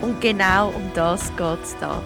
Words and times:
Und 0.00 0.20
genau 0.20 0.68
um 0.68 0.90
das 0.94 1.30
geht 1.36 1.62
es 1.62 1.76
da. 1.80 2.02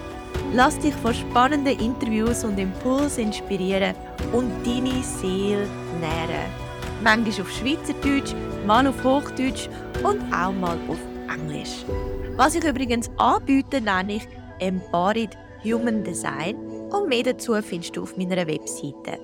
Lass 0.53 0.79
dich 0.79 0.95
von 0.95 1.15
spannenden 1.15 1.79
Interviews 1.79 2.45
und 2.45 2.59
Impulsen 2.59 3.25
inspirieren 3.27 3.95
und 4.33 4.51
deine 4.65 5.03
Seele 5.03 5.67
nähren. 6.01 6.65
Manchmal 7.03 7.43
auf 7.43 7.51
Schweizerdeutsch, 7.51 8.35
mal 8.67 8.87
auf 8.87 9.03
Hochdeutsch 9.05 9.69
und 10.03 10.21
auch 10.33 10.53
mal 10.53 10.79
auf 10.89 10.99
Englisch. 11.33 11.85
Was 12.37 12.55
ich 12.55 12.65
übrigens 12.65 13.11
anbiete, 13.17 13.81
nenne 13.81 14.15
ich 14.15 14.29
Embodied 14.59 15.37
Human 15.65 16.05
Design 16.05 16.57
und 16.91 17.09
mehr 17.09 17.23
dazu 17.23 17.55
findest 17.63 17.97
du 17.97 18.03
auf 18.03 18.17
meiner 18.17 18.47
Webseite. 18.47 19.19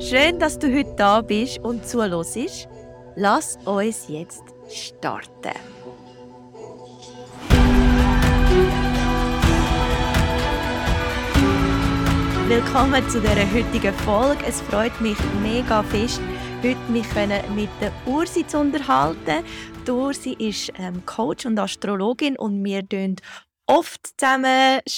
Schön, 0.00 0.38
dass 0.38 0.58
du 0.58 0.72
heute 0.72 0.94
da 0.96 1.22
bist 1.22 1.58
und 1.60 1.86
zuhörst. 1.86 2.68
Lass 3.16 3.58
uns 3.64 4.08
jetzt 4.08 4.44
starten. 4.68 5.58
Willkommen 12.54 13.08
zu 13.08 13.18
dieser 13.18 13.50
heutigen 13.50 13.94
Folge. 13.94 14.44
Es 14.46 14.60
freut 14.60 15.00
mich 15.00 15.16
mega 15.40 15.82
fest, 15.82 16.20
heute 16.62 16.92
mich 16.92 17.06
mit 17.54 17.70
der 17.80 17.90
Ursi 18.04 18.46
zu 18.46 18.58
unterhalten. 18.58 19.42
Die 19.86 19.90
Ursi 19.90 20.32
ist 20.34 20.70
ähm, 20.78 21.02
Coach 21.06 21.46
und 21.46 21.58
Astrologin 21.58 22.36
und 22.36 22.62
wir 22.62 22.80
arbeiten 22.80 23.16
oft 23.66 24.06
zusammen. 24.18 24.44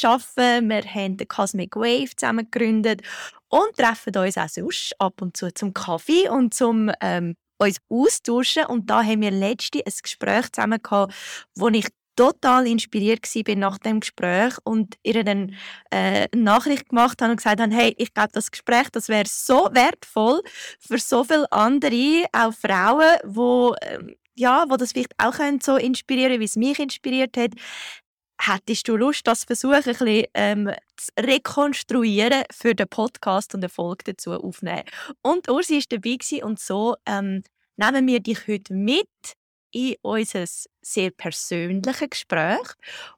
Arbeiten. 0.02 0.68
Wir 0.68 0.82
haben 0.82 1.16
den 1.16 1.28
Cosmic 1.28 1.76
Wave 1.76 2.16
zusammen 2.16 2.50
gegründet 2.50 3.02
und 3.48 3.76
treffen 3.76 4.16
uns 4.16 4.36
auch 4.36 4.48
sonst 4.48 4.96
ab 4.98 5.22
und 5.22 5.36
zu 5.36 5.54
zum 5.54 5.72
Kaffee 5.72 6.28
und 6.28 6.54
zum 6.54 6.90
ähm, 7.00 7.36
uns 7.58 7.78
austauschen. 7.88 8.66
Und 8.66 8.90
da 8.90 9.04
haben 9.04 9.20
wir 9.20 9.30
letzte 9.30 9.78
ein 9.78 9.92
Gespräch 10.02 10.50
zusammen 10.50 10.82
gehabt, 10.82 11.14
wo 11.54 11.68
ich 11.68 11.86
total 12.16 12.66
inspiriert 12.66 13.24
war 13.34 13.56
nach 13.56 13.78
dem 13.78 14.00
Gespräch 14.00 14.54
und 14.64 14.96
ihr 15.02 15.24
dann 15.24 15.54
äh, 15.90 16.28
eine 16.32 16.42
Nachricht 16.42 16.88
gemacht 16.88 17.20
habe 17.20 17.32
und 17.32 17.36
gesagt 17.38 17.60
habe, 17.60 17.74
hey, 17.74 17.94
ich 17.98 18.12
glaube, 18.14 18.30
das 18.32 18.50
Gespräch, 18.50 18.88
das 18.92 19.08
wäre 19.08 19.24
so 19.26 19.68
wertvoll 19.72 20.42
für 20.78 20.98
so 20.98 21.24
viele 21.24 21.50
andere, 21.52 22.24
auch 22.32 22.52
Frauen, 22.52 23.18
wo 23.24 23.74
äh, 23.80 24.14
ja, 24.36 24.64
wo 24.68 24.76
das 24.76 24.92
vielleicht 24.92 25.14
auch 25.18 25.34
können, 25.34 25.60
so 25.60 25.76
inspirieren, 25.76 26.40
wie 26.40 26.44
es 26.44 26.56
mich 26.56 26.78
inspiriert 26.78 27.36
hat. 27.36 27.52
Hättest 28.40 28.88
du 28.88 28.96
Lust, 28.96 29.26
das 29.26 29.44
versuchen, 29.44 29.74
ein 29.74 29.82
bisschen 29.84 30.24
ähm, 30.34 30.70
zu 30.96 31.12
rekonstruieren 31.18 32.42
für 32.50 32.74
den 32.74 32.88
Podcast 32.88 33.54
und 33.54 33.60
eine 33.60 33.68
Folge 33.68 34.04
dazu 34.04 34.32
aufnehmen? 34.32 34.82
Und 35.22 35.48
Ursi 35.48 35.76
war 35.76 35.98
dabei 35.98 36.44
und 36.44 36.58
so 36.58 36.96
ähm, 37.06 37.42
nehmen 37.76 38.06
wir 38.06 38.20
dich 38.20 38.46
heute 38.48 38.74
mit 38.74 39.08
in 39.74 39.96
unser 40.02 40.44
sehr 40.82 41.10
persönliches 41.10 42.10
Gespräch. 42.10 42.66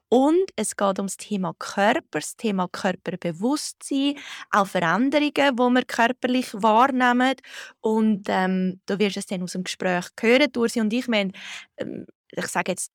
Und 0.09 0.51
es 0.55 0.75
geht 0.75 0.99
um 0.99 1.05
das 1.05 1.17
Thema 1.17 1.53
Körper, 1.59 2.19
das 2.19 2.35
Thema 2.35 2.67
Körperbewusstsein, 2.67 4.17
auch 4.51 4.67
Veränderungen, 4.67 5.33
die 5.33 5.59
wir 5.59 5.85
körperlich 5.85 6.53
wahrnehmen. 6.53 7.35
Und 7.81 8.25
ähm, 8.29 8.81
du 8.87 8.97
wirst 8.99 9.17
es 9.17 9.27
dann 9.27 9.43
aus 9.43 9.51
dem 9.51 9.63
Gespräch 9.63 10.07
hören, 10.19 10.51
Ursi 10.55 10.81
und 10.81 10.93
ich. 10.93 11.07
Wir 11.07 11.19
haben, 11.19 11.31
ähm, 11.77 12.05
ich 12.31 12.47
sage 12.47 12.71
jetzt, 12.71 12.91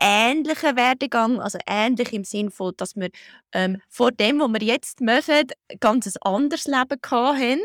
ähnlichen 0.00 0.76
Werdegang, 0.76 1.40
also 1.40 1.58
ähnlich 1.66 2.12
im 2.12 2.24
Sinne 2.24 2.50
von, 2.50 2.74
dass 2.76 2.96
wir 2.96 3.10
ähm, 3.52 3.80
vor 3.88 4.12
dem, 4.12 4.40
was 4.40 4.52
wir 4.52 4.62
jetzt 4.62 5.00
machen, 5.00 5.34
ein 5.68 5.78
ganz 5.80 6.16
anderes 6.20 6.66
Leben 6.66 6.98
hatten 7.10 7.60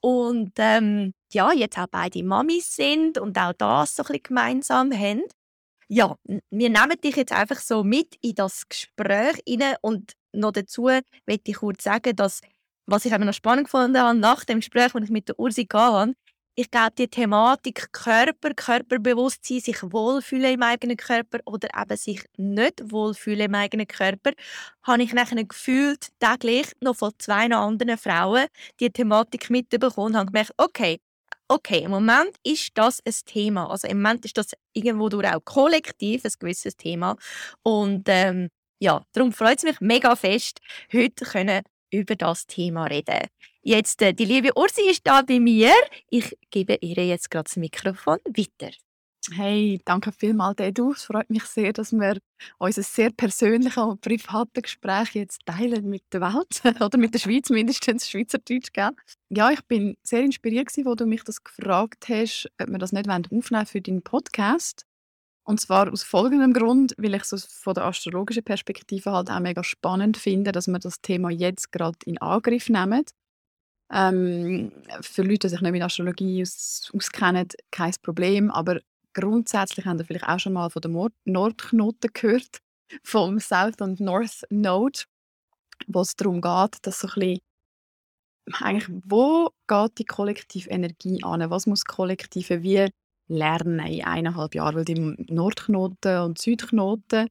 und 0.00 0.52
ähm, 0.58 1.14
ja, 1.32 1.52
jetzt 1.52 1.78
auch 1.78 1.86
beide 1.90 2.22
Mamis 2.22 2.76
sind 2.76 3.18
und 3.18 3.38
auch 3.38 3.52
das 3.54 3.96
so 3.96 4.02
ein 4.02 4.06
bisschen 4.06 4.22
gemeinsam 4.22 4.92
haben. 4.92 5.22
Ja, 5.88 6.16
wir 6.24 6.70
nehmen 6.70 7.00
dich 7.02 7.16
jetzt 7.16 7.32
einfach 7.32 7.58
so 7.58 7.84
mit 7.84 8.16
in 8.22 8.34
das 8.34 8.68
Gespräch 8.68 9.42
rein 9.48 9.76
und 9.82 10.12
noch 10.32 10.52
dazu 10.52 10.84
möchte 11.26 11.50
ich 11.50 11.56
kurz 11.56 11.84
sagen, 11.84 12.16
dass 12.16 12.40
was 12.86 13.04
ich 13.04 13.16
noch 13.16 13.32
spannend 13.32 13.64
gefunden 13.64 13.98
habe, 13.98 14.18
nach 14.18 14.44
dem 14.44 14.58
Gespräch, 14.60 14.92
das 14.92 15.04
ich 15.04 15.10
mit 15.10 15.28
der 15.28 15.38
Ursi 15.38 15.66
hatte, 15.72 16.14
ich 16.54 16.70
glaube, 16.70 16.92
die 16.98 17.08
Thematik 17.08 17.92
Körper, 17.92 18.52
Körperbewusstsein, 18.54 19.60
sich 19.60 19.82
wohlfühlen 19.82 20.54
im 20.54 20.62
eigenen 20.62 20.96
Körper 20.96 21.38
oder 21.46 21.68
eben 21.80 21.96
sich 21.96 22.22
nicht 22.36 22.82
wohlfühlen 22.92 23.46
im 23.46 23.54
eigenen 23.54 23.86
Körper, 23.86 24.32
habe 24.82 25.02
ich 25.02 25.12
nachher 25.14 25.44
gefühlt 25.44 26.08
täglich 26.20 26.66
noch 26.80 26.96
von 26.96 27.12
zwei 27.18 27.50
anderen 27.50 27.96
Frauen 27.96 28.46
die 28.80 28.90
Thematik 28.90 29.50
mitbekommen 29.50 30.08
und 30.08 30.16
habe 30.16 30.26
gemerkt, 30.26 30.52
okay, 30.58 31.00
okay, 31.48 31.84
im 31.84 31.90
Moment 31.90 32.36
ist 32.42 32.70
das 32.74 33.00
ein 33.06 33.14
Thema. 33.24 33.70
Also 33.70 33.88
im 33.88 34.02
Moment 34.02 34.24
ist 34.24 34.36
das 34.36 34.52
irgendwo 34.72 35.08
durch 35.08 35.26
auch 35.28 35.44
kollektiv 35.44 36.24
ein 36.24 36.32
gewisses 36.38 36.76
Thema. 36.76 37.16
Und 37.62 38.04
ähm, 38.08 38.48
ja, 38.78 39.02
darum 39.12 39.32
freut 39.32 39.58
es 39.58 39.64
mich 39.64 39.80
mega 39.80 40.16
fest, 40.16 40.60
heute 40.92 41.24
können 41.24 41.62
über 41.92 42.16
das 42.16 42.46
Thema 42.46 42.86
reden. 42.86 43.28
Jetzt, 43.62 44.02
äh, 44.02 44.12
die 44.12 44.24
liebe 44.24 44.50
Ursi 44.56 44.90
ist 44.90 45.06
da 45.06 45.22
bei 45.22 45.38
mir. 45.38 45.72
Ich 46.10 46.36
gebe 46.50 46.78
ihr 46.80 47.06
jetzt 47.06 47.30
gerade 47.30 47.44
das 47.44 47.56
Mikrofon 47.56 48.18
weiter. 48.26 48.72
Hey, 49.30 49.80
danke 49.84 50.10
vielmals, 50.10 50.58
Edu. 50.58 50.92
Es 50.92 51.04
freut 51.04 51.30
mich 51.30 51.44
sehr, 51.44 51.72
dass 51.72 51.92
wir 51.92 52.18
unser 52.58 52.82
sehr 52.82 53.10
persönliches 53.10 53.76
und 53.76 54.00
privates 54.00 54.64
Gespräch 54.64 55.14
jetzt 55.14 55.46
teilen 55.46 55.88
mit 55.88 56.02
der 56.12 56.22
Welt 56.22 56.60
oder 56.82 56.98
mit 56.98 57.14
der 57.14 57.20
Schweiz, 57.20 57.48
mindestens 57.48 58.10
Schweizerdeutsch. 58.10 58.72
Gell? 58.72 58.90
Ja, 59.28 59.52
ich 59.52 59.62
bin 59.66 59.96
sehr 60.02 60.22
inspiriert, 60.22 60.66
als 60.76 60.96
du 60.96 61.06
mich 61.06 61.22
das 61.22 61.44
gefragt 61.44 62.08
hast, 62.08 62.50
ob 62.60 62.68
wir 62.68 62.78
das 62.78 62.90
nicht 62.90 63.08
aufnehmen 63.08 63.66
für 63.66 63.80
deinen 63.80 64.02
Podcast. 64.02 64.86
Und 65.44 65.60
zwar 65.60 65.92
aus 65.92 66.04
folgendem 66.04 66.52
Grund, 66.52 66.94
weil 66.98 67.14
ich 67.14 67.22
es 67.22 67.44
von 67.44 67.74
der 67.74 67.84
astrologischen 67.84 68.44
Perspektive 68.44 69.10
halt 69.10 69.30
auch 69.30 69.40
mega 69.40 69.64
spannend 69.64 70.16
finde, 70.16 70.52
dass 70.52 70.68
wir 70.68 70.78
das 70.78 71.00
Thema 71.00 71.30
jetzt 71.30 71.72
gerade 71.72 71.98
in 72.04 72.18
Angriff 72.18 72.68
nehmen. 72.68 73.04
Ähm, 73.92 74.72
für 75.00 75.22
Leute, 75.22 75.40
die 75.40 75.48
sich 75.48 75.60
nicht 75.60 75.72
mit 75.72 75.82
Astrologie 75.82 76.42
aus, 76.42 76.90
auskennen, 76.94 77.48
kein 77.70 77.92
Problem. 78.02 78.50
Aber 78.50 78.80
grundsätzlich 79.14 79.84
haben 79.84 79.98
ihr 79.98 80.04
vielleicht 80.04 80.28
auch 80.28 80.38
schon 80.38 80.52
mal 80.52 80.70
von 80.70 80.82
der 80.82 81.10
Nordknoten 81.24 82.10
gehört, 82.12 82.58
vom 83.02 83.40
South 83.40 83.80
und 83.80 84.00
North 84.00 84.44
Node, 84.50 85.00
wo 85.88 86.00
es 86.00 86.14
darum 86.14 86.40
geht, 86.40 86.76
dass 86.82 87.00
so 87.00 87.08
ein 87.08 87.14
bisschen 87.14 87.40
eigentlich, 88.60 88.88
wo 89.04 89.50
geht 89.68 89.98
die 89.98 90.04
kollektive 90.04 90.70
Energie 90.70 91.22
an? 91.22 91.48
Was 91.50 91.66
muss 91.66 91.84
Kollektive 91.84 92.62
wie 92.62 92.88
lernen 93.32 93.80
in 93.86 94.04
eineinhalb 94.04 94.54
Jahren? 94.54 94.76
Weil 94.76 94.84
die 94.84 95.16
Nordknoten 95.32 96.18
und 96.18 96.38
Südknoten, 96.38 97.28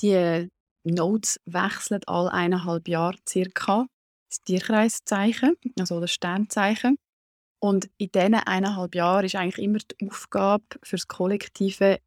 die 0.00 0.48
Nodes 0.84 1.40
wechseln 1.44 2.00
alle 2.06 2.32
eineinhalb 2.32 2.88
Jahre 2.88 3.18
circa 3.28 3.86
das 4.30 4.42
Tierkreiszeichen, 4.42 5.56
also 5.78 6.00
das 6.00 6.12
Sternzeichen. 6.12 6.96
Und 7.58 7.90
in 7.98 8.10
diesen 8.12 8.34
eineinhalb 8.34 8.94
Jahren 8.94 9.26
ist 9.26 9.34
eigentlich 9.34 9.62
immer 9.64 9.78
die 9.78 10.08
Aufgabe 10.08 10.64
für 10.82 10.96
das 10.96 11.08
Kollektive 11.08 11.98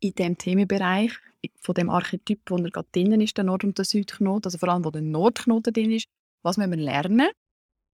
in 0.00 0.14
dem 0.14 0.36
Themenbereich, 0.36 1.12
von 1.60 1.74
dem 1.74 1.88
Archetyp, 1.88 2.40
wo 2.48 2.56
er 2.56 2.70
gerade 2.70 2.88
drin 2.92 3.18
ist, 3.20 3.36
der 3.36 3.44
Nord- 3.44 3.64
und 3.64 3.78
der 3.78 3.86
Südknoten, 3.86 4.46
also 4.46 4.58
vor 4.58 4.68
allem, 4.68 4.84
wo 4.84 4.90
der 4.90 5.00
Nordknoten 5.02 5.72
drin 5.72 5.92
ist, 5.92 6.06
was 6.42 6.58
müssen 6.58 6.72
wir 6.72 6.78
lernen? 6.78 7.30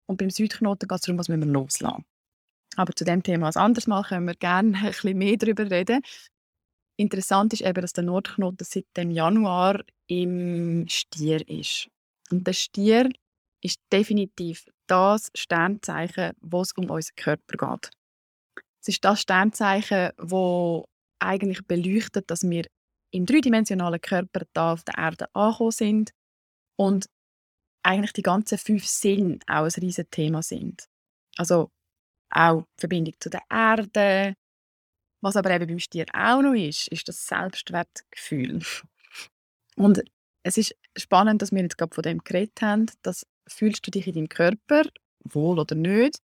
Und 0.06 0.18
beim 0.18 0.30
Südknoten 0.30 0.88
geht 0.88 0.96
es 0.96 1.02
darum, 1.02 1.18
was 1.18 1.28
müssen 1.28 1.44
wir 1.44 1.52
loslassen. 1.52 2.04
Aber 2.76 2.94
zu 2.94 3.04
dem 3.04 3.22
Thema 3.22 3.48
ein 3.48 3.56
anderes 3.56 3.86
Mal 3.86 4.02
können 4.02 4.26
wir 4.26 4.34
gerne 4.34 4.76
ein 4.78 4.86
bisschen 4.86 5.18
mehr 5.18 5.36
darüber 5.36 5.70
reden. 5.70 6.02
Interessant 6.96 7.52
ist 7.52 7.62
eben, 7.62 7.80
dass 7.80 7.92
der 7.92 8.04
Nordknoten 8.04 8.64
seit 8.64 8.86
dem 8.96 9.10
Januar 9.10 9.82
im 10.06 10.86
Stier 10.88 11.46
ist. 11.48 11.88
Und 12.30 12.46
der 12.46 12.52
Stier 12.52 13.10
ist 13.62 13.80
definitiv 13.92 14.66
das 14.86 15.30
Sternzeichen, 15.34 16.32
wo 16.40 16.60
es 16.60 16.72
um 16.72 16.90
unseren 16.90 17.16
Körper 17.16 17.78
geht. 17.78 17.90
Es 18.80 18.88
ist 18.88 19.04
das 19.04 19.22
Sternzeichen, 19.22 20.10
wo 20.18 20.84
eigentlich 21.18 21.66
beleuchtet, 21.66 22.30
dass 22.30 22.42
wir 22.42 22.66
im 23.10 23.26
dreidimensionalen 23.26 24.00
Körper 24.00 24.42
da 24.52 24.72
auf 24.72 24.84
der 24.84 24.98
Erde 24.98 25.26
angekommen 25.34 25.70
sind 25.70 26.10
und 26.76 27.06
eigentlich 27.82 28.12
die 28.12 28.22
ganzen 28.22 28.58
fünf 28.58 28.86
Sinne 28.86 29.38
auch 29.46 29.64
ein 29.64 29.70
riesiges 29.70 30.10
Thema 30.10 30.42
sind. 30.42 30.86
Also 31.36 31.70
auch 32.34 32.62
die 32.62 32.80
Verbindung 32.80 33.14
zu 33.20 33.30
der 33.30 33.42
Erde. 33.50 34.34
Was 35.22 35.36
aber 35.36 35.50
eben 35.50 35.66
beim 35.66 35.78
Stier 35.78 36.06
auch 36.12 36.42
noch 36.42 36.52
ist, 36.52 36.88
ist 36.88 37.08
das 37.08 37.26
Selbstwertgefühl. 37.26 38.60
Und 39.76 40.02
es 40.42 40.58
ist 40.58 40.74
spannend, 40.96 41.40
dass 41.40 41.52
wir 41.52 41.62
jetzt 41.62 41.78
gerade 41.78 41.94
von 41.94 42.02
dem 42.02 42.18
geredet 42.18 42.60
haben. 42.60 42.86
Das 43.02 43.26
fühlst 43.48 43.86
du 43.86 43.90
dich 43.90 44.06
in 44.06 44.14
deinem 44.14 44.28
Körper 44.28 44.82
wohl 45.24 45.58
oder 45.58 45.74
nicht? 45.74 46.18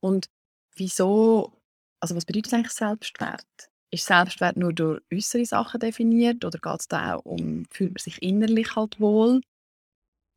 Und 0.00 0.28
wieso, 0.76 1.58
also 2.00 2.14
was 2.14 2.24
bedeutet 2.24 2.52
eigentlich 2.52 2.72
Selbstwert? 2.72 3.46
Ist 3.90 4.06
Selbstwert 4.06 4.56
nur 4.56 4.72
durch 4.72 5.00
äußere 5.12 5.44
Sachen 5.46 5.80
definiert 5.80 6.44
oder 6.44 6.58
geht 6.58 6.80
es 6.80 6.88
da 6.88 7.14
auch 7.14 7.24
um, 7.24 7.64
fühlt 7.70 7.92
man 7.92 7.98
sich 7.98 8.22
innerlich 8.22 8.74
halt 8.76 9.00
wohl? 9.00 9.40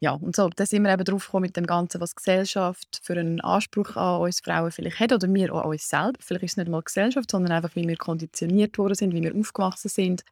Ja, 0.02 0.12
und 0.12 0.36
so, 0.36 0.50
da 0.50 0.66
sind 0.66 0.84
wir 0.84 0.92
eben 0.94 1.06
drauf 1.06 1.26
gekommen 1.26 1.44
mit 1.44 1.56
dem 1.56 1.66
Ganzen, 1.66 2.02
was 2.02 2.16
Gesellschaft 2.16 3.00
für 3.02 3.14
einen 3.14 3.40
Anspruch 3.42 3.96
an 3.96 4.22
uns 4.22 4.42
Frauen 4.42 4.72
vielleicht 4.72 5.00
hat 5.00 5.14
oder 5.14 5.34
wir 5.34 5.54
an 5.54 5.66
uns 5.66 5.88
selber. 5.88 6.20
Vielleicht 6.20 6.44
ist 6.44 6.52
es 6.52 6.58
nicht 6.58 6.70
mal 6.70 6.82
Gesellschaft, 6.82 7.32
sondern 7.32 7.54
einfach, 7.54 7.76
wie 7.76 7.88
wir 7.88 7.96
konditioniert 7.96 8.78
worden 8.78 8.96
sind, 8.96 9.14
wie 9.14 9.22
wir 9.22 9.34
aufgewachsen 9.34 9.90
sind. 9.90 10.24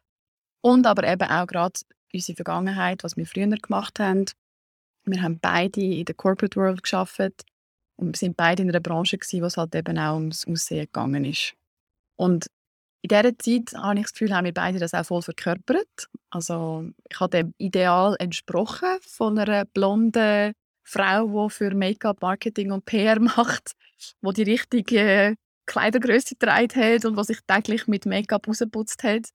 Und 0.60 0.86
aber 0.86 1.04
eben 1.08 1.28
auch 1.28 1.46
gerade 1.46 1.80
unsere 2.12 2.36
Vergangenheit, 2.36 3.04
was 3.04 3.16
wir 3.16 3.26
früher 3.26 3.48
gemacht 3.48 3.98
haben. 3.98 4.26
Wir 5.06 5.22
haben 5.22 5.38
beide 5.40 5.80
in 5.80 6.04
der 6.04 6.14
Corporate 6.14 6.56
World 6.56 6.82
geschafft 6.82 7.20
und 7.96 8.12
wir 8.12 8.16
sind 8.16 8.36
beide 8.36 8.62
in 8.62 8.68
einer 8.68 8.80
Branche 8.80 9.18
gewesen, 9.18 9.44
es 9.44 9.56
halt 9.56 9.74
eben 9.74 9.98
auch 9.98 10.14
ums 10.14 10.46
Aussehen 10.46 10.86
gegangen 10.86 11.24
ist. 11.24 11.54
Und 12.16 12.46
in 13.04 13.08
dieser 13.08 13.38
Zeit 13.38 13.74
habe 13.76 13.98
ich 13.98 14.04
das 14.04 14.12
Gefühl, 14.14 14.34
haben 14.34 14.46
wir 14.46 14.54
beide 14.54 14.78
das 14.78 14.94
auch 14.94 15.04
voll 15.04 15.20
verkörpert. 15.20 16.08
Also 16.30 16.88
ich 17.10 17.20
habe 17.20 17.36
dem 17.36 17.54
Ideal 17.58 18.16
entsprochen 18.18 18.96
von 19.02 19.38
einer 19.38 19.66
blonden 19.66 20.54
Frau, 20.84 21.48
die 21.48 21.52
für 21.52 21.74
Make-up, 21.74 22.22
Marketing 22.22 22.72
und 22.72 22.86
PR 22.86 23.20
macht, 23.20 23.72
wo 24.22 24.32
die 24.32 24.44
richtige 24.44 25.34
Kleidergröße 25.66 26.36
getragen 26.36 26.74
hat 26.74 27.04
und 27.04 27.16
was 27.16 27.26
sich 27.26 27.40
täglich 27.46 27.86
mit 27.88 28.06
Make-up 28.06 28.48
rausgeputzt 28.48 29.02
hat 29.02 29.28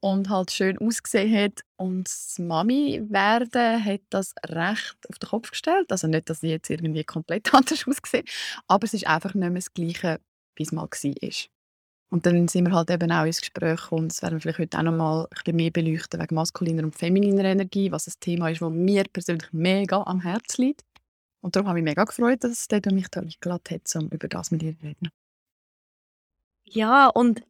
und 0.00 0.28
halt 0.28 0.50
schön 0.50 0.76
ausgesehen 0.76 1.34
hat. 1.34 1.62
Und 1.76 2.06
das 2.06 2.38
Mami 2.38 3.00
werden 3.08 3.82
hat 3.82 4.02
das 4.10 4.34
recht 4.44 4.98
auf 5.08 5.18
den 5.18 5.30
Kopf 5.30 5.50
gestellt. 5.50 5.90
Also 5.90 6.08
nicht, 6.08 6.28
dass 6.28 6.40
sie 6.40 6.48
jetzt 6.48 6.68
irgendwie 6.68 7.04
komplett 7.04 7.54
anders 7.54 7.88
ausgesehen, 7.88 8.26
aber 8.68 8.84
es 8.84 8.92
ist 8.92 9.06
einfach 9.06 9.32
nicht 9.32 9.48
mehr 9.48 9.54
das 9.54 9.72
Gleiche, 9.72 10.20
wie 10.56 10.64
es 10.64 10.72
mal 10.72 10.82
war. 10.82 11.48
Und 12.14 12.26
dann 12.26 12.46
sind 12.46 12.68
wir 12.68 12.72
halt 12.72 12.90
eben 12.90 13.10
auch 13.10 13.24
ins 13.24 13.40
Gespräch 13.40 13.80
gekommen. 13.80 14.06
Das 14.06 14.22
werden 14.22 14.34
wir 14.34 14.40
vielleicht 14.40 14.60
heute 14.60 14.78
auch 14.78 14.82
noch 14.84 14.92
mal 14.92 15.22
ein 15.22 15.28
bisschen 15.30 15.56
mehr 15.56 15.72
beleuchten 15.72 16.20
wegen 16.20 16.36
maskuliner 16.36 16.84
und 16.84 16.94
femininer 16.94 17.42
Energie, 17.44 17.90
was 17.90 18.06
ein 18.06 18.12
Thema 18.20 18.50
ist, 18.50 18.62
das 18.62 18.70
mir 18.70 19.02
persönlich 19.12 19.48
mega 19.50 20.00
am 20.00 20.20
Herzen 20.20 20.62
liegt. 20.62 20.84
Und 21.40 21.56
darum 21.56 21.68
habe 21.68 21.80
ich 21.80 21.82
mich 21.82 21.90
mega 21.90 22.04
gefreut, 22.04 22.44
dass 22.44 22.68
der 22.68 22.82
mich 22.92 23.08
da 23.08 23.18
eingeladen 23.18 23.64
hat, 23.68 23.96
um 23.96 24.08
über 24.10 24.28
das 24.28 24.52
mit 24.52 24.62
dir 24.62 24.78
zu 24.78 24.86
reden. 24.86 25.08
Ja, 26.62 27.08
und 27.08 27.42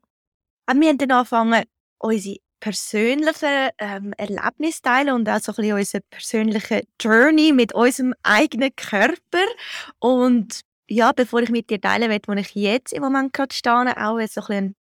wir 0.73 0.89
haben 0.89 0.97
dann 0.97 1.11
angefangen, 1.11 1.65
unsere 1.99 2.39
persönlichen 2.59 3.69
ähm, 3.77 4.15
Erlebnisse 4.17 4.81
teilen 4.81 5.15
und 5.15 5.29
auch 5.29 5.41
so 5.41 5.53
ein 5.53 5.57
bisschen 5.57 5.77
unsere 5.77 6.03
persönliche 6.09 6.85
Journey 6.99 7.53
mit 7.53 7.75
unserem 7.75 8.15
eigenen 8.23 8.75
Körper. 8.75 9.45
Und 9.99 10.65
ja, 10.89 11.13
bevor 11.13 11.43
ich 11.43 11.51
mit 11.51 11.71
dir 11.71 11.81
teilen 11.81 12.11
will, 12.11 12.21
wo 12.27 12.33
ich 12.33 12.55
jetzt 12.55 12.93
im 12.93 13.03
Moment 13.03 13.33
gerade 13.33 13.55
stehe, 13.55 13.97
auch 13.97 14.21
so 14.27 14.41
ein 14.43 14.75
bisschen 14.75 14.77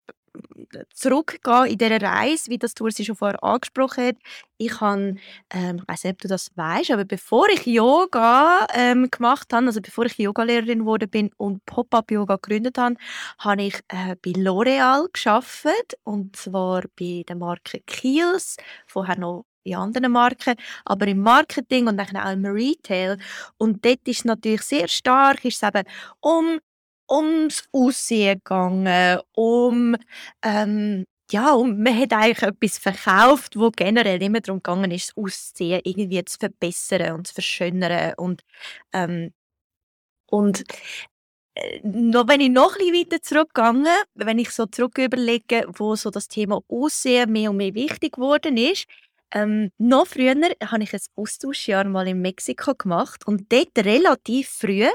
zurückgehen 0.92 1.66
in 1.66 1.78
dieser 1.78 2.02
Reise, 2.02 2.50
wie 2.50 2.58
das 2.58 2.74
Tour 2.74 2.90
schon 2.90 3.16
vorher 3.16 3.42
angesprochen 3.42 4.08
hat. 4.08 4.16
Ich 4.58 4.80
habe, 4.80 5.16
ähm, 5.50 5.76
ich 5.76 5.88
weiß 5.88 6.04
nicht, 6.04 6.14
ob 6.14 6.20
du 6.20 6.28
das 6.28 6.50
weißt, 6.56 6.90
aber 6.90 7.04
bevor 7.04 7.48
ich 7.48 7.66
Yoga 7.66 8.66
ähm, 8.74 9.08
gemacht 9.10 9.52
habe, 9.52 9.66
also 9.66 9.80
bevor 9.80 10.06
ich 10.06 10.18
Yogalehrerin 10.18 10.80
geworden 10.80 11.08
bin 11.08 11.30
und 11.36 11.64
Pop-up 11.66 12.10
Yoga 12.10 12.36
gegründet 12.36 12.78
habe, 12.78 12.96
habe 13.38 13.62
ich 13.62 13.76
äh, 13.88 14.16
bei 14.22 14.30
L'Oreal 14.32 15.06
geschafft 15.12 15.96
und 16.04 16.36
zwar 16.36 16.82
bei 16.98 17.24
der 17.28 17.36
Marke 17.36 17.80
Kiehl's, 17.86 18.56
vorher 18.86 19.18
noch 19.18 19.44
in 19.64 19.76
anderen 19.76 20.12
Marken, 20.12 20.54
aber 20.84 21.06
im 21.08 21.20
Marketing 21.20 21.88
und 21.88 21.96
dann 21.96 22.16
auch 22.16 22.32
im 22.32 22.44
Retail. 22.46 23.18
Und 23.58 23.84
dort 23.84 24.06
ist 24.06 24.18
es 24.20 24.24
natürlich 24.24 24.62
sehr 24.62 24.88
stark, 24.88 25.44
ist 25.44 25.62
es 25.62 25.68
eben 25.68 25.84
um 26.20 26.58
ums 27.10 27.64
Aussehen 27.72 28.38
gegangen, 28.38 29.20
um 29.34 29.96
ähm, 30.42 31.04
ja, 31.30 31.52
und 31.54 31.80
man 31.82 31.98
hat 31.98 32.12
eigentlich 32.12 32.42
etwas 32.42 32.78
verkauft, 32.78 33.56
wo 33.56 33.70
generell 33.70 34.22
immer 34.22 34.40
darum 34.40 34.62
gegangen 34.62 34.90
ist, 34.90 35.08
das 35.10 35.16
Aussehen 35.24 35.80
irgendwie 35.84 36.24
zu 36.24 36.38
verbessern 36.38 37.14
und 37.14 37.26
zu 37.26 37.34
verschönern 37.34 38.14
und 38.16 38.42
ähm, 38.92 39.32
und 40.30 40.64
äh, 41.54 41.80
noch, 41.84 42.28
wenn 42.28 42.40
ich 42.40 42.50
noch 42.50 42.76
ein 42.76 42.92
weiter 42.94 43.22
zurückgehe, 43.22 43.84
wenn 44.14 44.38
ich 44.38 44.50
so 44.50 44.66
zurück 44.66 44.98
überlege, 44.98 45.66
wo 45.76 45.96
so 45.96 46.10
das 46.10 46.28
Thema 46.28 46.60
Aussehen 46.68 47.32
mehr 47.32 47.50
und 47.50 47.58
mehr 47.58 47.74
wichtig 47.74 48.14
geworden 48.14 48.56
ist, 48.56 48.86
ähm, 49.34 49.70
noch 49.78 50.06
früher 50.06 50.34
habe 50.34 50.82
ich 50.82 50.94
ein 50.94 51.00
Austauschjahr 51.16 51.84
mal 51.84 52.06
in 52.06 52.22
Mexiko 52.22 52.74
gemacht 52.74 53.26
und 53.26 53.52
dort 53.52 53.76
relativ 53.78 54.48
früh 54.48 54.86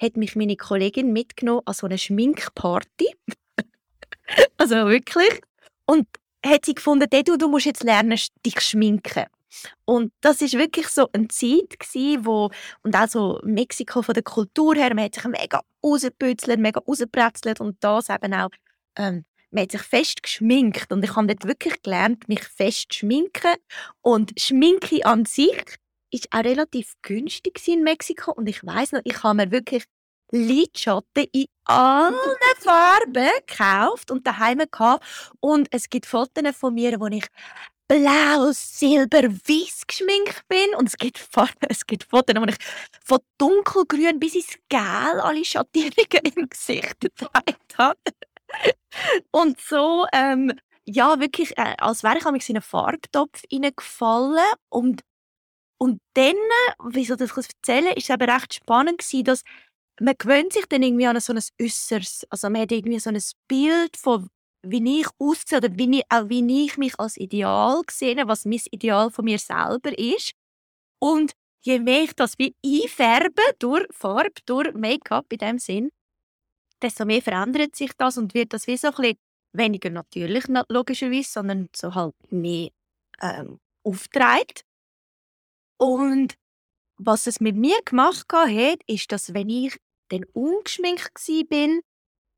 hat 0.00 0.16
mich 0.16 0.36
meine 0.36 0.56
Kollegin 0.56 1.12
mitgenommen 1.12 1.62
an 1.64 1.74
so 1.74 1.86
eine 1.86 1.96
Schminkparty. 1.96 3.16
also 4.58 4.74
wirklich. 4.86 5.40
Und 5.86 6.06
hat 6.44 6.66
sie 6.66 6.74
gefunden, 6.74 7.08
du, 7.24 7.36
du 7.38 7.48
musst 7.48 7.66
jetzt 7.66 7.82
lernen, 7.82 8.18
dich 8.44 8.60
schminken. 8.60 9.24
Und 9.84 10.12
das 10.20 10.42
ist 10.42 10.54
wirklich 10.54 10.88
so 10.88 11.08
eine 11.12 11.28
Zeit 11.28 11.78
gewesen, 11.78 12.26
wo, 12.26 12.50
und 12.82 12.94
auch 12.94 13.08
so 13.08 13.40
Mexiko 13.42 14.02
von 14.02 14.12
der 14.12 14.22
Kultur 14.22 14.74
her, 14.74 14.94
man 14.94 15.04
hat 15.04 15.14
sich 15.14 15.24
mega 15.24 15.62
rausgeputzelt, 15.82 16.60
mega 16.60 16.80
rausgepretzelt 16.80 17.60
und 17.60 17.82
das 17.82 18.10
eben 18.10 18.34
auch 18.34 18.50
ähm, 18.96 19.24
man 19.56 19.62
hat 19.62 19.72
sich 19.72 19.82
fest 19.82 20.22
geschminkt 20.22 20.92
und 20.92 21.02
ich 21.02 21.16
habe 21.16 21.26
dort 21.26 21.46
wirklich 21.46 21.82
gelernt, 21.82 22.28
mich 22.28 22.44
fest 22.44 22.92
zu 22.92 22.98
schminken. 22.98 23.54
Und 24.02 24.32
Schminke 24.38 25.04
an 25.04 25.24
sich 25.24 25.76
ist 26.12 26.28
auch 26.30 26.44
relativ 26.44 26.94
günstig 27.02 27.66
in 27.66 27.82
Mexiko 27.82 28.32
und 28.32 28.48
ich 28.48 28.64
weiß 28.64 28.92
noch, 28.92 29.00
ich 29.04 29.22
habe 29.22 29.36
mir 29.36 29.50
wirklich 29.50 29.84
Lidschatten 30.30 31.26
in 31.32 31.46
allen 31.64 32.14
Farben 32.58 33.30
gekauft 33.46 34.10
und 34.10 34.26
daheim 34.26 34.58
gehabt. 34.70 35.04
Und 35.40 35.68
es 35.70 35.88
gibt 35.88 36.06
Fotos 36.06 36.56
von 36.56 36.74
mir, 36.74 37.00
wo 37.00 37.06
ich 37.06 37.26
blau, 37.88 38.50
silber, 38.52 39.22
weiß 39.22 39.86
geschminkt 39.86 40.42
bin. 40.48 40.74
Und 40.76 40.88
es 40.88 40.96
gibt, 40.96 41.26
es 41.68 41.86
gibt 41.86 42.04
Fotos, 42.04 42.36
wo 42.36 42.44
ich 42.44 42.56
von 43.04 43.20
dunkelgrün 43.38 44.18
bis 44.18 44.34
ins 44.34 44.58
Gel 44.68 44.80
alle 44.80 45.44
Schattierungen 45.44 46.34
im 46.36 46.48
Gesicht 46.48 47.00
gezeigt 47.00 47.78
habe. 47.78 47.98
Und 49.30 49.60
so, 49.60 50.06
ähm, 50.12 50.52
ja, 50.86 51.20
wirklich, 51.20 51.56
äh, 51.58 51.74
als 51.78 52.02
wäre 52.02 52.18
ich 52.18 52.48
in 52.48 52.56
einen 52.56 52.62
Farbtopf 52.62 53.42
hineingefallen. 53.50 54.44
Und, 54.68 55.02
und 55.78 56.00
dann, 56.14 56.36
wieso 56.90 57.16
das 57.16 57.30
ich 57.36 57.48
erzählen, 57.48 57.94
ist 57.96 58.10
es 58.10 58.10
eben 58.10 58.30
recht 58.30 58.54
spannend 58.54 58.98
gewesen, 58.98 59.24
dass 59.24 59.42
man 60.00 60.14
gewöhnt 60.18 60.52
sich 60.52 60.66
dann 60.66 60.82
irgendwie 60.82 61.06
an 61.06 61.20
so 61.20 61.32
ein 61.32 61.42
Äußeres. 61.60 62.26
Also 62.30 62.50
man 62.50 62.62
hat 62.62 62.72
irgendwie 62.72 62.98
so 62.98 63.10
ein 63.10 63.20
Bild 63.48 63.96
von 63.96 64.28
wie 64.68 65.00
ich 65.00 65.06
aussehe 65.18 65.58
oder 65.58 65.68
wie 65.76 65.98
ich, 65.98 66.04
auch 66.08 66.28
wie 66.28 66.64
ich 66.64 66.76
mich 66.76 66.98
als 66.98 67.16
Ideal 67.16 67.82
sehe, 67.90 68.16
was 68.26 68.44
mein 68.44 68.60
Ideal 68.70 69.10
von 69.10 69.24
mir 69.24 69.38
selber 69.38 69.96
ist. 69.96 70.32
Und 71.00 71.32
je 71.64 71.78
mehr 71.80 72.04
ich 72.04 72.14
das 72.14 72.38
wie 72.38 72.54
einfärbe 72.64 73.42
durch 73.58 73.86
Farbe, 73.92 74.40
durch 74.46 74.74
Make-up 74.74 75.32
in 75.32 75.38
dem 75.38 75.58
Sinn, 75.58 75.90
desto 76.82 77.04
mehr 77.04 77.22
verändert 77.22 77.76
sich 77.76 77.92
das 77.96 78.18
und 78.18 78.34
wird 78.34 78.52
das 78.52 78.66
wie 78.66 78.76
so 78.76 78.88
ein 78.88 78.94
bisschen 78.94 79.16
weniger 79.52 79.90
natürlich, 79.90 80.44
logischerweise, 80.68 81.30
sondern 81.30 81.68
so 81.74 81.94
halt 81.94 82.14
mehr 82.30 82.70
ähm, 83.22 83.58
aufgetragen. 83.82 84.60
Und 85.78 86.34
was 86.98 87.26
es 87.26 87.40
mit 87.40 87.56
mir 87.56 87.80
gemacht 87.84 88.26
hat, 88.32 88.80
ist, 88.86 89.12
dass 89.12 89.34
wenn 89.34 89.48
ich 89.48 89.76
dann 90.08 90.24
ungeschminkt 90.32 91.20
bin, 91.48 91.80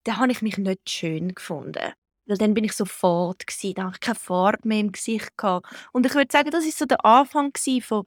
dann 0.05 0.17
habe 0.19 0.33
ich 0.33 0.43
mich 0.43 0.59
nicht 0.59 0.89
schön 0.89 1.35
gefunden. 1.35 1.93
Weil 2.27 2.37
dann 2.37 2.55
bin 2.55 2.65
ich 2.65 2.73
so 2.73 2.85
fad 2.85 3.43
dann 3.75 3.87
habe 3.87 3.95
ich 3.95 4.01
keine 4.01 4.15
Farbe 4.15 4.69
mehr 4.69 4.81
im 4.81 4.93
Gesicht. 4.93 5.33
Und 5.93 6.07
ich 6.07 6.15
würde 6.15 6.29
sagen, 6.31 6.51
das 6.51 6.67
ist 6.67 6.79
so 6.79 6.85
der 6.85 7.05
Anfang 7.05 7.53
von 7.83 8.05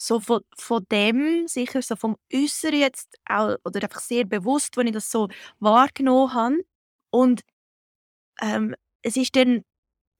so 0.00 0.20
von, 0.20 0.42
von 0.56 0.84
dem, 0.90 1.48
sicher 1.48 1.82
so 1.82 1.96
vom 1.96 2.16
Äußeren 2.32 2.78
jetzt 2.78 3.16
auch, 3.26 3.56
oder 3.64 3.82
einfach 3.82 4.00
sehr 4.00 4.24
bewusst, 4.24 4.76
wenn 4.76 4.86
ich 4.88 4.94
das 4.94 5.10
so 5.10 5.28
wahrgenommen 5.60 6.34
habe. 6.34 6.56
Und 7.10 7.42
ähm, 8.40 8.74
es 9.02 9.16
ist 9.16 9.36
dann, 9.36 9.62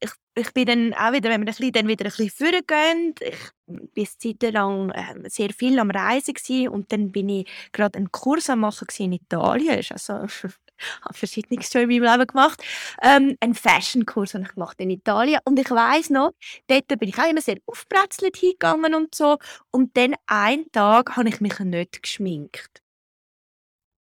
ich, 0.00 0.10
ich 0.36 0.52
bin 0.54 0.66
dann 0.66 0.94
auch 0.94 1.12
wieder, 1.12 1.30
wenn 1.30 1.42
wir 1.42 1.46
ein 1.48 1.56
bisschen, 1.56 1.72
dann 1.72 1.88
wieder 1.88 2.06
ein 2.06 2.12
bisschen 2.16 2.30
vorgehen, 2.30 3.14
ich 3.22 4.06
war 4.06 4.06
eine 4.06 4.38
Zeit 4.38 4.52
lang 4.54 4.90
äh, 4.90 5.30
sehr 5.30 5.50
viel 5.50 5.78
am 5.78 5.90
Reisen 5.90 6.34
gewesen, 6.34 6.68
und 6.68 6.92
dann 6.92 7.12
bin 7.12 7.28
ich 7.28 7.48
gerade 7.72 7.98
einen 7.98 8.12
Kurs 8.12 8.50
am 8.50 8.60
machen 8.60 8.88
in 8.98 9.12
Italien. 9.12 9.84
Also 9.90 10.26
habe 11.02 11.14
verschiedenes 11.14 11.70
schon 11.70 11.82
in 11.82 11.88
meinem 11.88 12.12
Leben 12.12 12.26
gemacht. 12.26 12.62
Ähm, 13.02 13.36
einen 13.40 13.54
Fashion-Kurs 13.54 14.34
habe 14.34 14.44
ich 14.44 14.54
gemacht 14.54 14.80
in 14.80 14.90
Italien. 14.90 15.40
Und 15.44 15.58
ich 15.58 15.70
weiß 15.70 16.10
noch, 16.10 16.32
dort 16.66 16.88
bin 16.88 17.08
ich 17.08 17.18
auch 17.18 17.30
immer 17.30 17.40
sehr 17.40 17.58
aufgebrezelt 17.66 18.36
hingegangen 18.36 18.94
und 18.94 19.14
so. 19.14 19.38
Und 19.70 19.96
dann 19.96 20.14
einen 20.26 20.70
Tag 20.72 21.16
habe 21.16 21.28
ich 21.28 21.40
mich 21.40 21.58
nicht 21.60 22.02
geschminkt. 22.02 22.82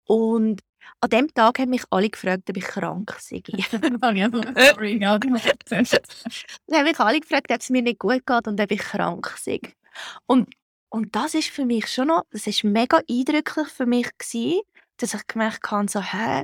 Und 0.07 0.61
an 1.00 1.11
dem 1.11 1.33
Tag 1.33 1.59
haben 1.59 1.71
mich 1.71 1.85
alle 1.91 2.11
gefragt, 2.11 2.50
ob 2.50 2.57
ich 2.57 2.65
krank 2.65 3.17
sei. 3.21 3.43
Sorry, 3.71 4.99
du 4.99 5.31
Dann 6.67 6.79
haben 6.79 6.85
mich 6.85 7.00
alle 7.00 7.21
gefragt, 7.21 7.50
ob 7.50 7.61
es 7.61 7.71
mir 7.71 7.83
nicht 7.83 7.99
gut 7.99 8.27
geht 8.27 8.47
und 8.47 8.61
ob 8.61 8.71
ich 8.71 8.81
krank 8.81 9.35
sei. 9.39 9.61
Und, 10.27 10.53
und 10.89 11.15
das 11.15 11.35
ist 11.35 11.49
für 11.49 11.65
mich 11.65 11.87
schon 11.89 12.09
noch, 12.09 12.25
das 12.31 12.47
ist 12.47 12.65
mega 12.65 13.00
eindrücklich 13.09 13.69
für 13.69 13.87
mich 13.87 14.09
gewesen, 14.19 14.61
dass 14.99 15.15
ich 15.15 15.27
gemerkt 15.27 15.71
habe, 15.71 15.89
so, 15.89 16.00
hä, 16.03 16.43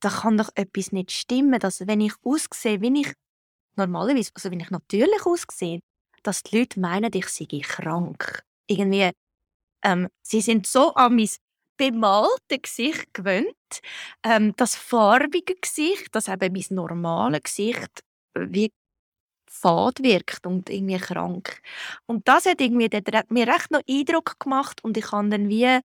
da 0.00 0.10
kann 0.10 0.38
doch 0.38 0.50
etwas 0.54 0.92
nicht 0.92 1.12
stimmen, 1.12 1.58
dass 1.60 1.86
wenn 1.86 2.00
ich 2.00 2.14
aussehe, 2.24 2.80
wie 2.80 3.00
ich 3.00 3.12
normalerweise, 3.76 4.30
also 4.34 4.50
wenn 4.50 4.60
ich 4.60 4.70
natürlich 4.70 5.24
aussehe, 5.24 5.80
dass 6.22 6.42
die 6.42 6.58
Leute 6.58 6.80
meinen, 6.80 7.10
ich 7.14 7.28
sei 7.28 7.46
krank. 7.62 8.42
Irgendwie, 8.68 9.10
ähm, 9.84 10.08
sie 10.22 10.40
sind 10.40 10.66
so 10.66 10.94
an 10.94 11.16
mein 11.16 11.28
bemalte 11.78 12.58
Gesicht 12.60 13.14
gewöhnt, 13.14 13.80
ähm, 14.24 14.54
das 14.56 14.74
farbige 14.74 15.54
Gesicht, 15.54 16.08
das 16.12 16.28
eben 16.28 16.52
mein 16.52 16.64
normales 16.70 17.42
Gesicht 17.44 18.02
wie 18.36 18.70
fad 19.50 20.02
wirkt 20.02 20.46
und 20.46 20.70
irgendwie 20.70 20.98
krank. 20.98 21.62
Und 22.06 22.28
das 22.28 22.46
hat 22.46 22.60
irgendwie 22.60 22.88
hat 22.94 23.30
mir 23.30 23.46
recht 23.48 23.70
noch 23.70 23.82
Eindruck 23.88 24.38
gemacht 24.40 24.82
und 24.84 24.96
ich 24.96 25.10
habe 25.12 25.28
dann 25.30 25.48
wie 25.48 25.80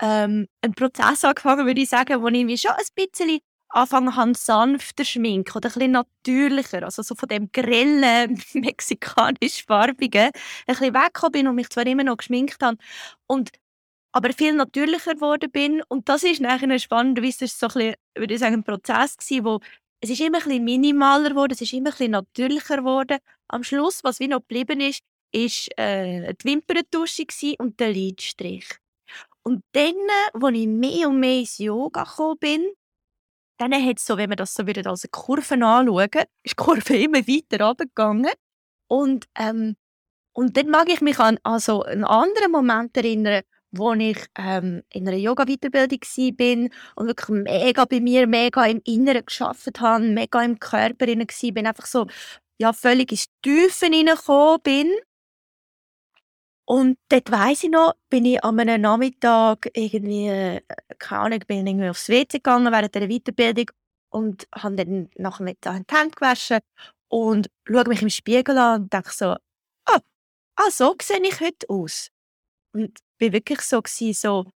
ähm, 0.00 0.46
einen 0.62 0.74
Prozess 0.74 1.24
angefangen, 1.24 1.66
würde 1.66 1.80
ich 1.80 1.88
sagen, 1.88 2.22
wo 2.22 2.28
ich 2.28 2.60
schon 2.60 2.72
ein 2.72 2.84
bisschen 2.94 3.40
anfangen 3.68 4.16
habe, 4.16 4.34
sanfter 4.34 5.04
schminken 5.04 5.56
oder 5.56 5.68
ein 5.68 5.72
bisschen 5.72 5.92
natürlicher, 5.92 6.82
also 6.84 7.02
so 7.02 7.14
von 7.14 7.28
dem 7.28 7.50
grellen, 7.52 8.40
mexikanisch-farbigen, 8.54 10.26
ein 10.26 10.32
bisschen 10.66 10.94
weggekommen 10.94 11.32
bin 11.32 11.48
und 11.48 11.54
mich 11.56 11.70
zwar 11.70 11.86
immer 11.86 12.04
noch 12.04 12.18
geschminkt 12.18 12.62
habe 12.62 12.78
und 13.26 13.50
aber 14.12 14.32
viel 14.32 14.54
natürlicher 14.54 15.14
geworden 15.14 15.50
bin 15.50 15.82
und 15.88 16.08
das 16.08 16.22
ist 16.22 16.40
nachher 16.40 16.78
spannend, 16.78 17.20
wie 17.20 17.28
es 17.28 17.38
so 17.58 17.66
ein 17.66 17.72
bisschen, 17.72 17.94
würde 18.16 18.34
ich 18.34 18.40
sagen, 18.40 18.54
ein 18.54 18.64
Prozess 18.64 19.16
gewesen, 19.16 19.44
wo 19.44 19.60
es 20.00 20.10
ist 20.10 20.20
immer 20.20 20.38
ein 20.38 20.44
bisschen 20.44 20.64
minimaler 20.64 21.30
geworden, 21.30 21.52
es 21.52 21.60
ist 21.60 21.72
immer 21.72 21.90
ein 21.90 21.92
bisschen 21.92 22.10
natürlicher 22.12 22.76
geworden. 22.78 23.18
Am 23.48 23.62
Schluss, 23.64 24.04
was 24.04 24.20
wie 24.20 24.28
noch 24.28 24.40
geblieben 24.40 24.80
ist, 24.80 25.02
ist 25.32 25.68
äh, 25.78 26.34
die 26.34 26.44
Wimperntusche 26.44 27.24
und 27.58 27.80
der 27.80 27.92
Lidstrich. 27.92 28.66
Und 29.46 29.62
dann, 29.74 29.94
als 30.32 30.54
ich 30.56 30.66
mehr 30.66 31.08
und 31.08 31.20
mehr 31.20 31.38
ins 31.38 31.58
Yoga 31.58 32.02
gekommen 32.02 32.38
bin, 32.40 32.72
dann 33.58 33.72
hat 33.72 34.00
so, 34.00 34.16
wenn 34.16 34.28
man 34.28 34.38
das 34.38 34.52
so 34.52 34.66
wieder 34.66 34.90
als 34.90 35.04
eine 35.04 35.10
Kurve 35.12 35.54
anschauen, 35.54 36.24
ist 36.42 36.50
die 36.50 36.54
Kurve 36.56 36.96
immer 37.04 37.18
weiter 37.18 37.64
runtergegangen. 37.64 38.32
Und, 38.88 39.26
ähm, 39.38 39.76
und 40.32 40.56
dann 40.56 40.68
mag 40.68 40.88
ich 40.88 41.00
mich 41.00 41.20
an 41.20 41.38
also 41.44 41.84
einen 41.84 42.02
anderen 42.02 42.50
Moment 42.50 42.96
erinnern, 42.96 43.42
wo 43.70 43.92
ich 43.92 44.18
ähm, 44.36 44.82
in 44.92 45.06
einer 45.06 45.16
Yoga-Weiterbildung 45.16 46.00
war 46.00 46.70
und 46.96 47.06
wirklich 47.06 47.28
mega 47.28 47.84
bei 47.84 48.00
mir, 48.00 48.26
mega 48.26 48.66
im 48.66 48.80
Inneren 48.84 49.24
geschafft 49.24 49.78
habe, 49.78 50.04
mega 50.06 50.42
im 50.42 50.58
Körper 50.58 51.06
war, 51.06 51.66
einfach 51.66 51.86
so 51.86 52.08
ja, 52.58 52.72
völlig 52.72 53.12
ins 53.12 53.26
Tiefen 53.42 53.92
hineingekommen 53.92 54.60
bin. 54.64 54.92
Und 56.68 56.98
dort 57.08 57.30
weiss 57.30 57.62
ich 57.62 57.70
noch, 57.70 57.94
bin 58.10 58.24
ich 58.24 58.42
an 58.44 58.58
einem 58.58 58.80
Nachmittag 58.80 59.70
irgendwie, 59.72 60.28
äh, 60.28 60.62
keine 60.98 61.22
Ahnung, 61.22 61.38
bin 61.46 61.66
irgendwie 61.66 61.88
aufs 61.88 62.08
WC 62.08 62.38
gegangen 62.38 62.72
während 62.72 62.94
dieser 62.94 63.08
Weiterbildung 63.08 63.70
und 64.10 64.48
habe 64.52 64.74
dann 64.76 65.08
nach 65.16 65.36
dem 65.36 65.44
Mittag 65.44 65.86
die 65.86 65.94
Hände 65.96 66.14
gewaschen 66.16 66.58
und 67.08 67.48
schaue 67.64 67.88
mich 67.88 68.02
im 68.02 68.10
Spiegel 68.10 68.58
an 68.58 68.82
und 68.82 68.92
denke 68.92 69.10
so, 69.12 69.36
ah, 69.86 70.00
ah 70.56 70.70
so 70.70 70.96
sehe 71.00 71.20
ich 71.22 71.40
heute 71.40 71.68
aus. 71.70 72.08
Und 72.72 72.98
war 73.20 73.32
wirklich 73.32 73.60
so, 73.60 73.80
gewesen, 73.80 74.12
so 74.14 74.50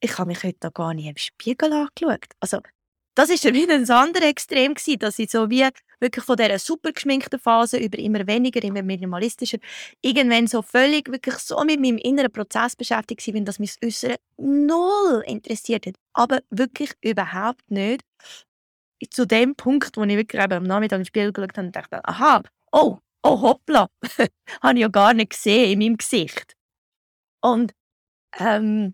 ich 0.00 0.18
habe 0.18 0.28
mich 0.28 0.42
heute 0.44 0.70
gar 0.72 0.94
nicht 0.94 1.06
im 1.06 1.16
Spiegel 1.16 1.72
angeschaut. 1.72 2.26
Also, 2.40 2.60
das 3.14 3.28
war 3.28 3.36
dann 3.36 3.54
wieder 3.54 3.74
ein 3.74 3.90
anderes 3.90 4.28
Extrem, 4.28 4.74
gewesen, 4.74 4.98
dass 4.98 5.18
ich 5.18 5.30
so 5.30 5.50
wie 5.50 5.66
wirklich 6.00 6.24
von 6.24 6.36
dieser 6.36 6.58
super 6.58 6.92
geschminkten 6.92 7.38
Phase 7.38 7.78
über 7.78 7.98
immer 7.98 8.26
weniger, 8.26 8.62
immer 8.62 8.82
minimalistischer, 8.82 9.58
irgendwann 10.00 10.46
so 10.46 10.62
völlig 10.62 11.10
wirklich 11.10 11.36
so 11.36 11.62
mit 11.64 11.80
meinem 11.80 11.98
inneren 11.98 12.32
Prozess 12.32 12.74
beschäftigt 12.76 13.26
war, 13.26 13.40
dass 13.42 13.58
mich 13.58 13.76
das 13.78 13.88
Äußere 13.88 14.16
null 14.38 15.22
interessiert 15.26 15.86
hat. 15.86 15.94
Aber 16.12 16.40
wirklich 16.50 16.92
überhaupt 17.00 17.70
nicht. 17.70 18.02
Zu 19.10 19.26
dem 19.26 19.56
Punkt, 19.56 19.96
wo 19.96 20.04
ich 20.04 20.16
wirklich 20.16 20.40
am 20.40 20.62
Nachmittag 20.62 20.98
im 20.98 21.04
Spiegel 21.04 21.32
geschaut 21.32 21.56
habe 21.56 21.66
und 21.66 21.76
dachte, 21.76 22.04
aha, 22.04 22.42
oh, 22.70 22.98
oh 23.22 23.40
hoppla, 23.40 23.88
habe 24.62 24.74
ich 24.74 24.80
ja 24.80 24.88
gar 24.88 25.12
nicht 25.12 25.30
gesehen 25.30 25.72
in 25.72 25.78
meinem 25.78 25.96
Gesicht. 25.96 26.54
Und 27.40 27.72
ähm, 28.38 28.92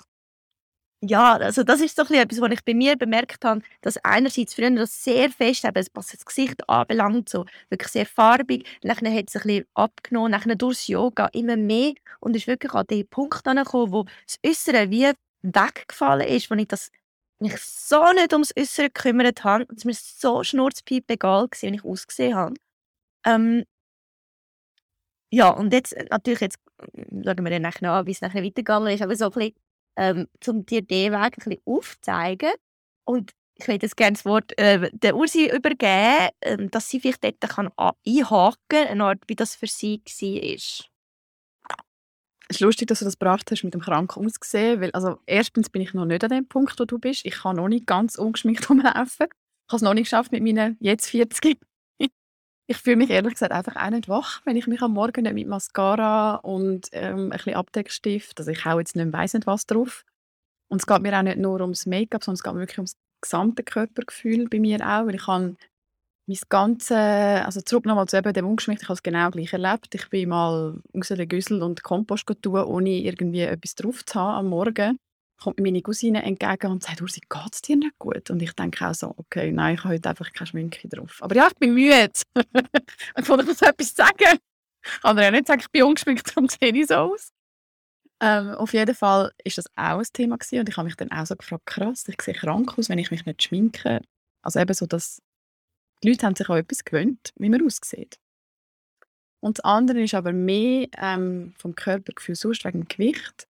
ja, 1.00 1.36
also 1.36 1.62
das 1.62 1.80
ist 1.80 1.96
so 1.96 2.02
etwas, 2.02 2.40
was 2.40 2.50
ich 2.50 2.64
bei 2.64 2.74
mir 2.74 2.96
bemerkt 2.96 3.44
habe, 3.44 3.62
dass 3.82 3.98
einerseits 4.04 4.54
früher 4.54 4.70
das 4.70 5.04
sehr 5.04 5.30
fest, 5.30 5.64
eben, 5.64 5.86
was 5.94 6.08
das 6.08 6.24
Gesicht 6.24 6.68
anbelangt, 6.68 7.28
so 7.28 7.44
wirklich 7.68 7.92
sehr 7.92 8.06
farbig, 8.06 8.66
nachher 8.82 9.14
hat 9.14 9.28
es 9.28 9.36
ein 9.36 9.42
bisschen 9.42 9.66
abgenommen, 9.74 10.32
nachher 10.32 10.56
durchs 10.56 10.88
Yoga 10.88 11.26
immer 11.32 11.56
mehr 11.56 11.94
und 12.20 12.34
ist 12.34 12.48
wirklich 12.48 12.72
an 12.74 12.86
den 12.88 13.06
Punkt 13.06 13.46
angekommen, 13.46 13.92
wo 13.92 14.04
das 14.26 14.38
Äußere 14.44 14.90
wie 14.90 15.12
weggefallen 15.42 16.26
ist, 16.26 16.50
wo 16.50 16.54
ich 16.54 16.66
das 16.66 16.90
mich 17.38 17.56
so 17.58 18.12
nicht 18.12 18.32
ums 18.32 18.52
Äußere 18.58 18.90
gekümmert 18.90 19.44
habe, 19.44 19.66
dass 19.66 19.84
mir 19.84 19.94
so 19.94 20.42
schnurzpiep 20.42 21.08
egal 21.10 21.42
war, 21.44 21.48
wie 21.62 21.74
ich 21.74 21.84
ausgesehen 21.84 22.34
habe. 22.34 22.54
Ähm, 23.24 23.64
ja, 25.30 25.50
und 25.50 25.72
jetzt 25.72 25.94
natürlich, 26.10 26.40
jetzt 26.40 26.58
schauen 26.80 27.44
wir 27.44 27.50
dann 27.50 27.62
nachher 27.62 27.92
an, 27.92 28.06
wie 28.06 28.12
es 28.12 28.20
nachher 28.22 28.42
weitergegangen 28.42 28.92
ist, 28.94 29.02
aber 29.02 29.14
so 29.14 29.26
ein 29.26 29.30
bisschen 29.32 29.54
ähm, 29.98 30.28
um 30.46 30.64
dir 30.64 30.80
den 30.80 31.12
Weg 31.12 31.18
ein 31.18 31.30
bisschen 31.30 31.62
aufzuzeigen. 31.66 32.52
Und 33.04 33.32
ich 33.56 33.66
würde 33.66 33.84
jetzt 33.84 33.96
gerne 33.96 34.14
das 34.14 34.24
Wort 34.24 34.56
äh, 34.56 34.88
der 34.92 35.16
Ursi 35.16 35.50
übergeben, 35.50 36.28
äh, 36.40 36.68
dass 36.70 36.88
sie 36.88 37.00
vielleicht 37.00 37.24
dort 37.24 37.40
kann 37.40 37.70
einhaken 37.76 38.56
kann, 38.68 39.00
Art, 39.00 39.18
wie 39.26 39.34
das 39.34 39.56
für 39.56 39.66
sie 39.66 40.00
war. 40.04 40.88
Es 42.50 42.56
ist 42.56 42.60
lustig, 42.60 42.88
dass 42.88 43.00
du 43.00 43.04
das 43.04 43.18
gebracht 43.18 43.50
hast 43.50 43.62
mit 43.64 43.74
dem 43.74 43.82
kranken 43.82 44.24
Aussehen, 44.24 44.80
weil 44.80 44.90
also 44.92 45.18
erstens 45.26 45.68
bin 45.68 45.82
ich 45.82 45.92
noch 45.92 46.06
nicht 46.06 46.24
an 46.24 46.30
dem 46.30 46.48
Punkt, 46.48 46.80
wo 46.80 46.84
du 46.86 46.98
bist. 46.98 47.26
Ich 47.26 47.34
kann 47.34 47.56
noch 47.56 47.68
nicht 47.68 47.86
ganz 47.86 48.16
ungeschminkt 48.16 48.70
rumlaufen. 48.70 49.26
Ich 49.26 49.72
habe 49.72 49.76
es 49.76 49.82
noch 49.82 49.92
nicht 49.92 50.04
geschafft 50.04 50.32
mit 50.32 50.42
meinen 50.42 50.78
jetzt 50.80 51.10
40. 51.10 51.58
Ich 52.70 52.76
fühle 52.76 52.96
mich 52.96 53.08
ehrlich 53.08 53.32
gesagt 53.32 53.52
einfach 53.52 53.76
auch 53.76 53.90
nicht 53.90 54.10
wach, 54.10 54.42
wenn 54.44 54.54
ich 54.54 54.66
mich 54.66 54.82
am 54.82 54.92
Morgen 54.92 55.22
nicht 55.22 55.32
mit 55.32 55.48
Mascara 55.48 56.34
und 56.34 56.88
ähm, 56.92 57.16
ein 57.16 57.30
bisschen 57.30 57.54
Abdeckstift, 57.54 58.38
also 58.38 58.50
ich 58.50 58.62
haue 58.66 58.80
jetzt 58.80 58.94
nicht 58.94 59.10
weiss 59.10 59.32
nicht 59.32 59.46
was 59.46 59.64
drauf. 59.64 60.04
Und 60.68 60.82
es 60.82 60.86
geht 60.86 61.00
mir 61.00 61.18
auch 61.18 61.22
nicht 61.22 61.38
nur 61.38 61.62
ums 61.62 61.86
Make-up, 61.86 62.22
sondern 62.22 62.34
es 62.34 62.42
geht 62.42 62.52
mir 62.52 62.60
wirklich 62.60 62.78
ums 62.78 62.96
gesamte 63.22 63.62
Körpergefühl 63.62 64.48
bei 64.50 64.60
mir 64.60 64.80
auch, 64.86 65.06
weil 65.06 65.14
ich 65.14 65.26
habe 65.26 65.56
mein 66.26 66.38
ganze, 66.50 66.96
also 66.98 67.62
zurück 67.62 67.86
nochmal 67.86 68.06
zu 68.06 68.18
eben 68.18 68.34
dem 68.34 68.46
Ungeschminkt, 68.46 68.82
ich 68.82 68.88
habe 68.88 68.96
es 68.96 69.02
genau 69.02 69.30
gleich 69.30 69.54
erlebt. 69.54 69.94
Ich 69.94 70.10
bin 70.10 70.28
mal 70.28 70.78
raus 70.94 71.08
den 71.08 71.26
Güssel 71.26 71.62
und 71.62 71.82
Kompost 71.82 72.26
tun, 72.42 72.64
ohne 72.64 72.90
irgendwie 72.90 73.40
etwas 73.40 73.76
drauf 73.76 74.04
zu 74.04 74.20
haben 74.20 74.46
am 74.46 74.50
Morgen 74.50 74.98
kommt 75.38 75.60
meine 75.60 75.82
Cousine 75.82 76.22
entgegen 76.22 76.70
und 76.70 76.82
sagt, 76.82 77.00
Ursi, 77.00 77.20
geht 77.20 77.52
es 77.54 77.62
dir 77.62 77.76
nicht 77.76 77.98
gut? 77.98 78.30
Und 78.30 78.42
ich 78.42 78.52
denke 78.52 78.86
auch 78.86 78.94
so, 78.94 79.14
okay, 79.16 79.52
nein, 79.52 79.74
ich 79.74 79.84
habe 79.84 79.94
heute 79.94 80.08
einfach 80.08 80.32
keine 80.32 80.46
Schminke 80.46 80.88
drauf. 80.88 81.18
Aber 81.20 81.34
ja, 81.34 81.46
ich 81.48 81.54
bin 81.54 81.74
müde. 81.74 82.10
ich 82.34 83.28
wollte 83.28 83.42
ich 83.42 83.48
muss 83.48 83.62
etwas 83.62 83.94
sagen. 83.94 84.38
Kann 85.02 85.18
ja 85.18 85.30
nicht 85.30 85.46
sagen, 85.46 85.60
ich 85.60 85.70
bin 85.70 85.84
ungeschminkt, 85.84 86.28
darum 86.28 86.48
sehe 86.48 86.72
ich 86.72 86.86
so 86.86 86.94
aus. 86.94 87.32
Ähm, 88.20 88.50
auf 88.54 88.72
jeden 88.72 88.94
Fall 88.94 89.24
war 89.24 89.32
das 89.44 89.66
auch 89.76 89.98
ein 89.98 90.06
Thema 90.12 90.36
gewesen 90.36 90.60
und 90.60 90.68
ich 90.68 90.76
habe 90.76 90.86
mich 90.86 90.96
dann 90.96 91.12
auch 91.12 91.26
so 91.26 91.36
gefragt, 91.36 91.66
krass, 91.66 92.08
ich 92.08 92.20
sehe 92.20 92.34
krank 92.34 92.76
aus, 92.76 92.88
wenn 92.88 92.98
ich 92.98 93.10
mich 93.10 93.24
nicht 93.24 93.42
schminke. 93.42 94.00
Also 94.42 94.58
eben 94.58 94.74
so, 94.74 94.86
dass 94.86 95.22
die 96.02 96.10
Leute 96.10 96.26
haben 96.26 96.34
sich 96.34 96.48
auch 96.48 96.56
etwas 96.56 96.84
gewöhnt, 96.84 97.32
wie 97.36 97.48
man 97.48 97.64
aussieht. 97.64 98.18
Und 99.40 99.58
das 99.58 99.64
andere 99.64 100.02
ist 100.02 100.14
aber 100.14 100.32
mehr 100.32 100.88
ähm, 100.96 101.54
vom 101.58 101.76
Körpergefühl 101.76 102.34
sonst 102.34 102.64
wegen 102.64 102.80
dem 102.80 102.88
Gewicht 102.88 103.46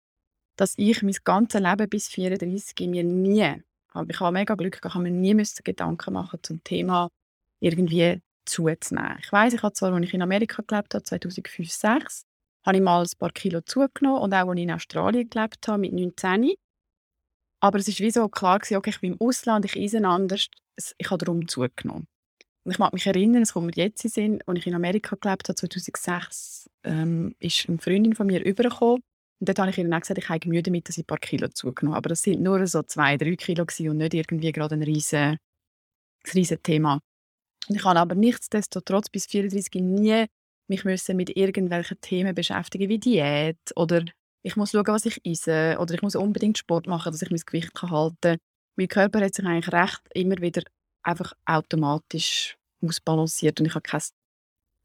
dass 0.57 0.73
ich 0.77 1.01
mein 1.03 1.15
ganzes 1.23 1.61
Leben 1.61 1.87
bis 1.87 2.09
34 2.09 2.89
mir 2.89 3.03
nie, 3.03 3.63
ich 4.09 4.19
habe 4.19 4.31
mega 4.33 4.55
Glück 4.55 4.81
gehabt, 4.81 5.01
mir 5.01 5.11
nie 5.11 5.33
müssen 5.33 5.63
Gedanken 5.63 6.13
machen 6.13 6.39
zum 6.43 6.63
Thema 6.63 7.09
irgendwie 7.59 8.21
zuzunehmen. 8.45 9.17
Ich 9.21 9.31
weiß, 9.31 9.53
ich 9.53 9.63
habe 9.63 9.73
zwar, 9.73 9.93
als 9.93 10.05
ich 10.05 10.13
in 10.13 10.21
Amerika 10.21 10.63
gelebt 10.65 10.93
habe, 10.93 11.03
2005, 11.03 11.69
2006, 11.69 12.23
habe 12.65 12.77
ich 12.77 12.83
mal 12.83 13.03
ein 13.03 13.17
paar 13.17 13.31
Kilo 13.31 13.61
zugenommen 13.61 14.21
und 14.21 14.33
auch 14.33 14.49
als 14.49 14.57
ich 14.57 14.63
in 14.63 14.71
Australien 14.71 15.29
gelebt 15.29 15.67
habe, 15.67 15.79
mit 15.79 15.93
19. 15.93 16.53
Aber 17.59 17.79
es 17.79 17.87
war 17.87 18.05
wie 18.05 18.11
so 18.11 18.27
klar, 18.27 18.59
gewesen, 18.59 18.77
okay, 18.77 18.89
ich 18.89 18.99
bin 18.99 19.13
im 19.13 19.21
Ausland, 19.21 19.65
ich 19.65 19.75
esse 19.75 20.05
anders, 20.05 20.47
ich 20.97 21.09
habe 21.09 21.23
darum 21.23 21.47
zugenommen. 21.47 22.07
Und 22.63 22.71
ich 22.71 22.79
mag 22.79 22.93
mich 22.93 23.07
erinnern, 23.07 23.43
es 23.43 23.53
kommt 23.53 23.67
mir 23.67 23.83
jetzt 23.83 24.03
in 24.03 24.11
Sinn, 24.11 24.43
als 24.45 24.59
ich 24.59 24.67
in 24.67 24.75
Amerika 24.75 25.15
gelebt 25.19 25.47
habe, 25.47 25.55
2006, 25.55 26.69
ähm, 26.83 27.35
ist 27.39 27.69
eine 27.69 27.77
Freundin 27.77 28.13
von 28.13 28.27
mir 28.27 28.43
übergekommen 28.43 29.01
und 29.39 29.49
dort 29.49 29.59
habe 29.59 29.69
ich 29.69 29.77
ihnen 29.77 29.93
auch 29.93 29.99
gesagt, 29.99 30.17
ich 30.17 30.29
habe 30.29 30.49
Mühe 30.49 30.63
damit, 30.63 30.87
dass 30.89 30.97
ich 30.97 31.03
ein 31.03 31.07
paar 31.07 31.19
Kilo 31.19 31.47
zugenommen 31.49 31.95
habe. 31.95 32.05
Aber 32.05 32.09
das 32.09 32.23
sind 32.23 32.41
nur 32.41 32.65
so 32.65 32.81
zwei, 32.83 33.17
drei 33.17 33.35
Kilo 33.35 33.65
und 33.91 33.97
nicht 33.97 34.13
irgendwie 34.13 34.51
gerade 34.51 34.75
ein 34.75 34.83
riesen, 34.83 35.37
riesen 36.33 36.63
Thema. 36.63 37.01
Ich 37.69 37.83
habe 37.83 37.99
aber 37.99 38.15
nichtsdestotrotz 38.15 39.09
bis 39.09 39.25
34 39.27 39.81
nie 39.81 40.25
mich 40.67 40.83
müssen 40.85 41.15
mit 41.17 41.35
irgendwelchen 41.35 41.99
Themen 42.01 42.33
beschäftigen 42.33 42.89
wie 42.89 42.99
Diät 42.99 43.57
oder 43.75 44.03
ich 44.43 44.55
muss 44.55 44.71
schauen, 44.71 44.87
was 44.87 45.05
ich 45.05 45.19
esse 45.25 45.77
oder 45.79 45.93
ich 45.93 46.01
muss 46.01 46.15
unbedingt 46.15 46.57
Sport 46.57 46.87
machen, 46.87 47.11
dass 47.11 47.21
ich 47.21 47.29
mein 47.29 47.41
Gewicht 47.45 47.71
halten 47.81 48.17
kann. 48.21 48.37
mein 48.75 48.87
Körper 48.87 49.21
hat 49.21 49.35
sich 49.35 49.45
eigentlich 49.45 49.73
recht 49.73 50.01
immer 50.13 50.37
wieder 50.37 50.63
einfach 51.03 51.33
automatisch 51.45 52.57
ausbalanciert 52.81 53.59
und 53.59 53.67
ich 53.67 53.75
habe 53.75 53.81
kein 53.81 54.01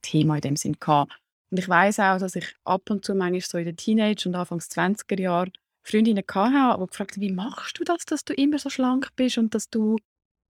Thema 0.03 0.37
in 0.37 0.41
dem 0.41 0.57
Sinn 0.57 0.77
gehabt. 0.79 1.13
Und 1.53 1.59
ich 1.59 1.69
weiß 1.69 2.01
auch, 2.01 2.19
dass 2.19 2.35
ich 2.35 2.47
ab 2.65 2.89
und 2.89 3.05
zu 3.05 3.15
manchmal 3.15 3.43
so 3.43 3.59
in 3.59 3.67
den 3.67 3.77
Teenage- 3.77 4.27
und 4.27 4.35
Anfangs 4.35 4.71
20er 4.71 5.21
Jahren 5.21 5.53
Freundinnen 5.83 6.25
hatte, 6.27 6.81
die 6.81 6.87
gefragt 6.87 7.13
haben, 7.13 7.21
wie 7.21 7.31
machst 7.31 7.79
du 7.79 7.85
das, 7.85 8.07
dass 8.07 8.25
du 8.25 8.33
immer 8.33 8.59
so 8.59 8.71
schlank 8.71 9.11
bist 9.17 9.37
und 9.37 9.55
dass 9.55 9.69
du 9.69 9.99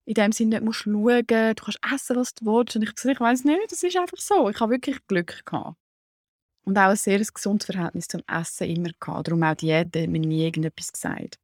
in 0.05 0.15
dem 0.15 0.31
Sinne 0.31 0.51
nicht 0.51 0.63
musst 0.63 0.83
schauen, 0.83 1.27
du 1.27 1.55
kannst 1.55 1.81
essen, 1.93 2.15
was 2.15 2.35
du 2.35 2.45
willst. 2.45 2.77
Und 2.77 2.83
ich 2.83 2.95
gesagt, 2.95 3.15
ich 3.17 3.21
weiß 3.21 3.43
nicht, 3.43 3.73
das 3.73 3.83
ist 3.83 3.97
einfach 3.97 4.19
so. 4.19 4.49
Ich 4.49 4.61
habe 4.61 4.75
wirklich 4.75 5.05
Glück 5.09 5.45
gehabt. 5.45 5.77
Und 6.65 6.79
auch 6.79 6.91
ein 6.91 6.97
sehr 6.97 7.19
gesundes 7.19 7.67
Verhältnis 7.67 8.07
zum 8.07 8.23
Essen 8.29 8.69
immer 8.69 8.91
gehabt. 9.01 9.27
Darum 9.27 9.43
auch 9.43 9.57
Diät, 9.57 9.87
hat 9.87 10.09
mir 10.09 10.21
nie 10.21 10.45
irgendetwas 10.45 10.93
gesagt. 10.93 11.41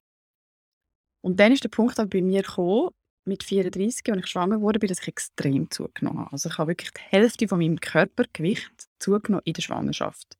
Und 1.21 1.41
dann 1.41 1.50
ist 1.50 1.65
der 1.65 1.69
Punkt 1.69 1.97
bei 1.97 2.23
mir 2.23 2.43
gekommen, 2.43 2.91
mit 3.28 3.44
34, 3.44 4.11
als 4.11 4.18
ich 4.18 4.26
schwanger 4.26 4.61
wurde, 4.61 4.78
dass 4.80 5.00
ich 5.00 5.08
extrem 5.08 5.70
zugenommen. 5.70 6.26
Also 6.30 6.49
ich 6.49 6.58
habe 6.58 6.70
wirklich 6.70 6.90
die 6.90 7.00
Hälfte 7.00 7.47
von 7.47 7.58
meinem 7.58 7.80
Körpergewicht 7.80 8.88
zugenommen 8.99 9.42
in 9.44 9.52
der 9.52 9.62
Schwangerschaft. 9.62 10.37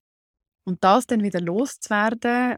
Und 0.64 0.83
das 0.83 1.07
dann 1.07 1.23
wieder 1.23 1.40
loszuwerden, 1.40 2.57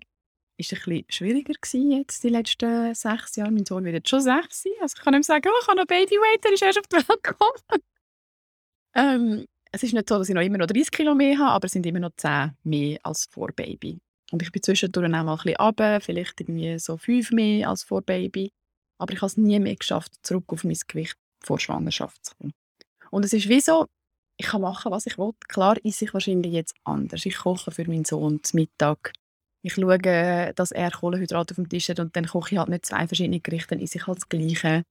ist 0.56 0.72
ein 0.72 0.78
bisschen 0.78 1.04
schwieriger 1.08 1.54
gewesen 1.54 1.90
jetzt 1.90 2.22
die 2.22 2.28
letzten 2.28 2.94
sechs 2.94 3.36
Jahre. 3.36 3.50
Mein 3.50 3.64
Sohn 3.64 3.84
wird 3.84 3.94
jetzt 3.94 4.08
schon 4.08 4.20
sechs 4.20 4.62
sein. 4.62 4.72
Also 4.80 4.96
ich 4.96 5.04
kann 5.04 5.14
ihm 5.14 5.22
sagen, 5.22 5.48
oh, 5.48 5.58
ich 5.60 5.68
habe 5.68 5.78
noch 5.78 5.86
Babyweight, 5.86 6.44
er 6.44 6.52
ist 6.52 6.62
erst 6.62 6.78
auf 6.78 6.86
die 6.86 6.96
Welt 6.96 7.22
gekommen. 7.22 7.52
ähm, 8.94 9.46
es 9.72 9.82
ist 9.82 9.94
nicht 9.94 10.08
so, 10.08 10.18
dass 10.18 10.28
ich 10.28 10.34
noch 10.34 10.42
immer 10.42 10.58
noch 10.58 10.66
30 10.66 10.90
Kilo 10.90 11.14
mehr 11.14 11.38
habe, 11.38 11.52
aber 11.52 11.66
es 11.66 11.72
sind 11.72 11.86
immer 11.86 12.00
noch 12.00 12.10
10 12.16 12.56
mehr 12.64 12.98
als 13.02 13.26
vor 13.30 13.52
Baby. 13.52 14.00
Und 14.32 14.42
ich 14.42 14.52
bin 14.52 14.62
zwischendurch 14.62 15.06
auch 15.06 15.10
mal 15.10 15.32
ein 15.32 15.36
bisschen 15.36 15.56
runter, 15.56 16.00
vielleicht 16.00 16.40
irgendwie 16.40 16.78
so 16.78 16.96
5 16.96 17.30
mehr 17.32 17.68
als 17.68 17.82
vor 17.82 18.02
Baby. 18.02 18.52
Aber 19.00 19.12
ich 19.12 19.20
habe 19.20 19.28
es 19.28 19.36
nie 19.36 19.58
mehr 19.58 19.76
geschafft, 19.76 20.12
zurück 20.22 20.44
auf 20.48 20.64
mein 20.64 20.76
Gewicht 20.86 21.16
vor 21.42 21.58
Schwangerschaft 21.58 22.24
zu 22.24 22.34
kommen. 22.36 22.52
Und 23.10 23.24
es 23.24 23.32
ist 23.32 23.48
wie 23.48 23.60
so, 23.60 23.86
ich 24.36 24.46
kann 24.46 24.60
machen, 24.60 24.92
was 24.92 25.06
ich 25.06 25.18
will. 25.18 25.32
Klar 25.48 25.76
ist 25.84 26.02
ich 26.02 26.12
wahrscheinlich 26.12 26.52
jetzt 26.52 26.74
anders. 26.84 27.26
Ich 27.26 27.38
koche 27.38 27.70
für 27.70 27.86
meinen 27.88 28.04
Sohn 28.04 28.42
zum 28.42 28.60
Mittag. 28.60 29.12
Ich 29.62 29.74
schaue, 29.74 29.98
dass 30.54 30.70
er 30.70 30.90
Kohlenhydrate 30.90 31.52
auf 31.52 31.56
dem 31.56 31.68
Tisch 31.68 31.88
hat 31.88 32.00
und 32.00 32.14
dann 32.16 32.26
koche 32.26 32.54
ich 32.54 32.58
halt 32.58 32.68
nicht 32.68 32.86
zwei 32.86 33.06
verschiedene 33.06 33.40
Gerichte, 33.40 33.74
dann 33.74 33.80
esse 33.80 33.98
ich 33.98 34.06
halt 34.06 34.18
das 34.18 34.28
Gleiche. 34.28 34.84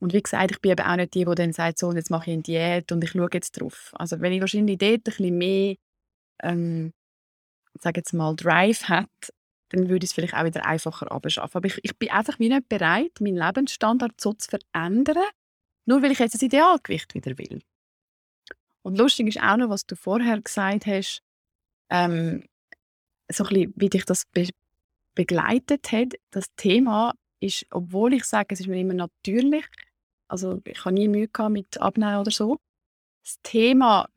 Und 0.00 0.12
wie 0.12 0.22
gesagt, 0.22 0.50
ich 0.50 0.60
bin 0.60 0.72
eben 0.72 0.86
auch 0.86 0.96
nicht 0.96 1.14
die, 1.14 1.24
die 1.24 1.34
dann 1.34 1.52
sagt, 1.52 1.78
so, 1.78 1.92
jetzt 1.92 2.10
mache 2.10 2.30
ich 2.30 2.34
eine 2.34 2.42
Diät 2.42 2.92
und 2.92 3.02
ich 3.02 3.10
schaue 3.10 3.30
jetzt 3.32 3.60
drauf. 3.60 3.92
Also 3.94 4.20
wenn 4.20 4.32
ich 4.32 4.40
wahrscheinlich 4.40 4.78
dort 4.78 4.92
ein 4.92 5.02
bisschen 5.02 5.38
mehr, 5.38 5.76
ähm, 6.42 6.92
sage 7.80 8.00
jetzt 8.00 8.12
mal, 8.12 8.36
Drive 8.36 8.84
hat, 8.84 9.08
dann 9.74 9.88
würde 9.88 10.04
ich 10.04 10.10
es 10.10 10.14
vielleicht 10.14 10.34
auch 10.34 10.44
wieder 10.44 10.64
einfacher 10.66 11.10
abschaffen. 11.10 11.56
Aber 11.56 11.66
ich, 11.66 11.78
ich 11.82 11.96
bin 11.96 12.10
einfach 12.10 12.38
wie 12.38 12.48
nicht 12.48 12.68
bereit, 12.68 13.12
meinen 13.20 13.36
Lebensstandard 13.36 14.20
so 14.20 14.32
zu 14.32 14.48
verändern, 14.48 15.24
nur 15.86 16.02
weil 16.02 16.12
ich 16.12 16.18
jetzt 16.18 16.34
das 16.34 16.42
Idealgewicht 16.42 17.14
wieder 17.14 17.36
will. 17.38 17.60
Und 18.82 18.98
lustig 18.98 19.28
ist 19.28 19.40
auch 19.42 19.56
noch, 19.56 19.70
was 19.70 19.86
du 19.86 19.96
vorher 19.96 20.40
gesagt 20.40 20.86
hast, 20.86 21.22
ähm, 21.90 22.44
so 23.30 23.44
ein 23.44 23.48
bisschen, 23.48 23.72
wie 23.76 23.88
dich 23.88 24.04
das 24.04 24.24
be 24.26 24.48
begleitet 25.14 25.92
hat. 25.92 26.14
Das 26.32 26.46
Thema 26.56 27.14
ist, 27.38 27.66
obwohl 27.70 28.14
ich 28.14 28.24
sage, 28.24 28.48
es 28.52 28.60
ist 28.60 28.66
mir 28.66 28.80
immer 28.80 28.94
natürlich, 28.94 29.64
also 30.26 30.60
ich 30.64 30.84
habe 30.84 30.94
nie 30.94 31.06
Mühe 31.06 31.28
gehabt 31.28 31.52
mit 31.52 31.80
Abnehmen 31.80 32.18
oder 32.18 32.32
so, 32.32 32.58
das 33.22 33.38
Thema 33.44 34.08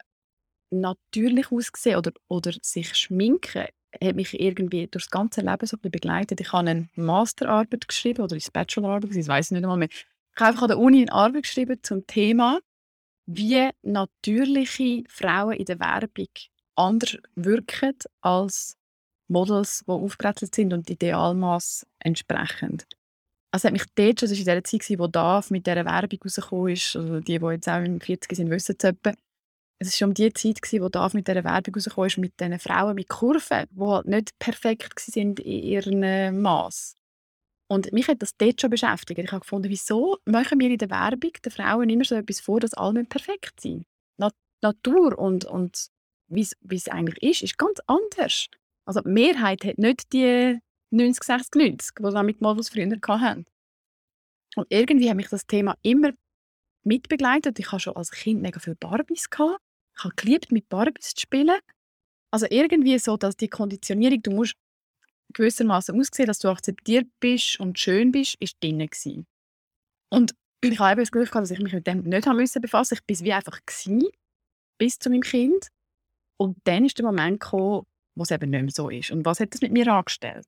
natürlich 0.71 1.51
aussehen 1.51 1.97
oder, 1.97 2.11
oder 2.27 2.51
sich 2.63 2.95
schminken 2.95 3.67
hat 4.03 4.15
mich 4.15 4.39
irgendwie 4.39 4.87
durch 4.87 5.05
das 5.05 5.09
ganze 5.09 5.41
Leben 5.41 5.65
so 5.65 5.77
ein 5.81 5.91
begleitet. 5.91 6.39
Ich 6.41 6.51
habe 6.51 6.69
eine 6.69 6.89
Masterarbeit 6.95 7.87
geschrieben 7.87 8.23
oder 8.23 8.35
eine 8.35 8.43
Bachelorarbeit, 8.51 9.15
ich 9.15 9.27
weiß 9.27 9.51
nicht 9.51 9.63
einmal 9.63 9.77
mehr. 9.77 9.89
Ich 9.89 10.39
habe 10.39 10.49
einfach 10.49 10.63
an 10.63 10.67
der 10.69 10.79
Uni 10.79 11.01
eine 11.01 11.11
Arbeit 11.11 11.43
geschrieben 11.43 11.79
zum 11.81 12.05
Thema, 12.05 12.59
wie 13.25 13.69
natürliche 13.81 15.03
Frauen 15.09 15.57
in 15.57 15.65
der 15.65 15.79
Werbung 15.79 16.27
anders 16.75 17.17
wirken 17.35 17.95
als 18.21 18.77
Models, 19.27 19.83
die 19.85 19.91
aufgebrezelt 19.91 20.55
sind 20.55 20.73
und 20.73 20.89
Idealmaß 20.89 21.85
entsprechend. 21.99 22.87
Also 23.51 23.67
hat 23.67 23.73
mich 23.73 23.85
dort 23.95 24.19
schon, 24.19 24.29
das 24.29 24.37
war 24.37 24.39
in 24.39 24.45
der 24.45 24.63
Zeit, 24.63 24.99
wo 24.99 25.07
DAF 25.07 25.51
mit 25.51 25.65
dieser 25.65 25.85
Werbung 25.85 26.19
rausgekommen 26.23 26.73
ist, 26.73 26.95
also 26.95 27.19
die, 27.19 27.39
die 27.39 27.45
jetzt 27.45 27.67
auch 27.67 27.83
im 27.83 27.99
40 27.99 28.37
sind, 28.37 28.49
wissen 28.49 28.75
es 28.77 28.83
etwa, 28.83 29.13
es 29.79 30.01
war 30.01 30.07
um 30.07 30.13
die 30.13 30.33
Zeit, 30.33 30.61
gewesen, 30.61 30.83
wo 30.83 30.89
DAF 30.89 31.13
mit 31.13 31.27
dieser 31.27 31.43
Werbung 31.43 31.75
rausgekommen 31.75 32.07
ist, 32.07 32.17
mit 32.17 32.39
diesen 32.39 32.59
Frauen 32.59 32.95
mit 32.95 33.09
Kurven, 33.09 33.65
die 33.69 33.81
halt 33.81 34.07
nicht 34.07 34.39
perfekt 34.39 35.07
waren 35.15 35.35
in 35.35 35.63
ihrem 35.63 36.41
Maß. 36.41 36.95
Und 37.69 37.91
mich 37.91 38.07
hat 38.07 38.21
das 38.21 38.35
dort 38.37 38.61
schon 38.61 38.69
beschäftigt. 38.69 39.19
Ich 39.19 39.31
habe 39.31 39.41
gefunden, 39.41 39.69
wieso 39.69 40.17
machen 40.25 40.59
wir 40.59 40.69
in 40.69 40.77
der 40.77 40.89
Werbung 40.89 41.31
den 41.43 41.51
Frauen 41.51 41.89
immer 41.89 42.05
so 42.05 42.15
etwas 42.15 42.39
vor, 42.39 42.59
dass 42.59 42.73
alle 42.73 43.03
perfekt 43.03 43.59
sind? 43.59 43.85
Na 44.17 44.31
Natur 44.61 45.17
und, 45.19 45.45
und 45.45 45.87
wie 46.29 46.47
es 46.69 46.87
eigentlich 46.87 47.21
ist, 47.21 47.43
ist 47.43 47.57
ganz 47.57 47.79
anders. 47.85 48.47
Also 48.85 49.01
die 49.01 49.09
Mehrheit 49.09 49.65
hat 49.65 49.77
nicht 49.77 50.13
die 50.13 50.59
90, 50.91 51.23
60, 51.23 51.55
90, 51.55 51.95
die 51.99 52.11
sie 52.11 52.23
mit 52.23 52.41
Models 52.41 52.69
früher 52.69 52.89
hatten. 52.89 53.45
Und 54.55 54.67
irgendwie 54.69 55.09
hat 55.09 55.17
mich 55.17 55.29
das 55.29 55.45
Thema 55.45 55.75
immer 55.81 56.11
mitbegleitet. 56.83 57.59
Ich 57.59 57.71
hatte 57.71 57.81
schon 57.81 57.95
als 57.97 58.11
Kind 58.11 58.41
mega 58.41 58.59
viele 58.59 58.77
Barbies. 58.77 59.29
Gehabt. 59.29 59.59
Ich 59.97 60.03
habe 60.03 60.15
geliebt, 60.15 60.51
mit 60.51 60.69
Barbies 60.69 61.15
zu 61.15 61.21
spielen. 61.21 61.59
Also 62.31 62.45
irgendwie 62.49 62.97
so, 62.99 63.17
dass 63.17 63.35
die 63.35 63.47
Konditionierung, 63.47 64.21
du 64.21 64.31
musst 64.31 64.55
gewissermaßen 65.33 65.99
aussehen, 65.99 66.27
dass 66.27 66.39
du 66.39 66.49
akzeptiert 66.49 67.07
bist 67.19 67.59
und 67.59 67.79
schön 67.79 68.11
bist, 68.11 68.35
ist 68.39 68.61
drin 68.61 68.79
gewesen. 68.79 69.25
Und 70.09 70.33
ich 70.61 70.79
habe 70.79 70.91
eben 70.93 71.01
das 71.01 71.11
Glück 71.11 71.31
dass 71.31 71.51
ich 71.51 71.59
mich 71.59 71.73
mit 71.73 71.87
dem 71.87 72.03
nicht 72.03 72.27
haben 72.27 72.37
müssen. 72.37 72.63
Ich 72.63 73.03
bin 73.03 73.19
wie 73.19 73.33
einfach 73.33 73.59
gewesen, 73.65 74.07
bis 74.77 74.99
zu 74.99 75.09
meinem 75.09 75.21
Kind. 75.21 75.67
Und 76.37 76.57
dann 76.65 76.85
ist 76.85 76.97
der 76.97 77.05
Moment 77.05 77.39
gekommen, 77.39 77.85
wo 78.15 78.23
es 78.23 78.31
eben 78.31 78.49
nicht 78.49 78.61
mehr 78.61 78.71
so 78.71 78.89
ist. 78.89 79.11
Und 79.11 79.25
was 79.25 79.39
hat 79.39 79.53
das 79.53 79.61
mit 79.61 79.71
mir 79.71 79.87
angestellt? 79.87 80.47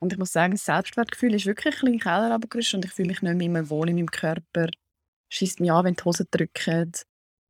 Und 0.00 0.12
ich 0.12 0.18
muss 0.18 0.32
sagen, 0.32 0.52
das 0.52 0.64
Selbstwertgefühl 0.64 1.34
ist 1.34 1.46
wirklich 1.46 1.74
ein 1.76 1.92
bisschen 1.92 2.00
Keller 2.00 2.34
und 2.34 2.84
ich 2.84 2.92
fühle 2.92 3.08
mich 3.08 3.22
nicht 3.22 3.48
mehr 3.48 3.70
wohl 3.70 3.88
in 3.88 3.96
meinem 3.96 4.10
Körper. 4.10 4.68
Schießt 5.30 5.60
mich 5.60 5.72
an, 5.72 5.84
wenn 5.84 5.94
die 5.94 6.04
Hosen 6.04 6.26
drücken. 6.30 6.92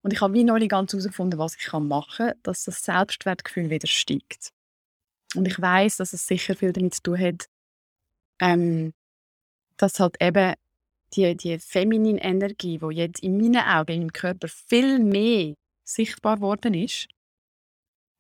Und 0.05 0.13
ich 0.13 0.21
habe 0.21 0.35
wie 0.35 0.45
noch 0.45 0.59
nicht 0.59 0.71
ganz 0.71 0.93
herausgefunden, 0.93 1.39
was 1.39 1.57
ich 1.57 1.73
machen 1.73 2.27
kann, 2.27 2.35
dass 2.43 2.65
das 2.65 2.85
Selbstwertgefühl 2.85 3.71
wieder 3.71 3.87
steigt. 3.87 4.53
Und 5.35 5.49
ich 5.49 5.59
weiß, 5.59 5.97
dass 5.97 6.13
es 6.13 6.27
sicher 6.27 6.55
viel 6.55 6.75
damit 6.75 6.95
zu 6.97 7.03
tun 7.03 7.19
hat, 7.19 7.47
ähm, 8.39 8.93
dass 9.79 9.99
halt 10.01 10.17
eben 10.21 10.55
die, 11.15 11.35
die 11.35 11.59
feminine 11.59 12.23
Energie, 12.23 12.79
die 12.79 12.95
jetzt 12.95 13.23
in 13.23 13.39
meinen 13.39 13.57
Augen, 13.57 13.93
in 13.93 14.01
meinem 14.01 14.13
Körper 14.13 14.47
viel 14.49 14.99
mehr 14.99 15.55
sichtbar 15.85 16.43
worden 16.43 16.75
ist, 16.75 17.09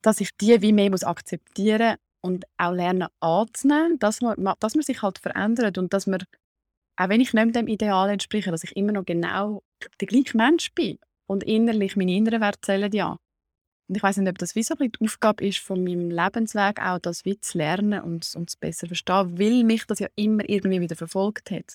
dass 0.00 0.22
ich 0.22 0.30
die 0.38 0.62
wie 0.62 0.72
mehr 0.72 0.88
muss 0.88 1.04
akzeptieren 1.04 1.96
und 2.22 2.46
auch 2.56 2.72
lernen 2.72 3.08
anzunehmen, 3.20 3.98
dass 3.98 4.22
man, 4.22 4.54
dass 4.58 4.74
man 4.74 4.84
sich 4.84 5.02
halt 5.02 5.18
verändert 5.18 5.76
und 5.76 5.92
dass 5.92 6.06
man, 6.06 6.22
auch 6.96 7.08
wenn 7.10 7.20
ich 7.20 7.34
nicht 7.34 7.54
dem 7.54 7.68
Ideal 7.68 8.08
entspreche, 8.08 8.50
dass 8.50 8.64
ich 8.64 8.74
immer 8.74 8.92
noch 8.92 9.04
genau 9.04 9.62
der 10.00 10.08
gleiche 10.08 10.34
Mensch 10.34 10.72
bin 10.72 10.98
und 11.26 11.42
innerlich 11.44 11.96
meine 11.96 12.14
inneren 12.14 12.40
Werte 12.40 12.60
zählen 12.60 12.92
ja. 12.92 13.16
Und 13.88 13.96
ich 13.96 14.02
weiß 14.02 14.16
nicht, 14.16 14.30
ob 14.30 14.38
das 14.38 14.54
wie 14.54 14.62
so 14.62 14.74
die 14.74 14.90
Aufgabe 15.00 15.46
ist 15.46 15.58
von 15.58 15.84
meinem 15.84 16.10
Lebensweg, 16.10 16.80
auch 16.80 16.98
das 16.98 17.24
wie 17.24 17.38
zu 17.38 17.58
lernen 17.58 18.02
und, 18.02 18.30
und 18.34 18.50
zu 18.50 18.58
besser 18.58 18.86
verstehen, 18.86 19.38
weil 19.38 19.62
mich 19.64 19.86
das 19.86 19.98
ja 19.98 20.08
immer 20.16 20.48
irgendwie 20.48 20.80
wieder 20.80 20.96
verfolgt 20.96 21.50
hat. 21.50 21.74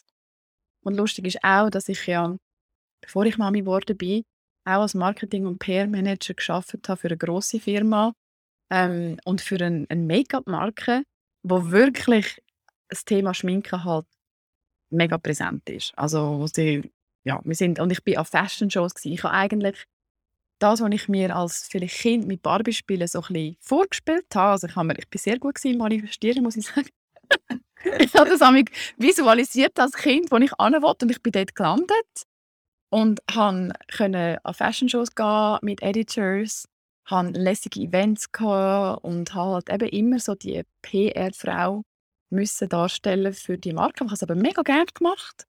Und 0.81 0.95
lustig 0.95 1.27
ist 1.27 1.43
auch, 1.43 1.69
dass 1.69 1.87
ich 1.89 2.07
ja, 2.07 2.35
bevor 3.01 3.25
ich 3.25 3.37
Mami 3.37 3.59
geworden 3.59 3.97
bin, 3.97 4.23
auch 4.65 4.81
als 4.81 4.95
Marketing- 4.95 5.45
und 5.45 5.59
PR-Manager 5.59 6.33
geschafft 6.33 6.89
habe 6.89 6.99
für 6.99 7.07
eine 7.07 7.17
grosse 7.17 7.59
Firma 7.59 8.13
ähm, 8.71 9.17
und 9.25 9.41
für 9.41 9.63
eine, 9.63 9.85
eine 9.89 10.01
Make-up-Marke, 10.01 11.03
wo 11.43 11.69
wirklich 11.69 12.41
das 12.87 13.05
Thema 13.05 13.33
Schminken 13.33 13.83
halt 13.83 14.05
mega 14.89 15.17
präsent 15.17 15.69
ist. 15.69 15.93
Also 15.95 16.39
wo 16.39 16.47
sie 16.47 16.91
ja, 17.23 17.41
wir 17.43 17.55
sind, 17.55 17.79
und 17.79 17.91
ich 17.91 18.03
bin 18.03 18.17
an 18.17 18.25
Fashion-Shows. 18.25 18.93
Ich 19.03 19.23
habe 19.23 19.33
eigentlich 19.33 19.85
das, 20.59 20.81
was 20.81 20.91
ich 20.91 21.07
mir 21.07 21.35
als 21.35 21.67
vielleicht 21.69 21.99
Kind 21.99 22.27
mit 22.27 22.41
Barbie 22.41 22.73
spielen 22.73 23.07
so 23.07 23.21
ein 23.21 23.33
bisschen 23.33 23.57
vorgespielt 23.59 24.27
habe. 24.35 24.51
Also 24.51 24.67
ich, 24.67 24.75
habe 24.75 24.87
mir, 24.87 24.99
ich 24.99 25.09
bin 25.09 25.19
sehr 25.19 25.39
gut 25.39 25.63
im 25.63 25.77
Manifestieren, 25.77 26.43
muss 26.43 26.57
ich 26.57 26.67
sagen. 26.67 26.89
ich 27.99 28.13
habe 28.13 28.29
das 28.29 28.41
visualisiert 28.97 29.79
als 29.79 29.93
Kind, 29.93 30.31
wo 30.31 30.37
ich 30.37 30.51
hin 30.51 30.81
wollte 30.81 31.05
und 31.05 31.11
ich 31.11 31.21
bin 31.21 31.31
dort 31.31 31.55
gelandet 31.55 32.23
und 32.89 33.19
konnte 33.31 34.43
an 34.43 34.53
Fashion-Shows 34.53 35.15
gehen 35.15 35.57
mit 35.61 35.81
Editors, 35.81 36.65
hatte 37.05 37.39
lässige 37.39 37.81
Events 37.81 38.27
und 39.01 39.33
halt 39.33 39.69
eben 39.69 39.89
immer 39.89 40.19
so 40.19 40.35
die 40.35 40.63
PR-Frau 40.81 41.83
darstellen 42.67 43.33
für 43.33 43.57
die 43.57 43.73
Marke. 43.73 43.95
Ich 43.95 44.01
habe 44.01 44.13
es 44.13 44.23
aber 44.23 44.35
mega 44.35 44.61
gerne 44.61 44.85
gemacht. 44.93 45.45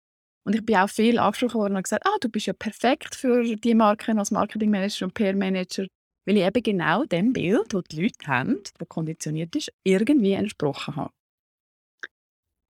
Und 0.46 0.54
ich 0.54 0.64
bin 0.64 0.76
auch 0.76 0.88
viel 0.88 1.18
angesprochen 1.18 1.60
worden 1.60 1.76
und 1.76 1.82
gesagt, 1.82 2.06
ah, 2.06 2.16
du 2.20 2.28
bist 2.28 2.46
ja 2.46 2.52
perfekt 2.52 3.14
für 3.14 3.56
die 3.56 3.74
Marken 3.74 4.18
als 4.18 4.30
Marketingmanager 4.30 5.06
und 5.06 5.14
PR-Manager, 5.14 5.86
weil 6.26 6.36
ich 6.36 6.44
eben 6.44 6.62
genau 6.62 7.04
dem 7.04 7.32
Bild, 7.32 7.74
das 7.74 7.82
die 7.90 8.02
Leute 8.02 8.26
haben, 8.26 8.62
das 8.78 8.88
konditioniert 8.88 9.54
ist, 9.54 9.70
irgendwie 9.84 10.32
entsprochen 10.32 10.96
habe. 10.96 11.12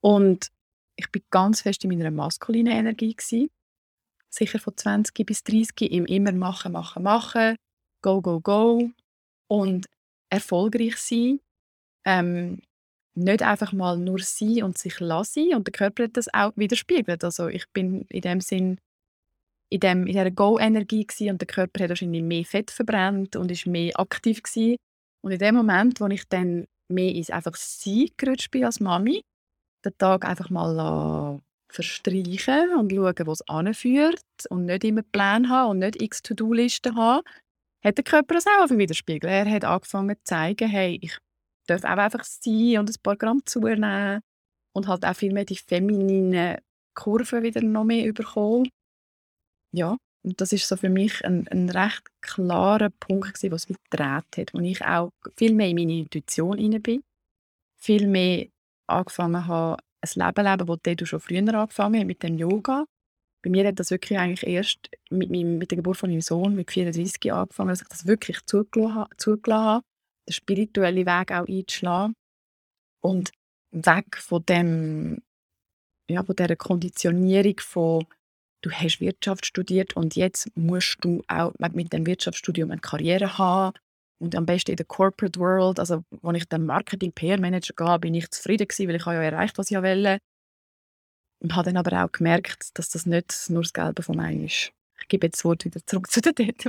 Und 0.02 0.48
ich 0.96 1.10
bin 1.10 1.22
ganz 1.30 1.62
fest 1.62 1.84
in 1.84 1.90
meiner 1.90 2.10
maskulinen 2.10 2.72
Energie 2.72 3.14
gewesen. 3.14 3.48
Sicher 4.28 4.58
von 4.58 4.76
20 4.76 5.26
bis 5.26 5.42
30 5.42 5.92
im 5.92 6.06
immer 6.06 6.32
machen, 6.32 6.72
machen, 6.72 7.02
machen, 7.02 7.56
go, 8.02 8.20
go, 8.20 8.40
go 8.40 8.90
und 9.48 9.86
erfolgreich 10.30 10.96
sein. 10.96 11.40
Ähm, 12.04 12.62
nicht 13.14 13.42
einfach 13.42 13.72
mal 13.72 13.98
nur 13.98 14.20
sein 14.20 14.62
und 14.62 14.78
sich 14.78 15.00
lassen 15.00 15.54
und 15.54 15.66
der 15.66 15.72
Körper 15.72 16.04
hat 16.04 16.16
das 16.16 16.32
auch 16.32 16.52
widerspiegelt. 16.56 17.24
Also 17.24 17.48
ich 17.48 17.64
bin 17.72 18.06
in 18.08 18.20
dem 18.22 18.40
Sinn 18.40 18.78
in, 19.70 19.80
dem, 19.80 20.06
in 20.06 20.12
dieser 20.12 20.30
Go-Energie 20.30 21.06
und 21.30 21.40
der 21.40 21.46
Körper 21.46 21.84
hat 21.84 21.90
wahrscheinlich 21.90 22.22
mehr 22.22 22.44
Fett 22.44 22.70
verbrannt 22.70 23.36
und 23.36 23.50
ist 23.50 23.66
mehr 23.66 23.98
aktiv 23.98 24.42
gewesen. 24.42 24.76
Und 25.22 25.32
in 25.32 25.38
dem 25.38 25.54
Moment, 25.54 26.00
wo 26.00 26.06
ich 26.06 26.28
dann 26.28 26.66
mehr 26.88 27.14
ins 27.14 27.30
einfach 27.30 27.54
Sein 27.54 28.08
gerutscht 28.16 28.50
bin 28.50 28.64
als 28.64 28.80
Mami, 28.80 29.22
den 29.84 29.96
Tag 29.96 30.24
einfach 30.24 30.50
mal 30.50 31.40
verstreichen 31.68 32.74
und 32.76 32.92
schauen, 32.92 33.26
wo 33.26 33.32
es 33.32 33.48
anführt 33.48 34.24
und 34.48 34.66
nicht 34.66 34.82
immer 34.82 35.02
Pläne 35.02 35.48
haben 35.48 35.70
und 35.70 35.78
nicht 35.78 36.02
x 36.02 36.22
To-Do-Listen 36.22 36.96
haben, 36.96 37.22
hat 37.84 37.96
der 37.96 38.04
Körper 38.04 38.34
das 38.34 38.46
auch 38.46 38.70
widerspiegelt. 38.70 39.32
Er 39.32 39.48
hat 39.48 39.64
angefangen 39.64 40.16
zu 40.16 40.24
zeigen, 40.24 40.68
hey, 40.68 40.98
ich 41.00 41.16
darf 41.70 41.84
auch 41.84 41.98
einfach 41.98 42.24
sein 42.24 42.78
und 42.78 42.90
ein 42.90 43.02
paar 43.02 43.16
Gramm 43.16 43.42
zunehmen 43.46 44.20
und 44.72 44.88
halt 44.88 45.04
auch 45.04 45.14
viel 45.14 45.32
mehr 45.32 45.44
die 45.44 45.56
femininen 45.56 46.58
Kurven 46.94 47.42
wieder 47.42 47.62
noch 47.62 47.84
mehr 47.84 48.12
bekommen. 48.12 48.68
Ja, 49.72 49.96
und 50.22 50.40
das 50.40 50.52
ist 50.52 50.66
so 50.68 50.76
für 50.76 50.88
mich 50.88 51.24
ein, 51.24 51.46
ein 51.48 51.70
recht 51.70 52.02
klarer 52.20 52.90
Punkt 52.90 53.34
gewesen, 53.34 53.52
was 53.52 53.68
mich 53.68 53.78
gedreht 53.90 54.24
hat, 54.36 54.52
wo 54.52 54.58
ich 54.58 54.84
auch 54.84 55.10
viel 55.36 55.54
mehr 55.54 55.68
in 55.68 55.76
meine 55.76 55.98
Intuition 55.98 56.58
hinein 56.58 56.82
bin, 56.82 57.02
viel 57.78 58.06
mehr 58.06 58.48
angefangen 58.86 59.46
habe, 59.46 59.80
ein 60.02 60.10
Leben 60.14 60.46
leben, 60.46 60.80
das 60.82 60.96
du 60.96 61.06
schon 61.06 61.20
früher 61.20 61.54
angefangen 61.54 62.00
hast, 62.00 62.06
mit 62.06 62.22
dem 62.22 62.36
Yoga. 62.36 62.84
Bei 63.42 63.50
mir 63.50 63.66
hat 63.66 63.78
das 63.78 63.90
wirklich 63.90 64.18
eigentlich 64.18 64.46
erst 64.46 64.90
mit, 65.08 65.30
meinem, 65.30 65.56
mit 65.58 65.70
der 65.70 65.76
Geburt 65.76 65.96
von 65.96 66.10
meinem 66.10 66.20
Sohn 66.20 66.54
mit 66.54 66.70
34 66.70 67.32
angefangen, 67.32 67.70
dass 67.70 67.82
ich 67.82 67.88
das 67.88 68.06
wirklich 68.06 68.44
zugelassen 68.44 68.94
habe 68.94 69.82
den 70.30 70.32
spirituellen 70.32 71.06
Weg 71.06 71.32
auch 71.32 71.48
einzuschlagen 71.48 72.14
und 73.02 73.32
weg 73.72 74.16
von 74.16 74.44
dem 74.46 75.22
ja, 76.08 76.24
von 76.24 76.34
dieser 76.34 76.56
Konditionierung 76.56 77.60
von 77.60 78.06
du 78.62 78.70
hast 78.70 79.00
Wirtschaft 79.00 79.46
studiert 79.46 79.96
und 79.96 80.16
jetzt 80.16 80.50
musst 80.56 80.98
du 81.00 81.22
auch 81.28 81.52
mit 81.58 81.92
dem 81.92 82.06
Wirtschaftsstudium 82.06 82.70
eine 82.70 82.80
Karriere 82.80 83.38
haben 83.38 83.78
und 84.20 84.34
am 84.34 84.44
besten 84.46 84.72
in 84.72 84.76
der 84.76 84.86
Corporate 84.86 85.38
World. 85.40 85.78
Also, 85.78 86.04
als 86.22 86.38
ich 86.38 86.44
den 86.48 86.66
Marketing 86.66 87.12
PR 87.12 87.40
Manager 87.40 87.72
gab, 87.74 88.02
bin 88.02 88.14
ich 88.14 88.30
zufrieden 88.30 88.68
gewesen, 88.68 88.88
weil 88.88 88.96
ich 88.96 89.06
ja 89.06 89.12
erreicht, 89.14 89.56
was 89.56 89.70
ich 89.70 89.76
wollte. 89.76 90.18
Und 91.42 91.56
habe 91.56 91.72
dann 91.72 91.78
aber 91.78 92.04
auch 92.04 92.12
gemerkt, 92.12 92.78
dass 92.78 92.90
das 92.90 93.06
nicht 93.06 93.48
nur 93.48 93.62
das 93.62 93.72
Gelbe 93.72 94.02
vom 94.02 94.20
Ei 94.20 94.44
ist. 94.44 94.72
Ich 95.00 95.08
gebe 95.08 95.26
jetzt 95.26 95.38
das 95.38 95.44
Wort 95.46 95.64
wieder 95.64 95.80
zurück 95.86 96.10
zu 96.10 96.20
der 96.20 96.34
Date. 96.34 96.66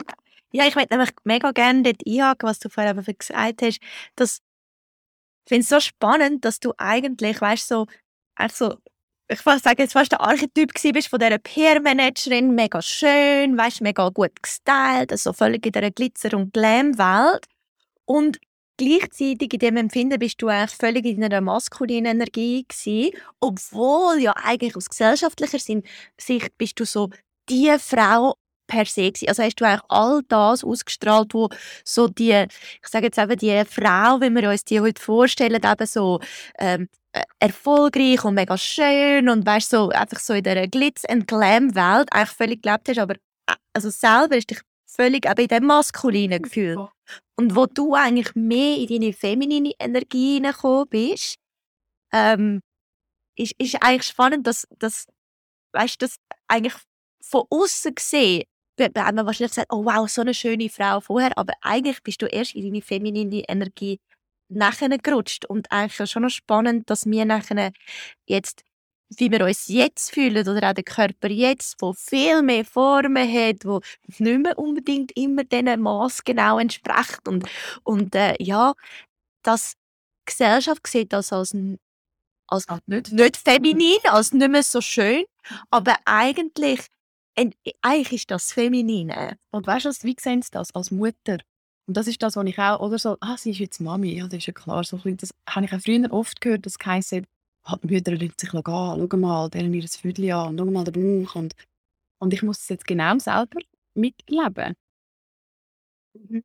Ja, 0.52 0.68
ich 0.68 0.76
möchte 0.76 0.94
nämlich 0.94 1.12
mega 1.24 1.52
gerne 1.52 1.84
dort 1.84 2.02
einhaken, 2.06 2.50
was 2.50 2.60
du 2.60 2.70
vorher 2.70 2.94
gesagt 2.94 3.62
hast. 3.62 3.80
Dass, 4.16 4.42
ich 5.46 5.50
finde 5.50 5.62
es 5.64 5.70
so 5.70 5.80
spannend, 5.80 6.46
dass 6.46 6.60
du 6.60 6.74
eigentlich, 6.78 7.42
weißt 7.42 7.68
so, 7.68 7.88
so 8.52 8.76
ich 9.32 9.46
würde 9.46 9.60
sagen, 9.60 9.82
jetzt 9.82 9.94
fast 9.94 10.12
der 10.12 10.20
Archetyp 10.20 10.74
bist 10.74 11.08
von 11.08 11.20
dieser 11.20 11.38
PR-Managerin, 11.38 12.54
mega 12.54 12.82
schön, 12.82 13.58
weißt, 13.58 13.80
mega 13.82 14.10
gut 14.10 14.32
gestylt, 14.42 15.12
also 15.12 15.32
völlig 15.32 15.66
in 15.66 15.72
dieser 15.72 15.92
Glitzer- 15.92 16.36
und 16.36 16.54
Glam-Welt. 16.54 17.46
Und 18.04 18.40
gleichzeitig 18.76 19.54
in 19.54 19.60
dem 19.60 19.78
Empfinden 19.78 20.20
bist 20.20 20.42
du 20.42 20.50
eigentlich 20.50 20.76
völlig 20.78 21.06
in 21.06 21.24
einer 21.24 21.40
maskulinen 21.40 22.20
Energie 22.20 22.66
gewesen, 22.68 23.12
obwohl 23.40 24.20
ja 24.20 24.34
eigentlich 24.36 24.76
aus 24.76 24.90
gesellschaftlicher 24.90 25.60
Sicht 25.60 26.58
bist 26.58 26.80
du 26.80 26.86
so 26.86 27.10
die 27.48 27.74
Frau 27.80 28.36
per 28.72 28.86
se 28.86 29.12
gewesen. 29.12 29.28
Also 29.28 29.44
hast 29.44 29.56
du 29.56 29.66
eigentlich 29.66 29.90
all 29.90 30.22
das 30.30 30.64
ausgestrahlt, 30.64 31.34
wo 31.34 31.50
so 31.84 32.08
die, 32.08 32.46
ich 32.82 32.88
sage 32.88 33.08
jetzt 33.08 33.18
eben 33.18 33.38
die 33.38 33.64
Frau, 33.66 34.22
wie 34.22 34.34
wir 34.34 34.50
uns 34.50 34.64
die 34.64 34.80
heute 34.80 35.02
vorstellen, 35.02 35.62
eben 35.62 35.86
so 35.86 36.20
ähm, 36.58 36.88
äh, 37.12 37.24
erfolgreich 37.40 38.24
und 38.24 38.36
mega 38.36 38.58
schön 38.58 39.28
und 39.28 39.46
weißt 39.46 39.70
so 39.70 39.90
einfach 39.90 40.20
so 40.20 40.34
in 40.34 40.44
der 40.44 40.68
Glitz 40.70 41.04
and 41.06 41.28
Glam 41.28 41.76
Welt 41.76 42.08
eigentlich 42.14 42.30
völlig 42.30 42.64
gelebt 42.64 42.88
hast, 42.88 43.00
aber 43.00 43.16
äh, 43.16 43.56
also 43.74 43.90
selber 43.90 44.38
ist 44.38 44.50
dich 44.50 44.62
völlig 44.88 45.26
eben 45.26 45.42
in 45.42 45.48
dem 45.48 45.66
maskulinen 45.66 46.42
Gefühl 46.42 46.88
und 47.38 47.56
wo 47.56 47.66
du 47.66 47.94
eigentlich 47.94 48.34
mehr 48.36 48.78
in 48.78 48.88
deine 48.88 49.14
feminine 49.14 49.74
Energie 49.80 50.36
hineingekommen 50.36 50.88
bist, 50.90 51.36
ähm, 52.14 52.62
ist, 53.36 53.54
ist 53.58 53.82
eigentlich 53.82 54.04
spannend, 54.04 54.48
dass, 54.48 54.66
dass 54.80 55.08
weißt 55.74 56.02
das 56.02 56.16
eigentlich 56.48 56.76
von 57.22 57.44
außen 57.50 57.96
gesehen 57.96 58.44
hat 58.80 58.96
man 58.96 59.26
wahrscheinlich 59.26 59.52
gesagt, 59.52 59.72
oh 59.72 59.86
wow, 59.86 60.10
so 60.10 60.22
eine 60.22 60.34
schöne 60.34 60.70
Frau 60.70 61.00
vorher, 61.02 61.38
aber 61.38 61.54
eigentlich 61.62 62.02
bist 62.04 62.22
du 62.22 62.26
erst 62.26 62.56
in 62.56 62.64
deine 62.64 62.82
feminine 62.82 63.44
Energie 63.48 64.00
nachher 64.50 64.90
gerutscht. 64.98 65.46
Und 65.46 65.72
eigentlich 65.72 66.10
schon 66.10 66.24
noch 66.24 66.30
spannend, 66.30 66.90
dass 66.90 67.06
wir 67.06 67.26
nachher 67.26 67.72
jetzt, 68.26 68.64
wie 69.10 69.32
wir 69.32 69.46
uns 69.46 69.68
jetzt 69.68 70.12
fühlen, 70.12 70.48
oder 70.48 70.70
auch 70.70 70.74
der 70.74 70.84
Körper 70.84 71.30
jetzt, 71.30 71.76
wo 71.80 71.94
viel 71.94 72.42
mehr 72.42 72.66
Formen 72.66 73.32
hat, 73.32 73.66
wo 73.66 73.82
nicht 74.08 74.42
mehr 74.42 74.58
unbedingt 74.58 75.12
immer 75.18 75.44
diesen 75.44 75.82
Maß 75.82 76.24
genau 76.24 76.60
entspricht. 76.60 77.28
Und, 77.28 77.48
und 77.84 78.16
äh, 78.16 78.36
ja, 78.40 78.74
dass 79.44 79.74
die 79.74 80.32
Gesellschaft 80.32 80.86
sieht 80.88 81.14
das 81.14 81.34
als, 81.34 81.56
als 82.48 82.68
nicht. 82.86 83.12
nicht 83.12 83.38
feminin, 83.38 84.00
als 84.06 84.34
nicht 84.34 84.52
mehr 84.52 84.64
so 84.64 84.82
schön, 84.82 85.24
aber 85.70 85.96
eigentlich 86.06 86.88
eigentlich 87.82 88.14
ist 88.14 88.32
das 88.32 88.52
Feminine. 88.52 89.38
Und 89.52 89.68
weißt 89.68 89.86
du, 89.86 89.90
wie 90.04 90.16
sehen 90.20 90.42
sie 90.42 90.52
das 90.52 90.74
als 90.76 90.92
Mutter? 90.92 91.40
Und 91.88 91.98
das 91.98 92.08
ist 92.08 92.22
das, 92.22 92.36
was 92.36 92.46
ich 92.46 92.60
auch, 92.60 92.80
oder 92.80 93.00
so, 93.00 93.18
ah, 93.22 93.38
sie 93.38 93.52
ist 93.52 93.60
jetzt 93.60 93.82
Mami, 93.82 94.16
ja, 94.16 94.26
das 94.26 94.40
ist 94.40 94.46
ja 94.46 94.54
klar. 94.54 94.84
So, 94.84 94.98
das 94.98 95.32
habe 95.50 95.66
ich 95.66 95.74
auch 95.74 95.80
früher 95.82 96.12
oft 96.12 96.40
gehört, 96.40 96.66
dass 96.66 96.78
es 96.80 96.86
hat, 96.86 97.26
ah, 97.64 97.78
die 97.84 97.88
Mütter 97.88 98.12
lassen 98.12 98.34
sich 98.38 98.52
gehen, 98.52 98.64
schau 98.64 99.18
mal, 99.18 99.50
deren 99.50 99.74
ihr 99.74 99.88
Viertel 99.88 100.32
an, 100.32 100.58
schau 100.58 100.66
mal 100.66 100.84
den 100.84 101.26
Bauch. 101.26 101.36
Und, 101.36 101.56
und 102.20 102.34
ich 102.34 102.44
muss 102.44 102.60
es 102.62 102.70
jetzt 102.70 102.88
genau 102.88 103.18
selber 103.20 103.60
mitleben. 103.96 104.76
Mhm. 106.14 106.44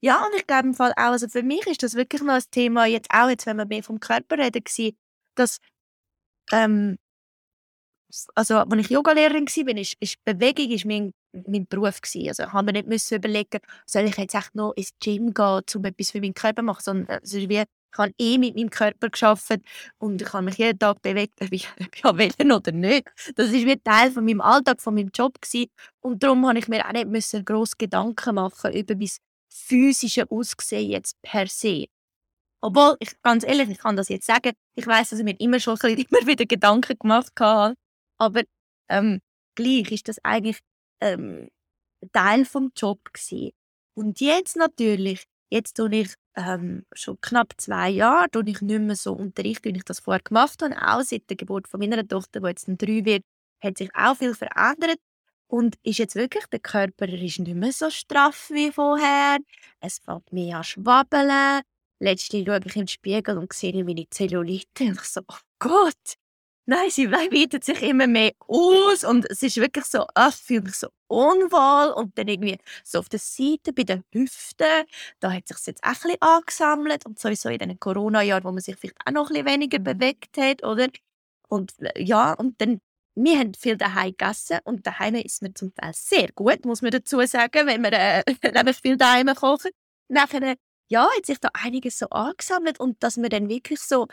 Ja, 0.00 0.24
und 0.24 0.34
ich 0.36 0.46
glaube 0.46 0.68
im 0.68 0.74
Fall 0.74 0.92
auch, 0.92 1.12
also 1.12 1.28
für 1.28 1.42
mich 1.42 1.66
ist 1.66 1.82
das 1.82 1.94
wirklich 1.94 2.22
noch 2.22 2.34
ein 2.34 2.42
Thema, 2.50 2.86
jetzt 2.86 3.10
auch 3.12 3.28
jetzt, 3.28 3.46
wenn 3.46 3.56
wir 3.56 3.66
mehr 3.66 3.82
vom 3.82 3.98
Körper 3.98 4.38
reden, 4.38 4.62
dass 5.34 5.58
ähm, 6.52 6.98
also 8.34 8.56
als 8.58 8.80
ich 8.80 8.90
Yogalehrerin 8.90 9.46
war, 9.46 9.76
ist, 9.76 9.96
ist 10.00 10.24
Bewegung 10.24 10.70
ist 10.70 10.84
mein, 10.84 11.12
mein 11.46 11.66
Beruf 11.66 12.00
gewesen. 12.00 12.28
Also 12.28 12.52
habe 12.52 12.66
mir 12.66 12.72
nicht 12.72 12.88
müssen 12.88 13.16
überlegen, 13.16 13.60
soll 13.86 14.04
ich 14.04 14.16
jetzt 14.16 14.34
echt 14.34 14.54
noch 14.54 14.72
ins 14.76 14.90
Gym 15.00 15.34
gehen, 15.34 15.62
um 15.74 15.84
etwas 15.84 16.10
für 16.10 16.20
meinen 16.20 16.34
Körper 16.34 16.62
zu 16.62 16.64
machen, 16.64 16.82
sondern 16.82 17.18
also 17.20 17.38
wie, 17.38 17.64
ich 17.92 17.98
habe 17.98 18.12
eh 18.18 18.38
mit 18.38 18.54
meinem 18.54 18.70
Körper 18.70 19.08
geschafft 19.08 19.60
und 19.98 20.20
ich 20.20 20.32
habe 20.32 20.44
mich 20.44 20.56
jeden 20.56 20.78
Tag 20.78 21.00
bewegt, 21.02 21.40
ob 21.40 21.52
ich, 21.52 21.68
ob 22.04 22.18
ich 22.20 22.36
will 22.38 22.52
oder 22.52 22.72
nicht. 22.72 23.08
Das 23.34 23.48
ist 23.48 23.66
wie 23.66 23.76
Teil 23.76 24.10
von 24.10 24.24
meinem 24.24 24.40
Alltag, 24.40 24.80
von 24.80 24.94
meinem 24.94 25.10
Job 25.14 25.40
gewesen. 25.40 25.70
und 26.00 26.22
darum 26.22 26.46
habe 26.46 26.58
ich 26.58 26.68
mir 26.68 26.86
auch 26.86 26.92
nicht 26.92 27.08
müssen 27.08 27.44
groß 27.44 27.76
Gedanken 27.78 28.34
machen 28.34 28.72
über 28.72 28.94
mein 28.94 29.10
physische 29.50 30.30
Aussehen 30.30 30.90
jetzt 30.90 31.20
per 31.22 31.46
se. 31.46 31.86
Obwohl, 32.60 32.96
ich, 33.00 33.10
ganz 33.22 33.44
ehrlich, 33.44 33.68
ich 33.70 33.78
kann 33.78 33.96
das 33.96 34.08
jetzt 34.08 34.26
sagen, 34.26 34.52
ich 34.74 34.86
weiß, 34.86 35.10
dass 35.10 35.18
ich 35.18 35.24
mir 35.24 35.38
immer 35.38 35.60
schon 35.60 35.78
ein 35.80 35.94
bisschen, 35.96 36.06
immer 36.10 36.26
wieder 36.26 36.44
Gedanken 36.44 36.98
gemacht 36.98 37.32
habe, 37.40 37.74
aber 38.18 38.42
ähm, 38.88 39.20
gleich 39.54 39.90
ist 39.92 40.08
das 40.08 40.18
eigentlich 40.24 40.58
ähm, 41.00 41.48
Teil 42.12 42.44
vom 42.44 42.72
Job 42.76 43.00
gewesen. 43.12 43.52
Und 43.94 44.20
jetzt 44.20 44.56
natürlich, 44.56 45.24
jetzt 45.50 45.76
tue 45.76 45.94
ich 45.94 46.14
ähm, 46.36 46.84
schon 46.92 47.20
knapp 47.20 47.54
zwei 47.56 47.90
Jahre, 47.90 48.30
tue 48.30 48.44
ich 48.46 48.60
nicht 48.60 48.80
mehr 48.80 48.96
so 48.96 49.12
unterrichten, 49.12 49.74
wie 49.74 49.78
ich 49.78 49.84
das 49.84 50.00
vorher 50.00 50.22
gemacht 50.22 50.62
habe. 50.62 50.76
Auch 50.80 51.02
seit 51.02 51.28
der 51.28 51.36
Geburt 51.36 51.68
von 51.68 51.80
meiner 51.80 52.06
Tochter, 52.06 52.40
die 52.40 52.46
jetzt 52.46 52.66
drei 52.68 53.04
wird, 53.04 53.22
hat 53.62 53.78
sich 53.78 53.90
auch 53.94 54.16
viel 54.16 54.34
verändert. 54.34 54.98
Und 55.50 55.76
ist 55.82 55.98
jetzt 55.98 56.14
wirklich, 56.14 56.44
der 56.46 56.60
Körper 56.60 57.08
ist 57.08 57.38
nicht 57.38 57.54
mehr 57.54 57.72
so 57.72 57.88
straff 57.88 58.50
wie 58.50 58.70
vorher. 58.70 59.38
Es 59.80 59.98
fängt 59.98 60.30
mehr 60.30 60.58
an 60.58 60.64
schwabbeln. 60.64 61.62
Letztens 62.00 62.46
schaue 62.46 62.60
ich 62.64 62.74
den 62.74 62.86
Spiegel 62.86 63.38
und 63.38 63.52
sehe 63.52 63.82
meine 63.82 64.08
Zellulite 64.10 64.84
und 64.84 65.00
ich 65.00 65.04
so, 65.04 65.22
oh 65.26 65.38
Gott, 65.58 66.17
Nein, 66.70 66.90
sie 66.90 67.10
weitet 67.10 67.64
sich 67.64 67.82
immer 67.82 68.06
mehr 68.06 68.32
aus 68.46 69.02
und 69.02 69.24
es 69.30 69.42
ist 69.42 69.56
wirklich 69.56 69.86
so, 69.86 70.04
ah, 70.14 70.28
ich 70.28 70.36
fühle 70.36 70.60
mich 70.60 70.74
so 70.74 70.88
unwohl 71.06 71.94
und 71.94 72.18
dann 72.18 72.28
irgendwie 72.28 72.58
so 72.84 72.98
auf 72.98 73.08
der 73.08 73.20
Seite 73.20 73.72
bei 73.72 73.84
den 73.84 74.04
Hüften, 74.12 74.84
da 75.18 75.32
hat 75.32 75.48
sich 75.48 75.56
jetzt 75.66 75.82
auch 75.82 75.88
ein 75.88 75.94
bisschen 75.94 76.20
angesammelt 76.20 77.06
und 77.06 77.18
sowieso 77.18 77.48
in 77.48 77.58
den 77.58 77.80
Corona-Jahren, 77.80 78.44
wo 78.44 78.52
man 78.52 78.60
sich 78.60 78.76
vielleicht 78.76 78.98
auch 79.06 79.12
noch 79.12 79.30
ein 79.30 79.44
bisschen 79.44 79.46
weniger 79.46 79.78
bewegt 79.78 80.36
hat, 80.36 80.62
oder? 80.62 80.88
Und 81.48 81.72
äh, 81.80 82.02
ja, 82.02 82.34
und 82.34 82.60
dann 82.60 82.82
wir 83.14 83.38
haben 83.38 83.54
viel 83.54 83.78
daheim 83.78 84.10
gegessen 84.10 84.58
und 84.64 84.86
daheim 84.86 85.14
ist 85.14 85.40
mir 85.40 85.54
zum 85.54 85.74
Teil 85.74 85.92
sehr 85.94 86.28
gut, 86.32 86.66
muss 86.66 86.82
man 86.82 86.90
dazu 86.90 87.24
sagen, 87.26 87.66
wenn 87.66 87.82
wir 87.82 87.92
äh, 87.94 88.74
viel 88.74 88.98
daheim 88.98 89.34
kochen. 89.34 89.70
Nachher, 90.08 90.56
ja, 90.90 91.08
hat 91.16 91.24
sich 91.24 91.38
da 91.40 91.48
einiges 91.54 91.98
so 91.98 92.10
angesammelt 92.10 92.78
und 92.78 93.02
dass 93.02 93.16
man 93.16 93.30
dann 93.30 93.48
wirklich 93.48 93.80
so 93.80 94.06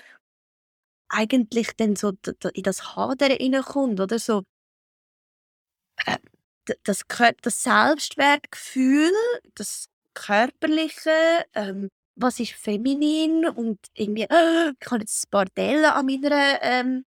eigentlich 1.10 1.76
dann 1.78 1.96
so 1.96 2.13
in 2.54 2.63
das 2.63 2.96
Hadern 2.96 3.32
hineinkommt, 3.32 4.00
oder 4.00 4.20
so 4.20 4.44
äh, 6.06 6.18
das, 6.84 7.02
das 7.41 7.63
Selbstwertgefühl, 7.63 9.12
das 9.56 9.88
Körperliche, 10.13 11.46
ähm, 11.54 11.89
was 12.15 12.39
ist 12.39 12.54
feminin 12.54 13.48
und 13.48 13.80
irgendwie, 13.94 14.24
äh, 14.24 14.74
ich 14.80 14.91
habe 14.91 15.02
jetzt 15.02 15.26
ein 15.28 15.30
paar 15.32 15.46
Dellen 15.46 15.86
an 15.86 16.06
meiner 16.06 16.62
ähm, 16.62 17.06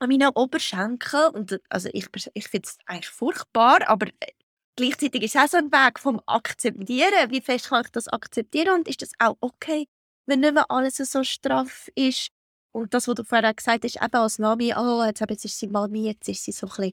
an 0.00 0.08
meinen 0.08 0.30
Oberschenkeln 0.34 1.30
und 1.34 1.60
also 1.68 1.88
ich, 1.92 2.06
ich 2.34 2.48
finde 2.48 2.68
es 2.68 2.76
eigentlich 2.86 3.08
furchtbar, 3.08 3.88
aber 3.88 4.08
äh, 4.20 4.32
gleichzeitig 4.76 5.22
ist 5.22 5.36
es 5.36 5.42
auch 5.42 5.48
so 5.48 5.56
ein 5.58 5.72
Weg 5.72 5.98
vom 6.00 6.20
Akzeptieren. 6.26 7.30
Wie 7.30 7.40
fest 7.40 7.68
kann 7.68 7.84
ich 7.84 7.90
das 7.92 8.08
akzeptieren 8.08 8.80
und 8.80 8.88
ist 8.88 9.02
das 9.02 9.12
auch 9.20 9.36
okay, 9.40 9.86
wenn 10.26 10.40
nicht 10.40 10.54
mehr 10.54 10.70
alles 10.70 10.96
so 10.96 11.24
straff 11.24 11.88
ist? 11.94 12.30
Und 12.72 12.94
das, 12.94 13.06
was 13.06 13.14
du 13.14 13.24
vorher 13.24 13.52
gesagt 13.54 13.84
hast, 13.84 13.96
eben 13.96 14.14
als 14.14 14.38
Nami, 14.38 14.74
oh, 14.76 15.04
jetzt, 15.04 15.20
jetzt 15.20 15.44
ist 15.44 15.58
sie 15.58 15.68
mal 15.68 15.88
mir, 15.88 16.12
jetzt 16.12 16.28
ist 16.28 16.44
sie 16.44 16.52
so 16.52 16.66
ein 16.66 16.76
bisschen, 16.76 16.92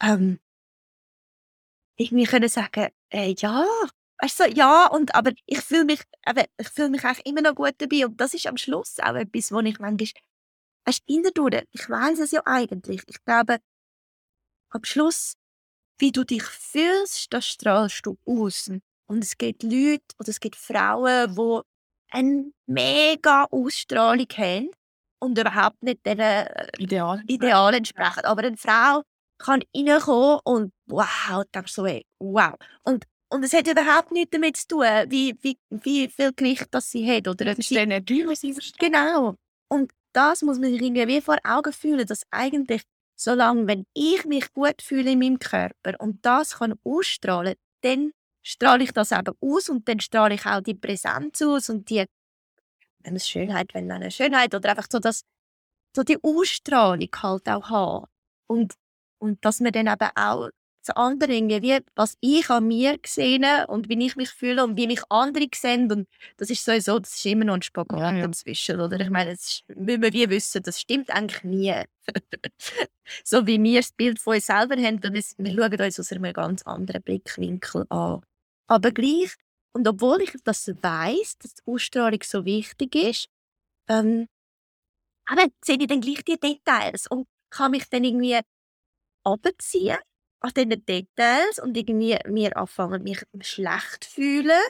ähm, 0.00 0.40
irgendwie 1.96 2.24
können 2.24 2.48
sagen, 2.48 2.88
äh, 3.10 3.34
ja, 3.36 3.64
weißt 4.20 4.40
du, 4.40 4.50
ja, 4.50 4.86
und, 4.86 5.14
aber 5.14 5.32
ich 5.46 5.60
fühle 5.60 5.84
mich, 5.84 6.02
eben, 6.26 6.92
mich 6.92 7.04
eigentlich 7.04 7.26
immer 7.26 7.42
noch 7.42 7.56
gut 7.56 7.74
dabei 7.78 8.06
und 8.06 8.20
das 8.20 8.34
ist 8.34 8.46
am 8.46 8.56
Schluss 8.56 8.98
auch 9.00 9.14
etwas, 9.16 9.50
wo 9.50 9.58
ich 9.60 9.78
manchmal, 9.80 9.98
weißt 10.84 11.02
du, 11.08 11.64
ich 11.72 11.90
weiß 11.90 12.20
es 12.20 12.30
ja 12.30 12.42
eigentlich, 12.44 13.02
ich 13.06 13.24
glaube, 13.24 13.58
am 14.70 14.84
Schluss, 14.84 15.34
wie 15.98 16.12
du 16.12 16.24
dich 16.24 16.44
fühlst, 16.44 17.32
das 17.32 17.46
strahlst 17.46 18.06
du 18.06 18.18
aus. 18.24 18.70
Und 19.06 19.24
es 19.24 19.36
gibt 19.36 19.62
Leute 19.62 20.04
oder 20.18 20.28
es 20.28 20.38
gibt 20.38 20.56
Frauen, 20.56 21.34
die 21.34 21.60
eine 22.10 22.52
mega 22.66 23.44
Ausstrahlung 23.50 24.28
haben 24.36 24.70
und 25.20 25.38
überhaupt 25.38 25.82
nicht 25.82 26.04
diesen 26.04 26.20
äh, 26.20 26.66
Ideal. 26.78 27.22
Ideal 27.26 27.74
entsprechen. 27.74 28.24
Aber 28.24 28.42
eine 28.42 28.56
Frau 28.56 29.02
kann 29.38 29.62
reinkommen 29.74 30.40
und 30.44 30.72
wow, 30.86 31.44
denkst 31.54 31.72
so, 31.72 31.86
ey, 31.86 32.04
wow. 32.18 32.54
Und, 32.84 33.04
und 33.28 33.44
es 33.44 33.52
hat 33.52 33.68
überhaupt 33.68 34.10
nichts 34.12 34.30
damit 34.32 34.56
zu 34.56 34.68
tun, 34.68 34.84
wie, 35.08 35.36
wie, 35.40 35.58
wie 35.70 36.08
viel 36.08 36.32
Gewicht 36.32 36.68
das 36.70 36.90
sie 36.90 37.08
hat. 37.08 37.28
Oder 37.28 37.46
das 37.46 37.58
ist 37.58 37.70
die 37.70 37.76
Energie, 37.76 38.26
die 38.28 38.34
sie 38.34 38.52
versteht. 38.52 38.78
Genau. 38.78 39.36
Und 39.68 39.92
das 40.12 40.42
muss 40.42 40.58
man 40.58 40.70
sich 40.70 40.82
irgendwie 40.82 41.20
vor 41.20 41.36
Augen 41.44 41.72
fühlen, 41.72 42.06
dass 42.06 42.22
eigentlich, 42.30 42.82
solange 43.16 43.66
wenn 43.66 43.84
ich 43.94 44.24
mich 44.24 44.52
gut 44.52 44.82
fühle 44.82 45.12
in 45.12 45.18
meinem 45.18 45.38
Körper 45.38 45.94
und 45.98 46.24
das 46.24 46.58
kann 46.58 46.74
ausstrahlen, 46.84 47.54
dann 47.82 48.12
strahle 48.42 48.84
ich 48.84 48.92
das 48.92 49.12
eben 49.12 49.34
aus 49.40 49.68
und 49.68 49.86
dann 49.88 50.00
strahle 50.00 50.34
ich 50.34 50.46
auch 50.46 50.60
die 50.60 50.74
Präsenz 50.74 51.42
aus 51.42 51.68
und 51.68 51.90
die 51.90 52.04
wenn 53.00 53.16
es 53.16 53.28
Schönheit, 53.28 53.74
wenn 53.74 53.90
eine 53.90 54.10
Schönheit 54.10 54.54
oder 54.54 54.70
einfach 54.70 54.86
so 54.90 54.98
das 54.98 55.22
so 55.96 56.02
die 56.02 56.18
Ausstrahlung 56.22 57.08
halt 57.22 57.48
auch 57.48 57.70
haben. 57.70 58.06
Und 58.46 58.74
und 59.18 59.44
dass 59.44 59.60
man 59.60 59.72
dann 59.72 59.88
eben 59.88 60.10
auch 60.14 60.50
zu 60.82 60.96
anderen 60.96 61.48
wie 61.48 61.80
was 61.96 62.16
ich 62.20 62.48
an 62.50 62.66
mir 62.66 62.98
sehe 63.04 63.66
und 63.66 63.88
wie 63.88 64.06
ich 64.06 64.16
mich 64.16 64.30
fühle 64.30 64.64
und 64.64 64.76
wie 64.76 64.86
mich 64.86 65.02
andere 65.10 65.48
sehen 65.54 65.90
und 65.92 66.08
das 66.36 66.50
ist 66.50 66.64
sowieso 66.64 66.98
das 66.98 67.14
ist 67.14 67.26
immer 67.26 67.44
noch 67.44 67.54
ein 67.54 67.62
Spagat 67.62 68.00
ja, 68.00 68.12
ja. 68.12 68.26
dazwischen 68.26 68.80
oder? 68.80 68.98
Ich 69.00 69.10
meine 69.10 69.32
das 69.32 69.62
müssen 69.74 70.02
wir 70.02 70.12
wie 70.12 70.30
wissen 70.30 70.62
das 70.62 70.80
stimmt 70.80 71.10
eigentlich 71.10 71.44
nie. 71.44 71.82
So 73.24 73.46
wie 73.46 73.62
wir 73.62 73.80
das 73.80 73.92
Bild 73.92 74.18
von 74.20 74.34
uns 74.34 74.46
selber 74.46 74.76
haben 74.76 75.02
wir 75.02 75.22
schauen 75.22 75.80
uns 75.80 76.00
aus 76.00 76.12
einem 76.12 76.32
ganz 76.32 76.62
anderen 76.62 77.02
Blickwinkel 77.02 77.86
an. 77.88 78.20
Aber 78.66 78.92
gleich 78.92 79.34
und 79.72 79.86
obwohl 79.86 80.22
ich 80.22 80.32
das 80.44 80.68
weiß, 80.68 81.38
dass 81.38 81.54
die 81.54 81.62
Ausstrahlung 81.66 82.20
so 82.22 82.44
wichtig 82.44 82.94
ist, 82.94 83.28
ähm, 83.88 84.28
aber 85.26 85.46
sehe 85.64 85.78
ich 85.78 85.86
dann 85.86 86.00
gleich 86.00 86.24
die 86.24 86.38
Details 86.38 87.06
und 87.06 87.26
kann 87.50 87.72
mich 87.72 87.88
dann 87.88 88.04
irgendwie 88.04 88.40
abziehen 89.24 89.98
an 90.40 90.50
diesen 90.56 90.84
Details 90.84 91.58
und 91.58 91.76
irgendwie 91.76 92.18
mir 92.26 92.56
anfangen, 92.56 93.02
mich 93.02 93.22
schlecht 93.40 94.04
fühlen 94.04 94.62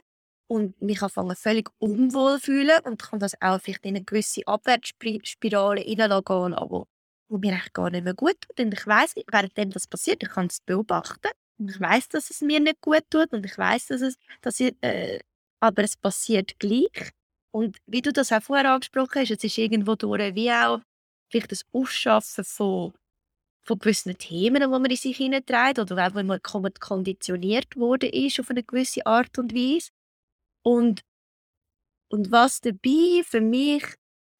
und 0.49 0.81
mich 0.81 1.03
anfangen 1.03 1.37
völlig 1.37 1.71
unwohl 1.79 2.41
fühlen 2.41 2.81
und 2.85 3.03
kann 3.03 3.21
das 3.21 3.41
auch 3.41 3.61
vielleicht 3.61 3.85
in 3.85 3.97
eine 3.97 4.05
gewisse 4.05 4.47
Abwärtsspirale 4.47 5.83
hineinlassen, 5.83 6.57
wo, 6.71 6.87
wo 7.29 7.39
mir 7.39 7.53
eigentlich 7.53 7.73
gar 7.73 7.91
nicht 7.91 8.05
mehr 8.05 8.15
gut 8.15 8.41
tut. 8.41 8.59
Und 8.61 8.73
ich 8.73 8.87
weiß, 8.87 9.15
während 9.31 9.77
das 9.77 9.87
passiert, 9.87 10.23
ich 10.23 10.31
kann 10.31 10.47
es 10.47 10.61
beobachten 10.61 11.31
und 11.59 11.71
ich 11.71 11.81
weiß, 11.81 12.09
dass 12.09 12.31
es 12.31 12.40
mir 12.40 12.61
nicht 12.61 12.81
gut 12.81 13.05
tut 13.11 13.33
und 13.33 13.44
ich 13.44 13.59
weiß, 13.59 13.88
dass 13.88 14.01
es, 14.01 14.16
dass 14.40 14.61
ich, 14.61 14.77
äh, 14.83 15.18
aber 15.61 15.83
es 15.83 15.97
passiert 15.97 16.59
gleich. 16.59 17.11
Und 17.51 17.79
wie 17.87 18.03
du 18.03 18.12
das 18.12 18.33
auch 18.33 18.42
vorher 18.42 18.71
angesprochen 18.73 19.21
hast, 19.21 19.31
es 19.31 19.44
ist 19.44 19.59
irgendwo 19.59 19.94
durch 19.97 20.35
wie 20.35 20.53
auch 20.53 20.81
vielleicht 21.31 21.53
das 21.53 21.64
Ausschaffen 21.73 22.44
von, 22.44 22.92
von 23.62 23.79
gewissen 23.79 24.16
Themen, 24.16 24.62
die 24.62 24.68
man 24.68 24.85
in 24.85 24.97
sich 24.97 25.16
hineinträgt 25.16 25.79
oder 25.79 26.07
auch, 26.07 26.14
wenn 26.14 26.27
man 26.27 26.40
konditioniert 26.42 27.77
worden 27.77 28.11
ist 28.11 28.38
auf 28.40 28.51
eine 28.51 28.62
gewisse 28.62 29.05
Art 29.07 29.38
und 29.38 29.55
Weise. 29.55 29.90
Und, 30.62 31.01
und 32.11 32.31
was 32.31 32.61
dabei 32.61 33.23
für 33.25 33.40
mich 33.40 33.85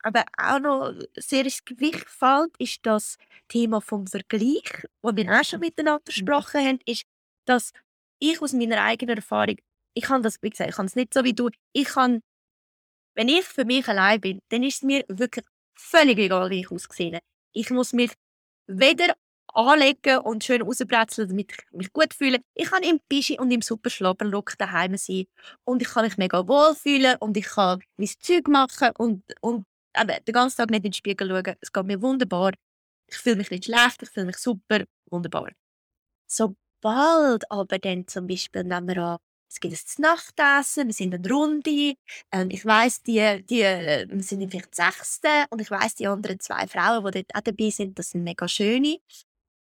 aber 0.03 0.25
auch 0.37 0.59
noch 0.59 0.95
sehr 1.17 1.45
ins 1.45 1.65
Gewicht 1.65 2.09
fällt, 2.09 2.57
ist 2.59 2.81
das 2.85 3.17
Thema 3.49 3.81
vom 3.81 4.07
Vergleich, 4.07 4.87
wo 5.03 5.15
wir 5.15 5.31
auch 5.31 5.45
schon 5.45 5.61
miteinander 5.61 6.01
mhm. 6.01 6.05
gesprochen 6.07 6.61
haben, 6.61 6.79
ist, 6.87 7.05
dass 7.45 7.73
ich 8.19 8.41
aus 8.41 8.53
meiner 8.53 8.83
eigenen 8.83 9.17
Erfahrung, 9.17 9.57
ich 9.95 10.05
kann 10.05 10.23
das, 10.23 10.37
wie 10.43 10.51
gesagt, 10.51 10.71
ich 10.71 10.77
kann 10.77 10.87
es 10.87 10.97
nicht 10.97 11.15
so 11.15 11.25
wie 11.25 11.33
du, 11.33 11.51
ich 11.73 11.87
kann, 11.87 12.21
wenn 13.15 13.29
ich 13.29 13.45
für 13.45 13.65
mich 13.65 13.89
allein 13.89 14.21
bin, 14.21 14.41
dann 14.51 14.63
ist 14.63 14.77
es 14.77 14.83
mir 14.83 15.05
wirklich 15.09 15.45
völlig 15.75 16.19
egal, 16.19 16.51
wie 16.51 16.61
ich 16.61 16.71
aussehe. 16.71 17.21
Ich 17.53 17.71
muss 17.71 17.93
mich 17.93 18.13
weder 18.67 19.15
anlegen 19.55 20.19
und 20.19 20.45
schön 20.45 20.63
rausbrezeln, 20.63 21.29
damit 21.29 21.53
ich 21.53 21.73
mich 21.73 21.93
gut 21.93 22.15
fühle. 22.15 22.41
Ich 22.55 22.71
kann 22.71 22.83
im 22.83 23.01
Pischi 23.09 23.39
und 23.39 23.51
im 23.51 23.63
super 23.63 23.91
Schlabberlook 23.91 24.57
daheim 24.59 24.97
sein 24.97 25.27
und 25.65 25.83
ich 25.83 25.89
kann 25.89 26.05
mich 26.05 26.17
mega 26.17 26.47
wohl 26.47 26.75
fühlen 26.75 27.17
und 27.21 27.37
ich 27.37 27.47
kann 27.47 27.81
mein 27.97 28.11
Zeug 28.21 28.49
machen 28.49 28.91
und, 28.99 29.23
und 29.41 29.65
eben, 30.01 30.25
den 30.25 30.33
ganzen 30.33 30.57
Tag 30.57 30.71
nicht 30.71 30.79
in 30.85 30.91
den 30.91 30.93
Spiegel 30.93 31.29
schauen. 31.29 31.57
Es 31.61 31.73
geht 31.73 31.85
mir 31.85 32.01
wunderbar. 32.03 32.53
Ich 33.07 33.17
fühle 33.17 33.37
mich 33.37 33.51
nicht 33.51 33.65
schlecht, 33.65 34.03
ich 34.03 34.11
fühle 34.11 34.27
mich 34.27 34.37
super, 34.37 34.85
wunderbar. 35.11 35.51
Sobald 36.27 37.51
aber 37.51 37.79
dann 37.79 38.07
zum 38.07 38.27
Beispiel 38.27 38.65
nehmen 38.65 38.89
wir 38.89 38.99
an, 38.99 39.19
es 39.51 39.61
gibt 39.61 39.75
ein 39.75 40.03
Nachtessen, 40.03 40.89
wir 40.89 40.95
sind 40.95 41.15
eine 41.15 41.29
Runde, 41.29 41.95
ähm, 42.33 42.49
ich 42.51 42.67
weiss, 42.67 43.03
die, 43.03 43.43
die, 43.49 43.63
wir 43.63 44.23
sind 44.23 44.51
vielleicht 44.51 44.75
Sechste 44.75 45.47
und 45.51 45.61
ich 45.63 45.71
weiss, 45.71 45.95
die 45.95 46.07
anderen 46.07 46.39
zwei 46.39 46.67
Frauen, 46.67 47.05
die 47.07 47.23
dort 47.23 47.35
auch 47.35 47.41
dabei 47.41 47.71
sind, 47.71 47.99
das 47.99 48.11
sind 48.11 48.25
mega 48.25 48.47
schöne. 48.47 48.99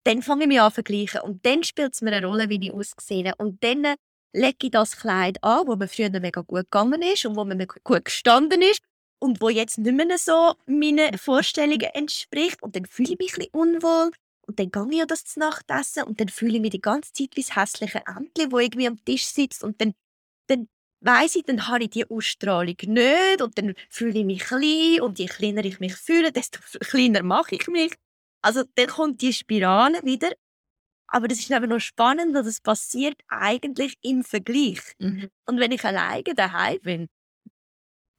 Dann 0.03 0.21
fange 0.21 0.43
ich 0.43 0.47
mich 0.49 0.61
an 0.61 0.71
vergleichen 0.71 1.21
und 1.21 1.45
dann 1.45 1.63
spielt 1.63 1.93
es 1.93 2.01
mir 2.01 2.11
eine 2.11 2.27
Rolle, 2.27 2.49
wie 2.49 2.59
ich 2.61 2.73
aussehe. 2.73 3.33
Und 3.37 3.63
dann 3.63 3.95
lege 4.33 4.57
ich 4.61 4.71
das 4.71 4.97
Kleid 4.97 5.41
an, 5.43 5.67
wo 5.67 5.75
mir 5.75 5.87
früher 5.87 6.09
mega 6.09 6.41
gut 6.41 6.65
gegangen 6.71 7.01
ist 7.01 7.25
und 7.25 7.35
wo 7.35 7.45
mir 7.45 7.67
gut 7.67 8.05
gestanden 8.05 8.61
ist 8.61 8.81
und 9.19 9.41
wo 9.41 9.49
jetzt 9.49 9.77
nicht 9.77 9.93
mehr 9.93 10.17
so 10.17 10.55
meinen 10.65 11.17
Vorstellungen 11.17 11.89
entspricht. 11.93 12.63
Und 12.63 12.75
dann 12.75 12.85
fühle 12.85 13.13
ich 13.13 13.19
mich 13.19 13.33
ein 13.33 13.39
bisschen 13.39 13.53
unwohl. 13.53 14.11
Und 14.47 14.59
dann 14.59 14.71
gehe 14.71 14.95
ich 14.95 15.01
an 15.01 15.07
das 15.07 15.35
Nachtessen 15.35 16.03
und 16.03 16.19
dann 16.19 16.29
fühle 16.29 16.55
ich 16.55 16.61
mich 16.61 16.71
die 16.71 16.81
ganze 16.81 17.13
Zeit 17.13 17.35
wie 17.35 17.41
das 17.41 17.55
hässliche 17.55 18.01
Entchen, 18.07 18.49
das 18.49 18.61
irgendwie 18.61 18.87
am 18.87 19.03
Tisch 19.05 19.25
sitzt. 19.25 19.63
Und 19.63 19.79
dann, 19.79 19.93
dann 20.47 20.67
weiss 21.01 21.35
ich, 21.35 21.43
dann 21.43 21.67
habe 21.67 21.83
ich 21.83 21.91
die 21.91 22.09
Ausstrahlung 22.09 22.75
nicht 22.87 23.41
und 23.41 23.57
dann 23.57 23.75
fühle 23.89 24.19
ich 24.19 24.25
mich 24.25 24.39
klein 24.39 25.01
und 25.01 25.19
je 25.19 25.27
kleiner 25.27 25.63
ich 25.63 25.79
mich 25.79 25.95
fühle, 25.95 26.31
desto 26.31 26.59
kleiner 26.79 27.21
mache 27.21 27.55
ich 27.55 27.67
mich. 27.67 27.93
Also 28.41 28.63
dann 28.75 28.87
kommt 28.87 29.21
die 29.21 29.33
Spirale 29.33 30.01
wieder. 30.03 30.31
Aber 31.11 31.27
das 31.27 31.39
ist 31.39 31.51
eben 31.51 31.69
noch 31.69 31.79
spannend, 31.79 32.35
dass 32.35 32.45
es 32.45 32.61
passiert 32.61 33.19
eigentlich 33.27 33.97
im 34.01 34.23
Vergleich. 34.23 34.79
Mhm. 34.99 35.29
Und 35.45 35.59
wenn 35.59 35.71
ich 35.71 35.83
alleine 35.83 36.35
daheim 36.35 36.79
bin, 36.81 37.07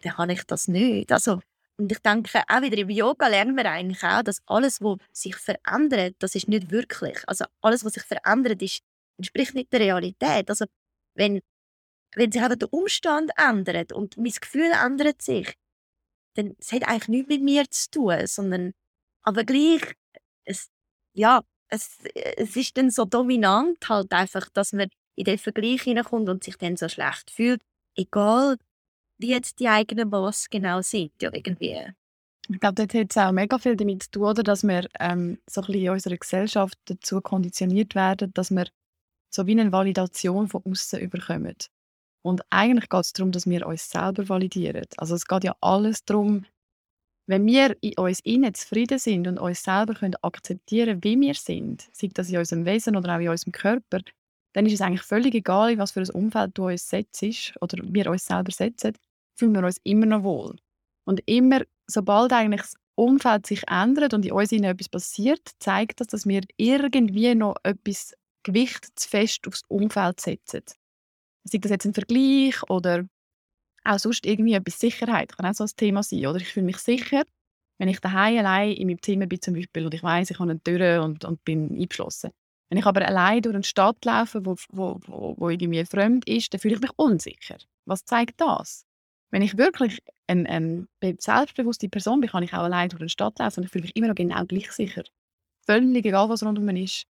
dann 0.00 0.18
habe 0.18 0.32
ich 0.32 0.44
das 0.44 0.68
nicht. 0.68 1.12
Also, 1.12 1.40
und 1.78 1.90
ich 1.90 1.98
denke, 2.00 2.42
auch 2.48 2.62
wieder 2.62 2.78
im 2.78 2.90
Yoga 2.90 3.28
lernen 3.28 3.56
wir 3.56 3.64
eigentlich 3.70 4.02
auch, 4.02 4.22
dass 4.22 4.42
alles, 4.46 4.82
was 4.82 4.98
sich 5.12 5.36
verändert, 5.36 6.16
das 6.18 6.34
ist 6.34 6.48
nicht 6.48 6.70
wirklich. 6.70 7.18
Also 7.26 7.46
alles, 7.62 7.84
was 7.84 7.94
sich 7.94 8.02
verändert, 8.02 8.60
ist, 8.62 8.82
entspricht 9.16 9.54
nicht 9.54 9.72
der 9.72 9.80
Realität. 9.80 10.50
Also 10.50 10.66
wenn, 11.14 11.40
wenn 12.14 12.32
sich 12.32 12.42
eben 12.42 12.58
der 12.58 12.72
Umstand 12.72 13.30
ändert 13.36 13.92
und 13.92 14.16
mein 14.18 14.32
Gefühl 14.32 14.70
ändert 14.72 15.22
sich, 15.22 15.54
dann 16.34 16.54
es 16.58 16.72
hat 16.72 16.86
eigentlich 16.86 17.08
nichts 17.08 17.28
mit 17.28 17.42
mir 17.42 17.70
zu 17.70 17.90
tun, 17.90 18.26
sondern 18.26 18.72
aber 19.22 19.44
gleich, 19.44 19.82
es, 20.44 20.68
ja, 21.14 21.42
es, 21.68 21.98
es 22.36 22.56
ist 22.56 22.76
dann 22.76 22.90
so 22.90 23.04
dominant 23.04 23.88
halt 23.88 24.12
einfach, 24.12 24.48
dass 24.50 24.72
man 24.72 24.88
in 25.16 25.24
den 25.24 25.38
Vergleich 25.38 25.82
hineinkommt 25.82 26.28
und 26.28 26.44
sich 26.44 26.56
dann 26.56 26.76
so 26.76 26.88
schlecht 26.88 27.30
fühlt, 27.30 27.62
egal 27.96 28.56
wie 29.20 29.30
jetzt 29.30 29.60
die 29.60 29.68
eigenen 29.68 30.10
Boss 30.10 30.48
genau 30.48 30.80
sind, 30.80 31.12
ja, 31.20 31.30
irgendwie. 31.32 31.78
Ich 32.48 32.58
glaube, 32.58 32.74
dort 32.74 32.94
hat 32.94 33.10
es 33.10 33.16
auch 33.16 33.32
mega 33.32 33.58
viel 33.58 33.76
damit 33.76 34.04
zu 34.04 34.10
tun, 34.10 34.24
oder, 34.24 34.42
dass 34.42 34.64
wir 34.64 34.88
ähm, 34.98 35.38
so 35.48 35.60
ein 35.60 35.66
bisschen 35.66 35.82
in 35.82 35.90
unserer 35.90 36.16
Gesellschaft 36.16 36.78
dazu 36.86 37.20
konditioniert 37.20 37.94
werden, 37.94 38.32
dass 38.34 38.50
wir 38.50 38.66
so 39.32 39.46
wie 39.46 39.52
eine 39.52 39.70
Validation 39.70 40.48
von 40.48 40.62
außen 40.64 40.98
überkommen. 40.98 41.56
Und 42.22 42.42
eigentlich 42.50 42.88
geht 42.88 43.00
es 43.00 43.12
darum, 43.12 43.32
dass 43.32 43.48
wir 43.48 43.66
uns 43.66 43.88
selber 43.88 44.28
validieren. 44.28 44.86
Also 44.96 45.14
es 45.14 45.26
geht 45.26 45.44
ja 45.44 45.54
alles 45.60 46.04
darum, 46.04 46.44
wenn 47.26 47.46
wir 47.46 47.76
in 47.80 47.96
uns 47.96 48.20
innen 48.20 48.52
zufrieden 48.54 48.98
sind 48.98 49.28
und 49.28 49.38
uns 49.38 49.62
selber 49.62 49.94
können 49.94 50.16
akzeptieren 50.20 51.04
wie 51.04 51.18
wir 51.20 51.34
sind, 51.34 51.88
sei 51.92 52.08
das 52.12 52.28
in 52.28 52.38
unserem 52.38 52.64
Wesen 52.64 52.96
oder 52.96 53.14
auch 53.14 53.20
in 53.20 53.28
unserem 53.28 53.52
Körper, 53.52 54.00
dann 54.52 54.66
ist 54.66 54.72
es 54.72 54.80
eigentlich 54.80 55.02
völlig 55.02 55.34
egal, 55.34 55.78
was 55.78 55.92
für 55.92 56.00
ein 56.00 56.10
Umfeld 56.10 56.58
du 56.58 56.66
uns 56.66 56.88
setzt 56.88 57.22
oder 57.60 57.78
wir 57.84 58.10
uns 58.10 58.26
selber 58.26 58.50
setzen, 58.50 58.94
fühlen 59.40 59.54
wir 59.54 59.64
uns 59.64 59.80
immer 59.82 60.06
noch 60.06 60.22
wohl. 60.22 60.56
Und 61.04 61.22
immer, 61.26 61.62
sobald 61.86 62.32
eigentlich 62.32 62.60
das 62.60 62.74
Umfeld 62.94 63.46
sich 63.46 63.62
ändert 63.68 64.14
und 64.14 64.24
in 64.24 64.32
uns 64.32 64.52
etwas 64.52 64.88
passiert, 64.88 65.48
zeigt 65.58 66.00
das, 66.00 66.08
dass 66.08 66.26
wir 66.26 66.42
irgendwie 66.56 67.34
noch 67.34 67.56
etwas 67.62 68.14
Gewicht 68.42 68.86
zu 68.94 69.08
fest 69.08 69.46
aufs 69.48 69.62
Umfeld 69.68 70.20
setzen. 70.20 70.62
Sei 71.44 71.58
das 71.58 71.70
jetzt 71.70 71.86
ein 71.86 71.94
Vergleich 71.94 72.62
oder 72.68 73.08
auch 73.84 73.98
sonst 73.98 74.26
irgendwie 74.26 74.54
etwas 74.54 74.78
Sicherheit 74.78 75.36
kann 75.36 75.46
auch 75.46 75.54
so 75.54 75.64
ein 75.64 75.70
Thema 75.74 76.02
sein. 76.02 76.26
Oder 76.26 76.36
ich 76.38 76.48
fühle 76.48 76.66
mich 76.66 76.78
sicher, 76.78 77.24
wenn 77.78 77.88
ich 77.88 78.00
daheim 78.00 78.38
allein 78.38 78.72
in 78.72 78.88
meinem 78.88 79.02
Zimmer 79.02 79.26
bin 79.26 79.40
zum 79.40 79.54
Beispiel 79.54 79.86
und 79.86 79.94
ich 79.94 80.02
weiß, 80.02 80.30
ich 80.30 80.38
habe 80.38 80.50
eine 80.50 80.62
Tür 80.62 81.02
und, 81.02 81.24
und 81.24 81.42
bin 81.44 81.70
eingeschlossen. 81.70 82.30
Wenn 82.68 82.78
ich 82.78 82.86
aber 82.86 83.04
allein 83.06 83.42
durch 83.42 83.54
eine 83.54 83.64
Stadt 83.64 84.04
laufe, 84.04 84.44
wo, 84.44 84.54
wo, 84.68 85.00
wo, 85.06 85.34
wo 85.38 85.48
irgendwie 85.48 85.84
fremd 85.86 86.28
ist, 86.28 86.52
dann 86.52 86.60
fühle 86.60 86.74
ich 86.74 86.80
mich 86.80 86.92
unsicher. 86.96 87.56
Was 87.86 88.04
zeigt 88.04 88.40
das? 88.40 88.84
Wenn 89.30 89.42
ich 89.42 89.56
wirklich 89.56 90.00
eine, 90.26 90.48
eine 90.48 90.86
selbstbewusste 91.18 91.88
Person 91.88 92.20
bin, 92.20 92.30
kann 92.30 92.42
ich 92.42 92.52
auch 92.52 92.64
allein 92.64 92.88
durch 92.88 93.00
eine 93.00 93.08
Stadt 93.08 93.38
laufen 93.38 93.60
und 93.60 93.66
ich 93.66 93.70
fühle 93.70 93.82
mich 93.82 93.96
immer 93.96 94.08
noch 94.08 94.14
genau 94.14 94.44
gleich 94.44 94.70
sicher. 94.72 95.04
Völlig 95.66 96.04
egal, 96.04 96.28
was 96.28 96.42
rundum 96.42 96.68
ist. 96.70 97.04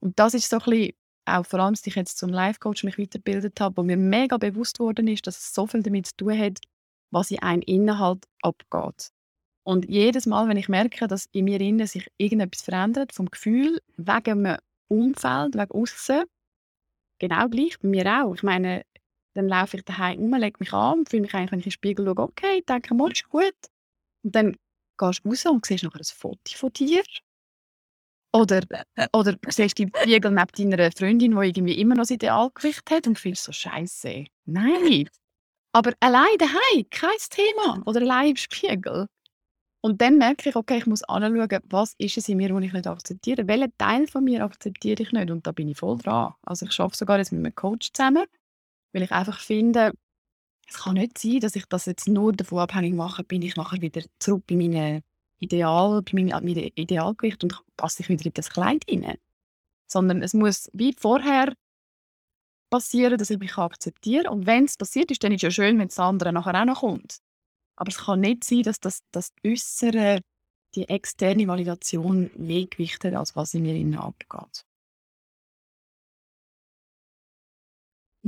Und 0.00 0.18
das 0.18 0.34
ist 0.34 0.48
so 0.48 0.58
ein 0.58 0.64
bisschen 0.64 0.92
auch 1.28 1.44
vor 1.44 1.60
allem, 1.60 1.74
als 1.74 1.86
ich 1.86 1.94
jetzt 1.94 2.18
zum 2.18 2.30
Life-Coach 2.30 2.84
mich 2.84 2.98
weitergebildet 2.98 3.60
habe, 3.60 3.76
wo 3.76 3.82
mir 3.82 3.96
mega 3.96 4.36
bewusst 4.38 4.78
worden 4.78 5.08
ist, 5.08 5.26
dass 5.26 5.38
es 5.38 5.54
so 5.54 5.66
viel 5.66 5.82
damit 5.82 6.06
zu 6.06 6.16
tun 6.16 6.38
hat, 6.38 6.58
was 7.10 7.30
in 7.30 7.42
einem 7.42 7.62
Inhalt 7.62 8.24
abgeht. 8.42 9.10
Und 9.62 9.88
jedes 9.88 10.26
Mal, 10.26 10.48
wenn 10.48 10.56
ich 10.56 10.68
merke, 10.68 11.06
dass 11.06 11.26
in 11.32 11.44
mir 11.44 11.60
innen 11.60 11.86
sich 11.86 12.08
irgendetwas 12.16 12.62
verändert, 12.62 13.12
vom 13.12 13.26
Gefühl, 13.26 13.80
wegen 13.96 14.46
einem 14.46 14.56
Umfeld, 14.88 15.54
wegen 15.54 15.70
außen, 15.70 16.24
genau 17.18 17.48
gleich 17.48 17.78
bei 17.78 17.88
mir 17.88 18.06
auch. 18.06 18.34
Ich 18.34 18.42
meine, 18.42 18.84
dann 19.38 19.48
laufe 19.48 19.76
ich 19.76 19.84
daheim 19.84 20.20
um, 20.20 20.34
lege 20.34 20.56
mich 20.58 20.72
an, 20.72 21.06
fühle 21.06 21.22
mich 21.22 21.34
eigentlich, 21.34 21.52
wenn 21.52 21.60
ich 21.60 21.66
in 21.66 21.70
den 21.70 21.72
Spiegel 21.72 22.06
schaue, 22.06 22.18
okay, 22.18 22.62
denke, 22.68 22.94
mal, 22.94 23.12
ist 23.12 23.28
gut. 23.28 23.54
Und 24.24 24.34
dann 24.34 24.56
gehst 24.98 25.24
du 25.24 25.28
raus 25.30 25.46
und 25.46 25.66
siehst 25.66 25.84
noch 25.84 25.94
ein 25.94 26.04
Foto 26.04 26.56
von 26.56 26.72
dir 26.72 27.02
oder, 28.34 28.60
oder 29.12 29.36
siehst 29.48 29.78
du 29.78 29.84
die 29.86 29.92
Spiegel 29.92 30.30
neben 30.32 30.70
deiner 30.70 30.92
Freundin, 30.92 31.30
die 31.38 31.46
irgendwie 31.48 31.80
immer 31.80 31.94
noch 31.94 32.02
das 32.02 32.10
Idealgewicht 32.10 32.90
hat 32.90 33.06
und 33.06 33.18
fühlst 33.18 33.44
so 33.44 33.52
Scheiße. 33.52 34.24
Nein. 34.44 35.08
Aber 35.72 35.92
allein 36.00 36.36
daheim, 36.38 36.84
kein 36.90 37.10
Thema. 37.30 37.82
Oder 37.86 38.00
allein 38.00 38.30
im 38.30 38.36
Spiegel. 38.36 39.06
Und 39.80 40.00
dann 40.02 40.18
merke 40.18 40.48
ich, 40.48 40.56
okay, 40.56 40.78
ich 40.78 40.86
muss 40.86 41.04
anschauen, 41.04 41.60
was 41.70 41.94
ist 41.98 42.18
es 42.18 42.28
in 42.28 42.36
mir, 42.36 42.52
was 42.54 42.64
ich 42.64 42.72
nicht 42.72 42.86
akzeptiere. 42.86 43.46
Welchen 43.46 43.72
Teil 43.78 44.06
von 44.08 44.24
mir 44.24 44.44
akzeptiere 44.44 45.02
ich 45.02 45.12
nicht? 45.12 45.30
Und 45.30 45.46
da 45.46 45.52
bin 45.52 45.68
ich 45.68 45.78
voll 45.78 45.98
dran. 45.98 46.34
Also 46.42 46.66
ich 46.66 46.80
arbeite 46.80 46.98
sogar 46.98 47.18
jetzt 47.18 47.32
mit 47.32 47.44
einem 47.44 47.54
Coach 47.54 47.92
zusammen, 47.92 48.26
weil 48.92 49.02
ich 49.02 49.12
einfach 49.12 49.40
finde, 49.40 49.92
es 50.68 50.74
kann 50.74 50.94
nicht 50.94 51.18
sein, 51.18 51.40
dass 51.40 51.56
ich 51.56 51.66
das 51.66 51.86
jetzt 51.86 52.08
nur 52.08 52.32
davon 52.32 52.58
abhängig 52.58 52.94
mache, 52.94 53.24
bin 53.24 53.42
ich 53.42 53.56
nachher 53.56 53.80
wieder 53.80 54.02
zurück 54.18 54.44
bei 54.46 54.56
meinen 54.56 55.02
Ideal, 55.38 56.02
bei 56.02 56.12
meinem, 56.14 56.28
meinem 56.28 56.70
Idealgewicht 56.74 57.42
und 57.42 57.62
passe 57.76 58.02
ich 58.02 58.08
wieder 58.08 58.26
in 58.26 58.32
das 58.34 58.50
Kleid 58.50 58.84
rein. 58.90 59.16
Sondern 59.86 60.22
es 60.22 60.34
muss 60.34 60.68
wie 60.74 60.92
vorher 60.92 61.54
passieren, 62.68 63.18
dass 63.18 63.30
ich 63.30 63.38
mich 63.38 63.56
akzeptiere. 63.56 64.30
Und 64.30 64.46
wenn 64.46 64.64
es 64.64 64.76
passiert 64.76 65.10
ist, 65.10 65.24
dann 65.24 65.32
ist 65.32 65.38
es 65.38 65.42
ja 65.42 65.50
schön, 65.50 65.78
wenn 65.78 65.88
das 65.88 65.98
andere 65.98 66.32
nachher 66.32 66.60
auch 66.60 66.66
noch 66.66 66.80
kommt. 66.80 67.18
Aber 67.76 67.90
es 67.90 67.98
kann 67.98 68.20
nicht 68.20 68.44
sein, 68.44 68.62
dass 68.62 68.80
das, 68.80 69.00
das 69.12 69.32
Äußere, 69.46 70.20
die 70.74 70.88
externe 70.88 71.46
Validation 71.46 72.30
mehr 72.36 72.66
Gewicht 72.66 73.04
als 73.06 73.36
was 73.36 73.54
in 73.54 73.62
mir 73.62 73.74
innen 73.74 73.98
abgeht. 73.98 74.64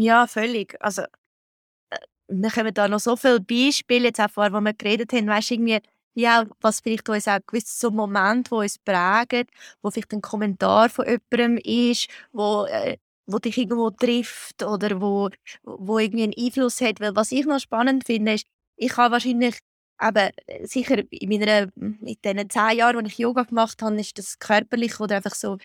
Ja, 0.03 0.27
völlig. 0.27 0.77
Also, 0.81 1.03
äh, 1.03 1.99
wir 2.29 2.51
haben 2.57 2.75
da 2.75 2.89
noch 2.89 3.01
so 3.01 3.17
viele 3.17 3.41
Beispiele, 3.41 4.07
jetzt 4.09 4.21
auch 4.21 4.31
vorher, 4.31 4.53
wo 4.53 4.61
wir 4.61 4.75
geredet 4.75 5.13
haben, 5.13 5.29
weißt, 5.29 5.53
irgendwie 5.53 5.81
ja, 6.15 6.47
was 6.61 6.81
vielleicht 6.81 7.09
uns 7.09 7.29
auch 7.29 7.39
gewisse 7.47 7.79
so 7.79 7.91
Momente, 7.91 8.51
wo 8.51 8.61
uns 8.61 8.79
prägen, 8.79 9.47
wo 9.83 9.91
vielleicht 9.91 10.13
ein 10.13 10.23
Kommentar 10.23 10.91
von 10.91 11.07
jemandem 11.07 11.59
ist, 11.65 12.09
wo, 12.33 12.67
äh, 12.67 12.99
wo 13.27 13.39
dich 13.39 13.59
irgendwo 13.59 13.91
trifft 13.91 14.63
oder 14.65 15.01
wo, 15.01 15.31
wo 15.65 15.99
irgendwie 15.99 16.25
einen 16.25 16.35
Einfluss 16.39 16.81
hat. 16.81 17.01
Weil 17.01 17.17
was 17.17 17.33
ich 17.33 17.47
noch 17.47 17.61
spannend 17.61 18.05
finde, 18.07 18.35
ist, 18.35 18.47
ich 18.77 18.97
habe 18.97 19.13
wahrscheinlich 19.13 19.59
aber 19.99 20.31
sicher 20.65 21.03
in 21.11 21.29
meiner 21.29 21.69
in 21.77 21.99
diesen 22.25 22.51
zehn 22.51 22.79
Jahren, 22.79 22.97
als 22.99 23.09
ich 23.09 23.19
Yoga 23.19 23.45
gemacht 23.45 23.83
habe, 23.83 24.01
ist 24.01 24.19
das 24.19 24.39
körperlich 24.39 24.99
oder 25.01 25.17
einfach 25.17 25.35
so 25.35 25.59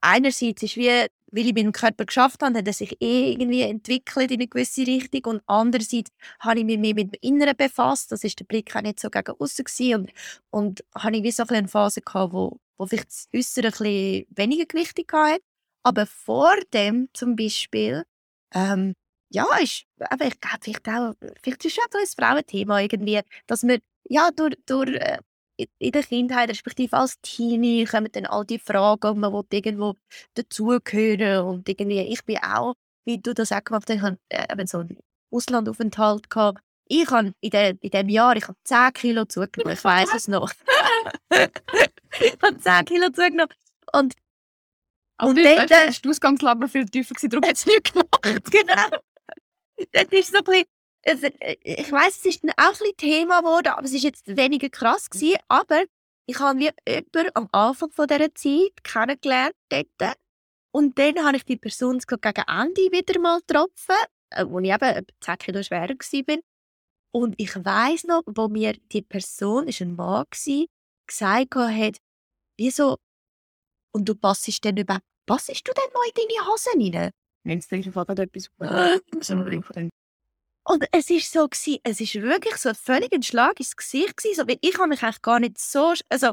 einerseits 0.00 0.62
ist 0.62 0.76
wie, 0.76 0.88
weil 0.88 1.46
ich 1.46 1.54
meinen 1.54 1.72
Körper 1.72 2.04
geschafft 2.04 2.42
habe, 2.42 2.58
hat 2.58 2.66
er 2.66 2.72
sich 2.72 3.00
eh 3.00 3.32
irgendwie 3.32 3.62
entwickelt 3.62 4.30
in 4.30 4.40
eine 4.40 4.48
gewisse 4.48 4.86
Richtung 4.86 5.24
und 5.24 5.42
andererseits 5.46 6.10
habe 6.40 6.60
ich 6.60 6.64
mich 6.64 6.78
mehr 6.78 6.94
mit 6.94 7.14
dem 7.14 7.18
Inneren 7.20 7.56
befasst, 7.56 8.12
das 8.12 8.24
ist 8.24 8.38
der 8.38 8.44
Blick 8.44 8.74
auch 8.76 8.82
nicht 8.82 9.00
so 9.00 9.10
gegen 9.10 9.34
außen 9.38 9.64
und, 9.94 10.12
und 10.50 10.84
habe 10.94 11.16
ich 11.16 11.22
wie 11.22 11.32
so 11.32 11.44
eine 11.46 11.68
Phase 11.68 12.02
gehabt, 12.02 12.32
wo, 12.32 12.58
wo 12.76 12.86
vielleicht 12.86 13.08
das 13.08 13.28
Äußere 13.34 13.68
ein 13.68 13.70
bisschen 13.72 14.26
weniger 14.30 14.66
Gewichtung 14.66 15.06
hatte, 15.12 15.42
aber 15.82 16.06
vor 16.06 16.54
dem 16.72 17.08
zum 17.12 17.36
Beispiel, 17.36 18.04
ähm, 18.54 18.94
ja, 19.30 19.46
ist, 19.58 19.84
aber 19.98 20.26
ich 20.26 20.40
glaube, 20.40 20.58
vielleicht 20.62 20.88
auch, 20.88 21.14
vielleicht 21.42 21.64
ist 21.64 21.78
es 21.78 21.84
auch 21.84 21.98
ein 21.98 22.06
Frauenthema 22.06 22.80
irgendwie, 22.80 23.20
dass 23.46 23.62
man 23.62 23.78
ja, 24.04 24.30
durch, 24.30 24.54
durch 24.66 24.90
äh, 24.94 25.18
in 25.78 25.92
der 25.92 26.02
Kindheit, 26.02 26.50
respektive 26.50 26.96
als 26.96 27.20
Teenie, 27.20 27.84
kommen 27.84 28.10
dann 28.12 28.26
all 28.26 28.44
die 28.44 28.58
Fragen, 28.58 29.06
ob 29.06 29.16
man 29.16 29.44
irgendwo 29.50 29.94
dazugehören 30.34 31.46
und 31.46 31.68
irgendwie, 31.68 32.00
ich 32.00 32.24
bin 32.24 32.38
auch, 32.38 32.74
wie 33.04 33.18
du 33.18 33.34
das 33.34 33.52
auch 33.52 33.64
gemacht 33.64 33.88
hast, 33.88 33.96
ich 33.96 34.02
hatte 34.02 34.18
äh, 34.28 34.66
so 34.66 34.78
einen 34.78 34.98
Auslandaufenthalt. 35.30 36.30
Gehabt. 36.30 36.60
Ich 36.86 37.10
habe 37.10 37.32
in, 37.40 37.50
de, 37.50 37.76
in 37.80 37.90
diesem 37.90 38.08
Jahr 38.08 38.36
ich 38.36 38.46
habe 38.46 38.58
10 38.64 38.92
Kilo 38.92 39.24
zugenommen, 39.24 39.74
ich 39.74 39.84
weiß 39.84 40.14
es 40.14 40.28
noch. 40.28 40.50
ich 41.30 42.38
habe 42.42 42.58
10 42.58 42.84
Kilo 42.84 43.08
zugenommen. 43.10 43.52
Und, 43.92 44.14
also 45.16 45.30
und 45.30 45.44
dann, 45.44 45.66
dann 45.66 45.88
ist 45.88 46.04
die 46.04 46.08
Ausgangslage 46.08 46.68
viel 46.68 46.86
tiefer 46.86 47.14
gewesen, 47.14 47.30
darum 47.30 47.48
hat 47.48 47.56
es 47.56 47.66
nichts 47.66 47.92
gemacht. 47.92 48.50
genau. 48.50 48.98
Das 49.92 50.04
ist 50.10 50.32
so 50.32 50.38
ein 50.38 50.44
bisschen, 50.44 50.62
äh, 50.62 50.64
ich 51.04 51.92
weiß, 51.92 52.18
es 52.18 52.24
ist 52.26 52.44
auch 52.56 52.80
ein 52.80 52.96
Thema 52.96 53.40
geworden, 53.40 53.68
aber 53.68 53.84
es 53.84 53.92
ist 53.92 54.04
jetzt 54.04 54.36
weniger 54.36 54.68
krass 54.68 55.10
gewesen. 55.10 55.38
Aber 55.48 55.84
ich 56.26 56.38
habe 56.38 56.58
wie 56.60 56.70
jemanden 56.88 57.30
am 57.34 57.48
Anfang 57.52 57.90
von 57.90 58.06
dieser 58.06 58.34
Zeit 58.34 58.84
kennengelernt 58.84 59.56
dort. 59.68 60.16
Und 60.72 60.98
dann 60.98 61.24
habe 61.24 61.36
ich 61.36 61.44
die 61.44 61.56
Person 61.56 61.98
gegen 61.98 62.44
Ende 62.46 62.82
wieder 62.92 63.20
mal 63.20 63.40
getroffen, 63.40 63.96
äh, 64.30 64.46
wo 64.46 64.58
ich 64.60 64.70
eben 64.70 65.06
10 65.20 65.38
Kilo 65.38 65.62
schwerer 65.62 65.88
war. 65.88 66.38
Und 67.14 67.34
ich 67.36 67.54
weiß 67.54 68.04
noch, 68.04 68.22
wo 68.26 68.48
mir 68.48 68.72
die 68.90 69.02
Person, 69.02 69.68
ist 69.68 69.82
ein 69.82 69.94
Mann 69.96 70.24
war, 70.24 70.66
gesagt 71.06 71.54
hat, 71.54 71.98
wieso, 72.56 72.96
und 73.92 74.08
du 74.08 74.14
passest 74.14 74.64
dann 74.64 74.78
überhaupt, 74.78 75.04
passest 75.26 75.68
du 75.68 75.72
denn 75.72 75.92
noch 75.92 76.04
in 76.04 76.12
deine 76.14 76.46
Hosen 76.48 76.96
rein? 76.96 77.10
Wenn 77.44 77.58
es 77.58 77.68
dir 77.68 77.78
etwas 77.78 78.50
Und 80.64 80.84
es 80.92 81.10
war 81.10 81.20
so 81.20 81.48
gewesen, 81.48 81.80
es 81.82 82.00
ist 82.00 82.14
wirklich 82.14 82.56
so 82.56 82.68
ein 82.68 82.74
völliger 82.74 83.20
Schlag 83.22 83.58
ins 83.58 83.76
Gesicht 83.76 84.16
gewesen, 84.16 84.36
so, 84.36 84.48
weil 84.48 84.58
ich 84.60 84.78
habe 84.78 84.88
mich 84.88 85.02
eigentlich 85.02 85.22
gar 85.22 85.40
nicht 85.40 85.58
so, 85.58 85.94
also 86.08 86.32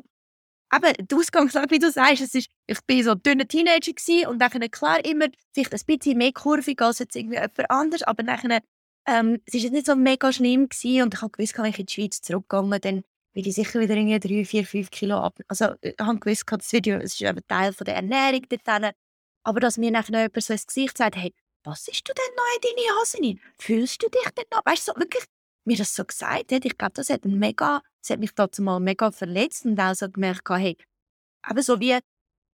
eben 0.73 1.07
die 1.07 1.15
Ausgangslage, 1.15 1.71
wie 1.71 1.79
du 1.79 1.91
sagst, 1.91 2.21
es 2.21 2.35
ist, 2.35 2.49
ich 2.67 2.79
bin 2.85 3.03
so 3.03 3.11
ein 3.11 3.23
dünner 3.23 3.47
Teenager 3.47 3.91
gewesen 3.91 4.27
und 4.27 4.39
dann 4.39 4.71
klar 4.71 5.03
immer 5.03 5.25
vielleicht 5.53 5.73
ein 5.73 5.81
bisschen 5.85 6.17
mehr 6.17 6.31
kurvig 6.31 6.79
als 6.81 6.99
jetzt 6.99 7.15
irgendwie 7.15 7.37
jemand 7.37 7.71
anders, 7.71 8.03
aber 8.03 8.21
dann 8.23 8.59
ähm, 9.07 9.41
es 9.45 9.55
ist 9.55 9.71
nicht 9.71 9.87
so 9.87 9.95
mega 9.95 10.31
schlimm 10.31 10.69
gewesen 10.69 11.03
und 11.03 11.13
ich 11.15 11.21
habe 11.21 11.31
gewusst, 11.31 11.57
wenn 11.57 11.65
ich 11.65 11.79
in 11.79 11.85
die 11.87 11.93
Schweiz 11.93 12.21
zurückgegangen 12.21 12.81
dann 12.81 13.03
will 13.33 13.47
ich 13.47 13.55
sicher 13.55 13.79
wieder 13.79 13.95
irgendwie 13.95 14.43
3, 14.43 14.45
4, 14.45 14.65
5 14.65 14.91
Kilo 14.91 15.17
ab. 15.17 15.39
Also 15.47 15.73
ich 15.81 15.95
habe 15.99 16.19
gewusst, 16.19 16.43
das 16.47 16.71
Video, 16.71 16.97
es 16.97 17.13
ist 17.13 17.21
eben 17.21 17.39
Teil 17.47 17.73
von 17.73 17.85
der 17.85 17.95
Ernährung 17.95 18.45
dort 18.49 18.93
aber 19.43 19.60
dass 19.60 19.77
mir 19.77 19.89
nachher 19.89 20.21
jemand 20.21 20.43
so 20.43 20.54
ins 20.54 20.67
Gesicht 20.67 20.97
sagt, 20.97 21.15
hey, 21.15 21.33
was 21.63 21.87
ist 21.87 22.07
du 22.07 22.13
denn 22.13 22.35
noch 22.35 22.55
in 22.55 22.75
deine 22.75 22.99
Hose 22.99 23.17
rein? 23.21 23.39
Fühlst 23.60 24.01
du 24.01 24.10
dich 24.10 24.29
denn 24.31 24.45
noch? 24.51 24.65
Weißt 24.65 24.87
du, 24.87 24.93
so 24.93 24.99
wirklich, 24.99 25.23
mir 25.65 25.77
das 25.77 25.93
so 25.93 26.05
gesagt 26.05 26.51
hat, 26.51 26.65
ich 26.65 26.77
glaube, 26.77 26.93
das 26.93 27.10
hat, 27.10 27.25
mega, 27.25 27.81
das 28.01 28.10
hat 28.12 28.19
mich 28.19 28.33
dazu 28.33 28.62
mal 28.62 28.79
mega 28.79 29.12
verletzt 29.12 29.65
und 29.65 29.79
auch 29.79 29.93
so 29.93 30.10
gemerkt, 30.10 30.49
hey, 30.49 30.77
aber 31.41 31.62
so 31.62 31.79
wie, 31.79 31.99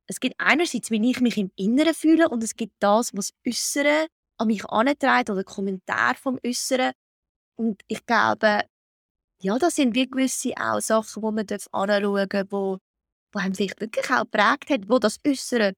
es 0.07 0.21
gibt 0.21 0.35
einerseits, 0.39 0.91
wie 0.91 1.11
ich 1.11 1.21
mich 1.21 1.39
im 1.39 1.51
Inneren 1.57 1.95
fühle 1.95 2.29
und 2.29 2.43
es 2.43 2.57
gibt 2.57 2.75
das, 2.81 3.15
was 3.15 3.33
Äußere 3.47 4.07
an 4.39 4.49
mich 4.49 4.65
antreibt 4.67 5.31
oder 5.31 5.45
Kommentar 5.45 6.15
vom 6.17 6.39
Äußeren. 6.45 6.93
Und 7.57 7.83
ich 7.87 8.05
glaube, 8.05 8.65
ja, 9.41 9.59
das 9.59 9.77
sind 9.77 9.95
wie 9.95 10.09
gewisse 10.09 10.53
auch 10.57 10.81
Sachen, 10.81 11.23
die 11.23 11.33
man 11.33 11.47
anschauen 11.73 12.29
darf, 12.29 12.47
wo, 12.51 12.79
wo 13.33 13.39
einem 13.39 13.59
wirklich 13.59 14.11
auch 14.11 14.23
geprägt 14.23 14.71
hat, 14.71 14.89
wo 14.89 14.99
das 14.99 15.19
Äußere 15.27 15.73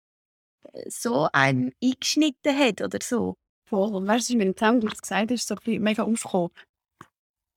so 0.88 1.28
einem 1.32 1.72
eingeschnitten 1.82 2.58
hat 2.58 2.82
oder 2.82 2.98
so. 3.02 3.34
Voll. 3.68 4.06
Weißt 4.06 4.30
du, 4.30 4.34
wie 4.34 4.38
mir 4.38 4.54
Zusammenhang 4.54 4.96
gesagt 5.00 5.30
ist, 5.30 5.48
so 5.48 5.54
ein 5.54 5.60
bisschen 5.64 5.82
mega 5.82 6.02
aufgekommen. 6.04 6.50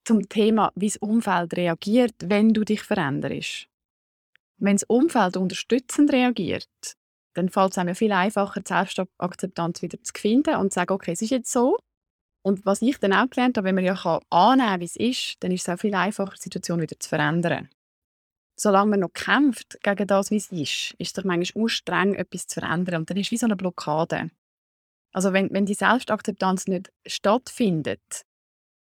zum 0.05 0.27
Thema, 0.27 0.71
wie 0.75 0.87
das 0.87 0.97
Umfeld 0.97 1.55
reagiert, 1.55 2.15
wenn 2.23 2.53
du 2.53 2.63
dich 2.63 2.81
veränderst. 2.81 3.67
Wenn 4.57 4.75
das 4.75 4.83
Umfeld 4.83 5.37
unterstützend 5.37 6.11
reagiert, 6.11 6.67
dann 7.35 7.49
fällt 7.49 7.71
es 7.71 7.77
einem 7.77 7.95
viel 7.95 8.11
einfacher, 8.11 8.59
die 8.59 8.67
Selbstakzeptanz 8.67 9.81
wieder 9.83 10.01
zu 10.01 10.11
finden 10.17 10.55
und 10.55 10.71
zu 10.73 10.75
sagen, 10.75 10.93
okay, 10.93 11.11
es 11.11 11.21
ist 11.21 11.29
jetzt 11.29 11.51
so. 11.51 11.77
Und 12.41 12.65
was 12.65 12.81
ich 12.81 12.97
dann 12.97 13.13
auch 13.13 13.29
gelernt 13.29 13.57
habe, 13.57 13.65
wenn 13.67 13.75
man 13.75 13.83
ja 13.83 13.93
annehmen 14.29 14.67
kann, 14.67 14.79
wie 14.79 14.85
es 14.85 14.95
ist, 14.95 15.35
dann 15.41 15.51
ist 15.51 15.67
es 15.67 15.69
auch 15.73 15.79
viel 15.79 15.93
einfacher, 15.93 16.33
die 16.35 16.41
Situation 16.41 16.81
wieder 16.81 16.99
zu 16.99 17.07
verändern. 17.07 17.69
Solange 18.59 18.91
man 18.91 18.99
noch 18.99 19.13
kämpft 19.13 19.81
gegen 19.83 20.05
das, 20.05 20.31
wie 20.31 20.35
es 20.35 20.51
ist, 20.51 20.93
ist 20.97 21.07
es 21.07 21.13
doch 21.13 21.23
manchmal 21.23 21.69
streng, 21.69 22.13
etwas 22.15 22.45
zu 22.45 22.59
verändern. 22.59 23.01
Und 23.01 23.09
dann 23.09 23.15
ist 23.15 23.27
es 23.27 23.31
wie 23.31 23.37
so 23.37 23.45
eine 23.45 23.55
Blockade. 23.55 24.31
Also 25.13 25.31
wenn, 25.31 25.49
wenn 25.51 25.65
die 25.65 25.73
Selbstakzeptanz 25.73 26.67
nicht 26.67 26.91
stattfindet, 27.05 28.25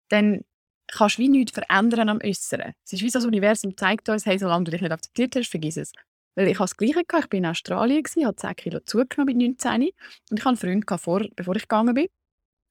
dann 0.10 0.46
kannst 0.88 1.18
du 1.18 1.24
wie 1.24 1.30
nichts 1.30 1.52
verändern 1.52 2.08
am 2.08 2.22
Äußeren. 2.24 2.74
Es 2.86 2.94
ist 2.94 3.02
wie 3.02 3.10
so, 3.10 3.20
das 3.20 3.26
Universum 3.26 3.76
zeigt 3.76 4.08
uns, 4.08 4.26
hey, 4.26 4.40
solange 4.40 4.64
du 4.64 4.72
dich 4.72 4.82
nicht 4.82 4.94
akzeptiert 4.94 5.36
hast, 5.36 5.50
vergiss 5.50 5.76
es. 5.76 5.92
Weil 6.36 6.48
ich 6.48 6.56
habe 6.56 6.64
das 6.64 6.78
Gleiche 6.78 7.04
gehabt. 7.06 7.26
Ich 7.26 7.32
war 7.34 7.38
in 7.38 7.46
Australien, 7.46 8.04
habe 8.24 8.36
10 8.36 8.56
Kilo 8.56 8.80
zugenommen 8.80 9.38
mit 9.38 9.60
19 9.60 9.82
und 9.82 9.92
ich 10.32 10.46
hatte 10.46 10.48
einen 10.68 10.84
Freund, 10.86 11.02
vor, 11.02 11.22
bevor 11.36 11.56
ich 11.58 11.64
gegangen 11.64 11.94
bin, 11.94 12.08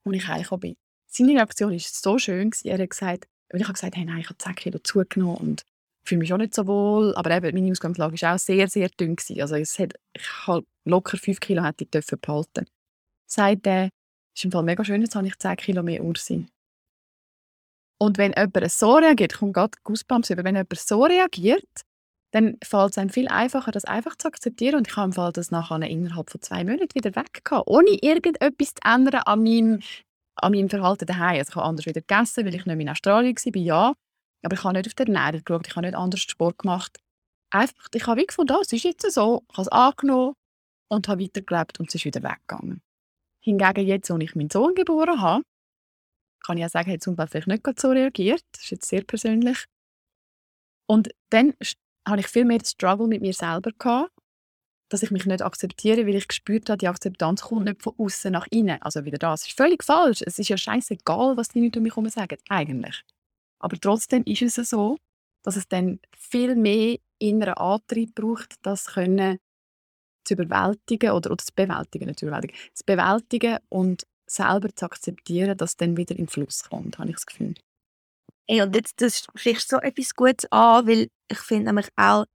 und 0.04 0.14
ich 0.14 0.26
heimgekommen 0.26 0.60
bin. 0.60 0.76
Seine 1.06 1.32
Reaktion 1.32 1.70
war 1.70 1.78
so 1.78 2.18
schön. 2.18 2.50
Er 2.64 2.78
hat 2.78 2.90
gesagt, 2.90 3.28
weil 3.50 3.60
ich 3.60 3.66
habe 3.66 3.74
gesagt, 3.74 3.94
hey, 3.94 4.06
nein, 4.06 4.20
ich 4.20 4.26
habe 4.26 4.38
10 4.38 4.54
Kilo 4.54 4.78
zugenommen 4.78 5.36
und 5.36 5.64
fühle 6.04 6.20
mich 6.20 6.32
auch 6.32 6.38
nicht 6.38 6.54
so 6.54 6.66
wohl. 6.66 7.14
Aber 7.16 7.30
eben, 7.30 7.54
meine 7.54 7.70
Ausgangslage 7.70 8.20
war 8.20 8.34
auch 8.34 8.38
sehr, 8.38 8.68
sehr 8.68 8.88
dünn. 8.88 9.16
Gewesen. 9.16 9.40
Also 9.40 9.56
es 9.56 9.78
hat, 9.78 9.94
ich 10.16 10.46
habe 10.46 10.64
locker 10.84 11.16
5 11.16 11.40
Kilo 11.40 11.62
hätte 11.62 11.84
ich 11.84 12.20
behalten 12.20 12.66
Sagt 13.26 13.66
er, 13.66 13.84
es 13.86 14.40
ist 14.40 14.44
im 14.44 14.52
Fall 14.52 14.62
mega 14.62 14.84
schön, 14.84 15.00
jetzt 15.00 15.14
habe 15.14 15.26
ich 15.26 15.38
10 15.38 15.56
Kilo 15.56 15.82
mehr 15.82 16.02
Ursinn. 16.02 16.48
Und 17.98 18.18
wenn 18.18 18.32
jemand 18.32 18.70
so 18.70 18.96
reagiert, 18.96 19.34
kommt 19.34 19.54
gerade 19.54 19.78
Goosebumps 19.82 20.30
über, 20.30 20.44
wenn 20.44 20.56
jemand 20.56 20.78
so 20.78 21.04
reagiert, 21.04 21.82
dann 22.32 22.58
fällt 22.64 22.90
es 22.90 22.98
einem 22.98 23.10
viel 23.10 23.28
einfacher, 23.28 23.70
das 23.70 23.84
einfach 23.84 24.16
zu 24.16 24.26
akzeptieren. 24.26 24.74
Und 24.76 24.88
ich 24.88 24.96
habe 24.96 25.06
im 25.06 25.12
Fall 25.12 25.32
das 25.32 25.52
nachher 25.52 25.80
innerhalb 25.82 26.30
von 26.30 26.40
zwei 26.42 26.64
Monaten 26.64 26.94
wieder 26.94 27.14
weg 27.14 27.42
ohne 27.66 27.90
irgendetwas 27.90 28.74
zu 28.74 28.80
ändern 28.84 29.22
an 29.24 29.42
meinem, 29.42 29.80
an 30.34 30.52
meinem 30.52 30.68
Verhalten 30.68 31.06
daheim. 31.06 31.38
Also 31.38 31.50
ich 31.50 31.56
habe 31.56 31.66
anders 31.66 31.86
wieder 31.86 32.00
gegessen, 32.00 32.44
weil 32.44 32.54
ich 32.54 32.66
nicht 32.66 32.76
mehr 32.76 32.80
in 32.80 32.88
Australien 32.88 33.36
war, 33.36 33.62
ja. 33.62 33.94
Aber 34.44 34.54
ich 34.54 34.64
habe 34.64 34.74
nicht 34.74 34.86
auf 34.86 34.94
der 34.94 35.06
Ernährung 35.06 35.44
geschaut, 35.44 35.66
ich 35.66 35.76
habe 35.76 35.86
nicht 35.86 35.96
anders 35.96 36.20
Sport 36.20 36.58
gemacht. 36.58 36.98
Einfach, 37.50 37.88
ich 37.94 38.06
habe 38.06 38.20
wie 38.20 38.26
gefunden, 38.26 38.56
es 38.60 38.72
ist 38.72 38.84
jetzt 38.84 39.10
so, 39.12 39.44
ich 39.50 39.56
habe 39.56 39.62
es 39.62 39.68
angenommen 39.68 40.34
und 40.88 41.08
habe 41.08 41.22
weitergelebt 41.22 41.80
und 41.80 41.88
es 41.88 41.94
ist 41.94 42.04
wieder 42.04 42.22
weggegangen. 42.22 42.82
Hingegen 43.40 43.86
jetzt, 43.86 44.10
als 44.10 44.22
ich 44.22 44.34
meinen 44.34 44.50
Sohn 44.50 44.74
geboren 44.74 45.20
habe, 45.20 45.44
kann 46.44 46.58
ich 46.58 46.64
auch 46.64 46.70
sagen, 46.70 46.90
hat 46.90 47.02
zum 47.02 47.16
Beispiel 47.16 47.42
vielleicht 47.42 47.66
nicht 47.66 47.80
so 47.80 47.90
reagiert. 47.90 48.42
Das 48.52 48.64
ist 48.64 48.70
jetzt 48.70 48.88
sehr 48.88 49.02
persönlich. 49.02 49.64
Und 50.86 51.10
dann 51.30 51.54
hatte 52.06 52.20
ich 52.20 52.26
viel 52.26 52.44
mehr 52.44 52.58
den 52.58 52.66
Struggle 52.66 53.06
mit 53.06 53.22
mir 53.22 53.32
selber 53.32 53.70
gehabt, 53.78 54.12
dass 54.90 55.02
ich 55.02 55.10
mich 55.10 55.24
nicht 55.24 55.42
akzeptiere, 55.42 56.06
weil 56.06 56.14
ich 56.14 56.28
gespürt 56.28 56.68
habe, 56.68 56.78
die 56.78 56.88
Akzeptanz 56.88 57.42
kommt 57.42 57.64
nicht 57.64 57.82
von 57.82 57.94
außen 57.98 58.30
nach 58.32 58.46
innen. 58.50 58.80
Also 58.82 59.04
wieder 59.04 59.18
das 59.18 59.46
ist 59.46 59.56
völlig 59.56 59.82
falsch. 59.82 60.22
Es 60.24 60.38
ist 60.38 60.48
ja 60.48 60.56
scheißegal, 60.56 61.36
was 61.36 61.48
die 61.48 61.62
Leute 61.62 61.78
um 61.78 61.84
mich 61.84 61.96
herum 61.96 62.08
sagen, 62.08 62.36
eigentlich. 62.48 63.02
Aber 63.64 63.80
trotzdem 63.80 64.22
ist 64.24 64.42
es 64.42 64.68
so, 64.68 64.98
dass 65.42 65.56
es 65.56 65.66
dann 65.66 65.98
viel 66.14 66.54
mehr 66.54 66.98
inneren 67.18 67.54
Antrieb 67.54 68.14
braucht, 68.14 68.56
das 68.60 68.88
können 68.88 69.38
zu 70.24 70.34
überwältigen 70.34 71.12
oder, 71.12 71.30
oder 71.30 71.42
zu 71.42 71.54
bewältigen, 71.54 72.06
nicht 72.06 72.18
zu 72.18 72.26
überwältigen, 72.26 72.54
zu 72.74 72.84
bewältigen 72.84 73.58
und 73.70 74.06
selber 74.26 74.68
zu 74.74 74.84
akzeptieren, 74.84 75.56
dass 75.56 75.70
es 75.70 75.76
dann 75.78 75.96
wieder 75.96 76.14
in 76.14 76.28
Fluss 76.28 76.64
kommt, 76.64 76.98
habe 76.98 77.08
ich 77.08 77.16
das 77.16 77.24
Gefühl. 77.24 77.54
Ey, 78.46 78.60
und 78.60 78.76
jetzt, 78.76 79.00
das 79.00 79.20
sprichst 79.20 79.70
so 79.70 79.78
etwas 79.78 80.14
Gutes 80.14 80.52
an, 80.52 80.86
weil 80.86 81.08
ich 81.30 81.38
finde 81.38 81.72
nämlich 81.72 81.88
auch, 81.96 82.26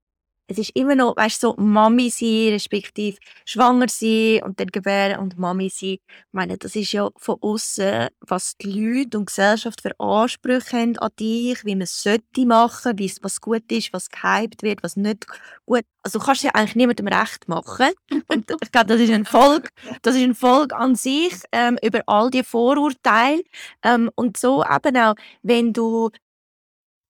es 0.49 0.57
ist 0.57 0.75
immer 0.75 0.95
noch, 0.95 1.15
weißt 1.15 1.41
so 1.41 1.53
Mami 1.57 2.09
sein, 2.09 2.49
respektive 2.49 3.19
schwanger 3.45 3.87
sein 3.87 4.41
und 4.43 4.59
dann 4.59 4.67
gebären 4.67 5.19
und 5.19 5.37
Mami 5.37 5.69
sein. 5.69 5.89
Ich 5.99 6.01
meine, 6.31 6.57
das 6.57 6.75
ist 6.75 6.91
ja 6.91 7.09
von 7.17 7.37
außen, 7.39 8.07
was 8.21 8.57
die 8.57 8.71
Leute 8.71 9.19
und 9.19 9.29
die 9.29 9.33
Gesellschaft 9.33 9.81
für 9.81 9.97
Ansprüche 9.99 10.75
haben 10.75 10.97
an 10.97 11.11
dich, 11.19 11.63
wie 11.65 11.75
man 11.75 11.83
es 11.83 12.01
sollte 12.01 12.47
machen, 12.47 12.97
wie 12.97 13.13
was 13.21 13.39
gut 13.41 13.71
ist, 13.71 13.93
was 13.93 14.09
gehypt 14.09 14.63
wird, 14.63 14.81
was 14.81 14.95
nicht 14.95 15.27
gut. 15.67 15.85
Also 16.01 16.17
du 16.17 16.25
kannst 16.25 16.41
ja 16.41 16.51
eigentlich 16.55 16.75
niemandem 16.75 17.07
recht 17.07 17.47
machen. 17.47 17.89
Und 18.27 18.49
ich 18.63 18.71
glaube, 18.71 18.87
das 18.87 18.99
ist 18.99 19.11
ein 19.11 19.25
Volk, 19.25 19.69
das 20.01 20.15
ist 20.15 20.23
ein 20.23 20.33
Volk 20.33 20.73
an 20.73 20.95
sich 20.95 21.33
ähm, 21.51 21.77
über 21.83 22.01
all 22.07 22.31
die 22.31 22.43
Vorurteile 22.43 23.43
ähm, 23.83 24.09
und 24.15 24.35
so 24.37 24.63
eben 24.63 24.97
auch, 24.97 25.13
wenn 25.43 25.73
du 25.73 26.09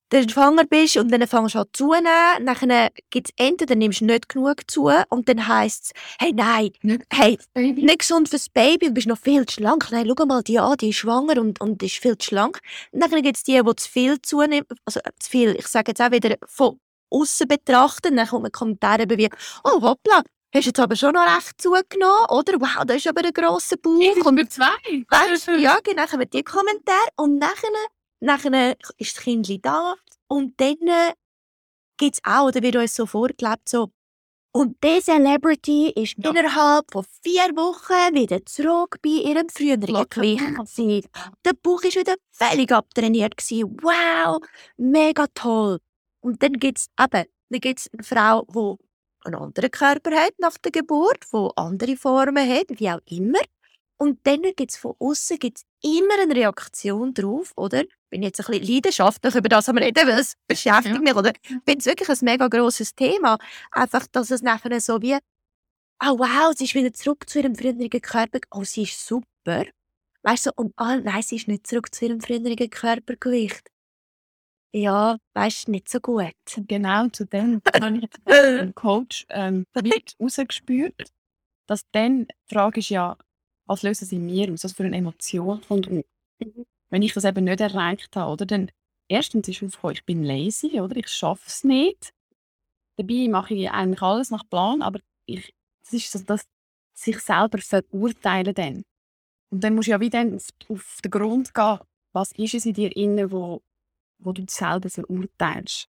dann 0.10 0.28
schwanger 0.28 0.66
bist 0.66 0.98
und 0.98 1.12
dann 1.12 1.26
fängst 1.28 1.56
du 1.56 1.60
an 1.60 1.68
zunehmen, 1.74 2.46
dann 2.46 2.90
gibt 3.10 3.30
es 3.30 3.34
entweder 3.38 3.76
nimmst 3.76 4.02
du 4.02 4.06
nicht 4.06 4.30
genug 4.30 4.70
zu 4.70 4.92
und 5.10 5.30
dann 5.30 5.48
heisst 5.48 5.86
es, 5.86 5.92
hey 6.20 6.34
nein, 6.34 6.72
nicht, 6.82 7.04
hey, 7.12 7.38
nicht 7.56 8.00
gesund 8.00 8.30
fürs 8.30 8.50
Baby, 8.50 8.88
du 8.88 8.94
bist 8.94 9.08
noch 9.08 9.18
viel 9.18 9.46
zu 9.46 9.56
schlank. 9.56 9.90
Nein, 9.92 10.12
schau 10.18 10.26
mal 10.26 10.44
die 10.44 10.60
an, 10.60 10.78
die 10.78 10.90
ist 10.90 10.98
schwanger 10.98 11.40
und, 11.40 11.62
und 11.62 11.82
ist 11.84 11.98
viel 11.98 12.18
zu 12.18 12.28
schlank. 12.28 12.60
Und 12.92 13.02
dann 13.02 13.22
gibt 13.22 13.38
es 13.38 13.44
die, 13.44 13.62
die 13.62 13.76
zu 13.76 13.90
viel 13.90 14.22
zunehmen, 14.22 14.66
also 14.86 15.00
äh, 15.00 15.12
zu 15.20 15.30
viel, 15.30 15.56
ich 15.56 15.68
sage 15.68 15.92
jetzt 15.92 16.02
auch 16.02 16.12
wieder 16.12 16.36
von 16.46 16.80
außen 17.12 17.48
betrachten, 17.48 18.16
dann 18.16 18.28
kommt 18.28 18.46
ein 18.46 18.52
Kommentar 18.52 19.00
wie, 19.00 19.30
oh 19.64 19.82
hoppla, 19.82 20.24
hast 20.54 20.66
jetzt 20.66 20.80
aber 20.80 20.96
schon 20.96 21.14
noch 21.14 21.26
recht 21.26 21.62
zugenommen, 21.62 22.26
oder? 22.30 22.54
Wow, 22.60 22.86
da 22.86 22.94
ist 22.96 23.08
aber 23.08 23.24
ein 23.24 23.34
grosser 23.34 23.78
Bauch. 23.78 24.00
Ich 24.00 24.26
und 24.26 24.52
zwei. 24.52 24.66
Weißt, 25.10 25.48
ja, 25.60 25.80
genau, 25.84 26.06
kommen 26.06 26.30
die 26.32 26.44
Kommentare 26.44 26.98
und 27.18 27.38
nachher 27.38 27.70
Nachher 28.20 28.76
ist 28.98 29.18
das 29.18 29.24
Kind 29.24 29.66
da 29.66 29.96
und 30.28 30.60
dann 30.60 30.76
äh, 30.88 31.14
gibt 31.98 32.16
es 32.16 32.22
auch, 32.24 32.48
oder 32.48 32.62
wird 32.62 32.76
uns 32.76 32.96
so 32.96 33.06
vorgelebt, 33.06 33.68
so 33.70 33.92
und 34.52 34.78
diese 34.84 35.12
Celebrity 35.12 35.92
ist 35.92 36.16
ja. 36.18 36.32
innerhalb 36.32 36.92
von 36.92 37.06
vier 37.22 37.56
Wochen 37.56 38.16
wieder 38.16 38.44
zurück 38.48 38.98
bei 39.04 39.10
ihrem 39.10 39.48
früheren 39.48 39.80
Gewicht. 40.10 41.08
Der 41.46 41.54
Bauch 41.54 41.84
war 41.84 41.92
wieder 41.92 42.16
völlig 42.32 42.72
abtrainiert. 42.72 43.36
Wow, 43.38 44.42
mega 44.78 45.28
toll. 45.36 45.78
Und 46.22 46.42
dann 46.42 46.54
gibt 46.54 46.80
es 46.80 46.88
eben 47.00 47.26
dann 47.50 47.60
gibt's 47.62 47.90
eine 47.92 48.04
Frau, 48.04 48.46
die 48.54 49.26
einen 49.26 49.36
anderen 49.36 49.72
Körper 49.72 50.12
hat 50.12 50.34
nach 50.38 50.58
der 50.60 50.72
Geburt, 50.72 51.26
die 51.34 51.50
andere 51.56 51.98
Formen 51.98 52.48
hat, 52.48 52.68
wie 52.70 52.90
auch 52.90 53.02
immer. 53.06 53.40
Und 54.00 54.20
dann 54.26 54.42
gibt 54.42 54.72
es 54.72 54.78
von 54.78 54.96
außen 54.98 55.38
immer 55.84 56.22
eine 56.22 56.36
Reaktion 56.36 57.14
drauf, 57.14 57.52
oder? 57.56 57.84
bin 58.10 58.24
jetzt 58.24 58.40
ein 58.40 58.46
bisschen 58.46 58.74
leidenschaftlich 58.76 59.36
über 59.36 59.50
das 59.50 59.70
am 59.70 59.78
reden, 59.78 60.08
weil 60.08 60.20
es 60.20 60.34
beschäftigt 60.48 60.96
ja. 60.96 61.02
mich, 61.02 61.16
oder? 61.16 61.32
Ich 61.44 61.50
finde 61.50 61.78
es 61.78 61.86
wirklich 61.86 62.10
ein 62.10 62.18
mega 62.22 62.48
grosses 62.48 62.96
Thema. 62.96 63.38
Einfach, 63.72 64.08
dass 64.08 64.32
es 64.32 64.42
nachher 64.42 64.80
so 64.82 65.02
wie, 65.02 65.16
oh 65.16 66.18
wow, 66.20 66.54
sie 66.56 66.66
ist 66.66 66.76
wieder 66.76 66.94
zurück 66.94 67.30
zu 67.30 67.40
ihrem 67.40 67.56
früheren 67.56 67.90
Körper, 67.90 68.40
oh, 68.52 68.64
sie 68.64 68.84
ist 68.84 69.06
super. 69.06 69.66
Weißt 70.24 70.48
du, 70.48 70.52
und 70.56 70.74
oh, 70.80 70.96
nein, 71.04 71.22
sie 71.22 71.38
ist 71.38 71.48
nicht 71.48 71.68
zurück 71.68 71.94
zu 71.94 72.06
ihrem 72.06 72.20
früheren 72.20 72.70
Körpergewicht. 72.70 73.70
Ja, 74.72 75.18
weißt 75.34 75.68
du, 75.68 75.72
nicht 75.72 75.90
so 75.90 76.00
gut. 76.00 76.34
Genau, 76.56 77.08
zu 77.08 77.26
dem 77.26 77.62
habe 77.74 77.96
ich 77.96 78.04
jetzt 78.04 78.20
einen 78.28 78.76
Coach 78.76 79.26
ähm, 79.30 79.66
rausgespürt, 80.22 81.12
dass 81.68 81.84
dann, 81.92 82.28
die 82.28 82.54
Frage 82.54 82.80
ist 82.80 82.90
ja, 82.90 83.18
was 83.70 83.84
lösen 83.84 84.06
sie 84.06 84.18
in 84.18 84.26
mir 84.26 84.52
aus, 84.52 84.64
was 84.66 84.74
für 84.74 84.84
eine 84.84 84.98
Emotion 84.98 85.62
kommt 85.68 85.88
auf. 85.88 86.04
Mhm 86.40 86.66
wenn 86.90 87.02
ich 87.02 87.14
das 87.14 87.24
eben 87.26 87.46
nicht 87.46 87.62
erreicht 87.62 88.16
habe, 88.16 88.32
oder, 88.32 88.46
dann 88.46 88.72
erstens 89.08 89.48
ist 89.48 89.64
aufgekommen, 89.64 89.96
ich 89.96 90.06
bin 90.06 90.24
lazy, 90.24 90.80
oder, 90.82 90.96
ich 90.96 91.08
schaffe 91.08 91.46
es 91.48 91.64
nicht. 91.64 92.14
Dabei 92.98 93.28
mache 93.30 93.54
ich 93.54 93.72
eigentlich 93.72 94.02
alles 94.02 94.32
nach 94.32 94.48
Plan, 94.50 94.82
aber 94.82 95.00
ich, 95.26 95.54
das 95.84 95.94
ist 95.94 96.12
so, 96.12 96.20
dass 96.20 96.48
sich 96.94 97.20
selber 97.20 97.60
verurteilen 97.60 98.54
dann. 98.54 98.84
Und 99.52 99.64
dann 99.64 99.76
musst 99.76 99.88
du 99.88 99.92
ja 99.92 100.02
wieder 100.02 100.26
auf 100.70 101.00
den 101.04 101.12
Grund 101.12 101.54
gehen, 101.54 101.80
was 102.14 102.32
ist 102.34 102.56
es 102.56 102.66
in 102.66 102.74
dir 102.74 102.96
inne, 102.96 103.32
wo, 103.32 103.62
wo 104.20 104.34
du 104.34 104.42
dich 104.42 104.52
selber 104.52 104.90
verurteilst. 104.90 105.88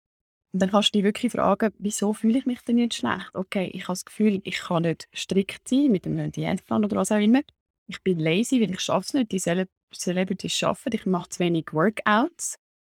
Und 0.52 0.60
dann 0.60 0.70
kannst 0.70 0.88
du 0.88 0.98
dich 0.98 1.04
wirklich 1.04 1.32
fragen, 1.32 1.72
wieso 1.78 2.12
fühle 2.12 2.38
ich 2.38 2.46
mich 2.46 2.60
denn 2.62 2.78
jetzt 2.78 2.96
schlecht? 2.96 3.30
Okay, 3.34 3.70
ich 3.72 3.82
habe 3.84 3.92
das 3.92 4.04
Gefühl, 4.04 4.40
ich 4.42 4.58
kann 4.58 4.82
nicht 4.82 5.08
strikt 5.14 5.68
sein 5.68 5.92
mit 5.92 6.06
einem 6.06 6.32
Diätplan 6.32 6.84
oder 6.84 6.96
was 6.96 7.12
auch 7.12 7.20
immer. 7.20 7.42
Ich 7.88 8.02
bin 8.02 8.18
lazy, 8.18 8.60
weil 8.60 8.70
ich 8.70 8.80
schaffe 8.80 9.06
es 9.06 9.14
nicht. 9.14 9.32
Die 9.32 9.66
Celebrities 9.94 10.62
arbeiten, 10.62 10.96
ich 10.96 11.06
mache 11.06 11.28
zu 11.28 11.38
wenig 11.38 11.72
Workouts. 11.72 12.56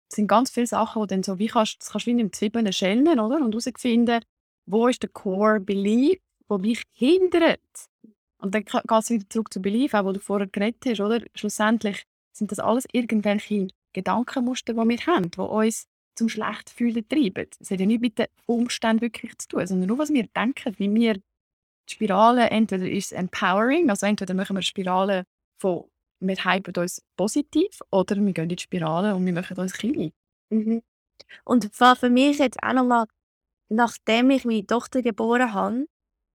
Es 0.09 0.17
sind 0.17 0.29
ganz 0.29 0.51
viele 0.51 0.69
Sachen, 0.69 1.03
die 1.03 1.09
dann 1.09 1.23
so, 1.23 1.39
wie 1.39 1.49
kannst, 1.49 1.81
das 1.81 1.91
kannst 1.91 2.07
du 2.07 2.17
wie 2.17 2.21
in 2.21 2.33
Zwiebeln 2.33 2.73
schälen, 2.73 3.19
oder? 3.19 3.37
Und 3.45 3.53
herausfinden, 3.53 4.23
wo 4.67 4.87
ist 4.87 5.03
der 5.03 5.11
Core 5.11 5.61
Belief, 5.61 6.19
der 6.49 6.59
mich 6.59 6.83
hindert. 6.93 7.61
Und 8.39 8.55
dann 8.55 8.65
geht 8.65 8.85
es 8.91 9.11
wieder 9.11 9.29
zurück 9.29 9.53
zu 9.53 9.61
Belief, 9.61 9.95
auch 9.95 10.05
wo 10.05 10.13
du 10.13 10.21
vorher 10.21 10.47
geredet 10.47 10.85
hast, 10.87 11.01
oder? 11.01 11.25
Schlussendlich 11.35 12.05
sind 12.33 12.53
das 12.53 12.61
alles 12.61 12.85
irgendwelche 12.93 13.69
Gedankenmuster, 13.93 14.75
die 14.75 14.89
wir 14.89 15.07
haben, 15.07 15.31
die 15.31 15.41
uns 15.41 15.87
zum 16.15 16.29
Schlechtfühlen 16.29 17.09
treiben. 17.09 17.49
Es 17.59 17.71
hat 17.71 17.81
ja 17.81 17.87
nicht 17.87 18.01
mit 18.01 18.19
den 18.19 18.27
Umständen 18.47 19.03
wirklich 19.03 19.37
zu 19.39 19.49
tun, 19.49 19.67
sondern 19.67 19.89
nur, 19.89 19.99
was 19.99 20.11
wir 20.11 20.27
denken, 20.29 20.75
wie 20.79 20.95
wir 20.95 21.21
die 21.89 21.95
Spirale, 21.95 22.51
entweder 22.51 22.89
ist 22.89 23.13
es 23.13 23.13
empowering, 23.13 23.91
also 23.91 24.07
entweder 24.07 24.35
machen 24.35 24.57
wir 24.57 24.63
Spirale 24.63 25.25
von 25.61 25.85
wir 26.21 26.37
hypen 26.37 26.75
uns 26.77 27.03
positiv 27.17 27.81
oder 27.91 28.17
wir 28.17 28.33
gehen 28.33 28.45
in 28.45 28.57
die 28.57 28.63
Spirale 28.63 29.15
und 29.15 29.27
wir 29.27 29.33
machen 29.33 29.57
uns 29.59 29.75
klein. 29.75 30.13
Mhm. 30.51 30.83
Und 31.45 31.81
war 31.81 31.97
für 31.97 32.11
mich 32.11 32.39
jetzt 32.39 32.63
auch 32.63 32.73
nochmal, 32.73 33.07
nachdem 33.69 34.31
ich 34.31 34.45
meine 34.45 34.67
Tochter 34.67 35.03
geboren 35.03 35.53
habe, 35.53 35.87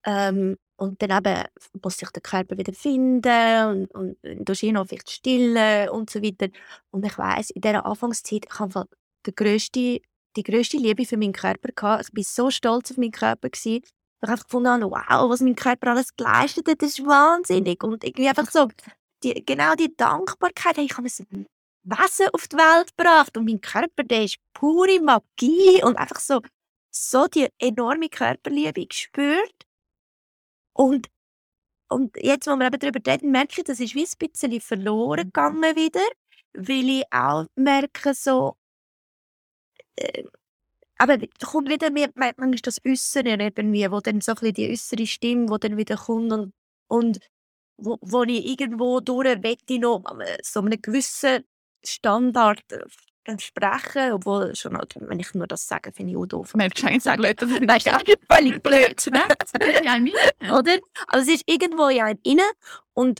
ähm, 0.05 0.57
und 0.79 1.01
dann 1.01 1.09
eben 1.09 1.43
muss 1.81 1.97
sich 1.97 2.09
der 2.11 2.21
Körper 2.21 2.57
wieder 2.57 2.73
finden 2.73 3.87
und, 3.93 3.95
und 3.95 4.17
du 4.23 4.53
ihn 4.65 4.75
noch 4.75 4.87
vielleicht 4.87 5.09
stillen 5.09 5.89
und 5.89 6.09
so 6.09 6.21
weiter. 6.21 6.49
Und 6.91 7.03
ich 7.03 7.17
weiß 7.17 7.49
in 7.49 7.61
dieser 7.61 7.85
Anfangszeit, 7.85 8.45
ich 8.45 8.59
habe 8.59 8.87
die 9.25 9.35
grösste, 9.35 10.01
die 10.35 10.43
grösste 10.43 10.77
Liebe 10.77 11.05
für 11.05 11.17
meinen 11.17 11.33
Körper 11.33 11.69
gehabt. 11.75 12.09
Ich 12.09 12.15
war 12.15 12.23
so 12.23 12.51
stolz 12.51 12.91
auf 12.91 12.97
meinen 12.97 13.11
Körper. 13.11 13.49
Gewesen. 13.49 13.81
Ich 14.22 14.30
habe 14.30 14.41
gefunden, 14.41 14.84
wow, 14.84 15.30
was 15.30 15.41
mein 15.41 15.55
Körper 15.55 15.91
alles 15.91 16.15
geleistet 16.15 16.68
hat, 16.68 16.82
das 16.82 16.97
ist 16.97 17.05
wahnsinnig. 17.05 17.84
Und 17.84 18.03
irgendwie 18.03 18.30
einfach 18.30 18.49
so, 18.49 18.68
die, 19.24 19.45
genau 19.45 19.76
die 19.76 19.95
Dankbarkeit, 19.95 20.78
hey, 20.78 20.86
ich 20.86 20.97
habe 20.97 21.07
ein 21.07 21.47
Wesen 21.84 22.30
auf 22.34 22.47
die 22.47 22.57
Welt 22.57 22.97
gebracht 22.97 23.38
und 23.38 23.45
mein 23.45 23.61
Körper, 23.61 24.03
der 24.03 24.26
ist 24.26 24.38
pure 24.53 24.99
Magie 24.99 25.84
und 25.84 25.95
einfach 25.97 26.20
so, 26.20 26.41
so 26.91 27.28
die 27.28 27.47
enorme 27.59 28.09
Körperliebe 28.09 28.86
gespürt. 28.86 29.65
Und, 30.74 31.07
und 31.89 32.15
jetzt, 32.18 32.47
wo 32.47 32.55
wir 32.55 32.68
eben 32.68 32.80
darüber 32.80 32.99
reden, 33.11 33.32
merke 33.32 33.61
ich, 33.61 33.63
das 33.63 33.80
ist 33.80 33.95
wie 33.95 34.05
ein 34.05 34.30
bisschen 34.30 34.61
verloren 34.61 35.28
mhm. 35.28 35.32
gegangen 35.34 35.76
wieder, 35.76 36.07
weil 36.53 36.89
ich 36.89 37.03
auch 37.11 37.45
merke, 37.55 38.13
so, 38.13 38.57
äh, 39.95 40.24
aber 40.97 41.17
kommt 41.45 41.69
wieder 41.69 41.91
mehr, 41.91 42.09
manchmal 42.15 42.51
das 42.51 42.79
Äußere 42.85 43.29
irgendwie, 43.29 43.89
wo 43.91 43.99
dann 43.99 44.21
so 44.21 44.31
ein 44.31 44.35
bisschen 44.35 44.53
die 44.53 44.71
äußere 44.71 45.05
Stimme, 45.07 45.49
wo 45.49 45.57
dann 45.57 45.77
wieder 45.77 45.97
kommt 45.97 46.31
und, 46.31 46.53
und 46.87 47.19
wo, 47.77 47.97
wo 48.01 48.23
ich 48.23 48.45
irgendwo 48.45 48.99
durch 48.99 49.41
wette 49.43 49.79
noch 49.79 50.03
so 50.43 50.61
einem 50.61 50.81
gewissen 50.81 51.43
Standard 51.83 52.59
äh, 52.71 52.79
entsprechen, 53.25 54.13
obwohl 54.13 54.55
schon, 54.55 54.77
wenn 55.01 55.19
ich 55.19 55.33
nur 55.33 55.47
das 55.47 55.67
sage, 55.67 55.91
finde 55.91 56.11
ich 56.11 56.17
auch 56.17 56.25
doof. 56.25 56.55
Merkst 56.55 56.81
du 56.83 56.87
eigentlich 56.87 57.03
blöd, 57.17 57.41
das 57.41 57.51
ist 57.51 57.59
völlig 58.31 58.63
blöd, 58.63 59.07
ne? 59.11 59.23
Oder? 60.53 60.79
Also 61.07 61.29
es 61.31 61.35
ist 61.37 61.43
irgendwo 61.45 61.89
ja 61.89 62.11
innen 62.23 62.49
und, 62.93 63.19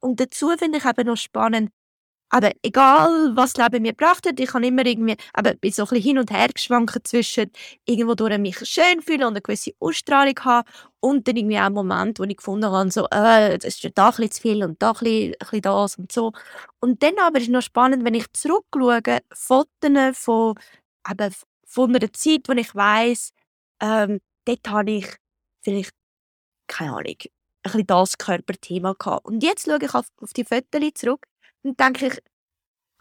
und 0.00 0.20
dazu 0.20 0.50
finde 0.56 0.78
ich 0.78 0.84
eben 0.84 1.06
noch 1.06 1.16
spannend, 1.16 1.70
aber 2.30 2.50
egal, 2.62 3.36
was 3.36 3.52
das 3.52 3.64
Leben 3.64 3.82
mir 3.82 3.92
gebracht 3.92 4.26
hat, 4.26 4.40
ich 4.40 4.52
habe 4.52 4.66
immer 4.66 4.84
irgendwie, 4.84 5.16
aber 5.32 5.54
bin 5.54 5.70
so 5.70 5.82
ein 5.82 5.88
bisschen 5.88 6.02
hin 6.02 6.18
und 6.18 6.30
her 6.30 6.48
geschwankt 6.52 7.06
zwischen 7.06 7.50
irgendwo 7.84 8.14
durch 8.14 8.38
mich 8.38 8.58
schön 8.68 9.02
fühlen 9.02 9.22
und 9.22 9.34
eine 9.34 9.40
gewisse 9.40 9.72
Ausstrahlung 9.78 10.34
haben 10.40 10.68
und 11.00 11.28
dann 11.28 11.36
irgendwie 11.36 11.58
auch 11.58 11.66
einen 11.66 11.74
Moment, 11.74 12.18
wo 12.18 12.24
ich 12.24 12.36
gefunden 12.36 12.70
habe, 12.70 12.90
so, 12.90 13.06
äh, 13.10 13.58
das 13.58 13.84
ist 13.84 13.90
da 13.94 14.06
ein 14.06 14.10
bisschen 14.10 14.30
zu 14.32 14.40
viel 14.42 14.64
und 14.64 14.82
da 14.82 14.90
ein 14.90 14.94
bisschen, 14.94 15.32
ein 15.32 15.38
bisschen 15.38 15.62
das 15.62 15.96
und 15.96 16.12
so. 16.12 16.32
Und 16.80 17.02
dann 17.02 17.18
aber 17.20 17.38
ist 17.38 17.44
es 17.44 17.50
noch 17.50 17.62
spannend, 17.62 18.04
wenn 18.04 18.14
ich 18.14 18.32
zurückschaue, 18.32 19.02
Fotos 19.32 20.18
von, 20.18 20.54
eben 21.08 21.34
von 21.66 21.94
einer 21.94 22.12
Zeit, 22.12 22.48
wo 22.48 22.52
ich 22.52 22.74
weiss, 22.74 23.32
ähm, 23.80 24.20
dort 24.44 24.68
habe 24.68 24.90
ich 24.90 25.06
vielleicht, 25.62 25.92
keine 26.66 26.92
Ahnung, 26.92 27.06
ein 27.06 27.16
bisschen 27.62 27.86
das 27.86 28.18
Körperthema 28.18 28.94
gehabt. 28.98 29.26
Und 29.26 29.42
jetzt 29.42 29.66
schaue 29.66 29.78
ich 29.82 29.94
auf, 29.94 30.06
auf 30.20 30.32
die 30.32 30.44
Fotos 30.44 30.80
zurück 30.94 31.26
dann 31.64 31.76
denke 31.76 32.06
ich, 32.08 32.18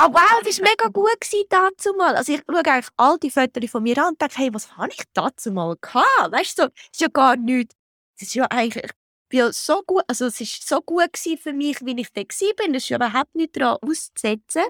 oh 0.01 0.07
wow, 0.11 0.41
das 0.43 0.59
war 0.59 0.69
mega 0.69 0.87
gut 0.87 1.17
dazu 1.49 1.93
mal. 1.93 2.15
Also 2.15 2.33
ich 2.33 2.41
schaue 2.49 2.65
eigentlich 2.65 2.89
all 2.97 3.17
die 3.19 3.29
Fotos 3.29 3.69
von 3.69 3.83
mir 3.83 3.97
an 3.99 4.09
und 4.09 4.21
denke, 4.21 4.37
hey, 4.37 4.53
was 4.53 4.75
habe 4.77 4.89
ich 4.91 5.03
dazu 5.13 5.51
mal 5.51 5.75
gehabt? 5.79 6.31
Weißt 6.31 6.57
du, 6.57 6.63
so, 6.63 6.69
ist 6.91 7.01
ja 7.01 7.07
gar 7.07 7.35
nichts. 7.35 7.75
Es 8.15 8.27
ist 8.27 8.35
ja 8.35 8.45
eigentlich, 8.49 8.85
ich 8.85 8.91
bin 9.29 9.51
so 9.51 9.81
gut, 9.85 10.03
also 10.07 10.25
es 10.25 10.39
ist 10.39 10.67
so 10.67 10.81
gut 10.81 11.17
für 11.17 11.53
mich, 11.53 11.81
wie 11.81 11.99
ich 11.99 12.11
da 12.13 12.21
war. 12.21 12.75
Es 12.75 12.83
ist 12.83 12.89
ja 12.89 12.97
überhaupt 12.97 13.35
nicht 13.35 13.55
daran 13.59 13.77
auszusetzen. 13.81 14.63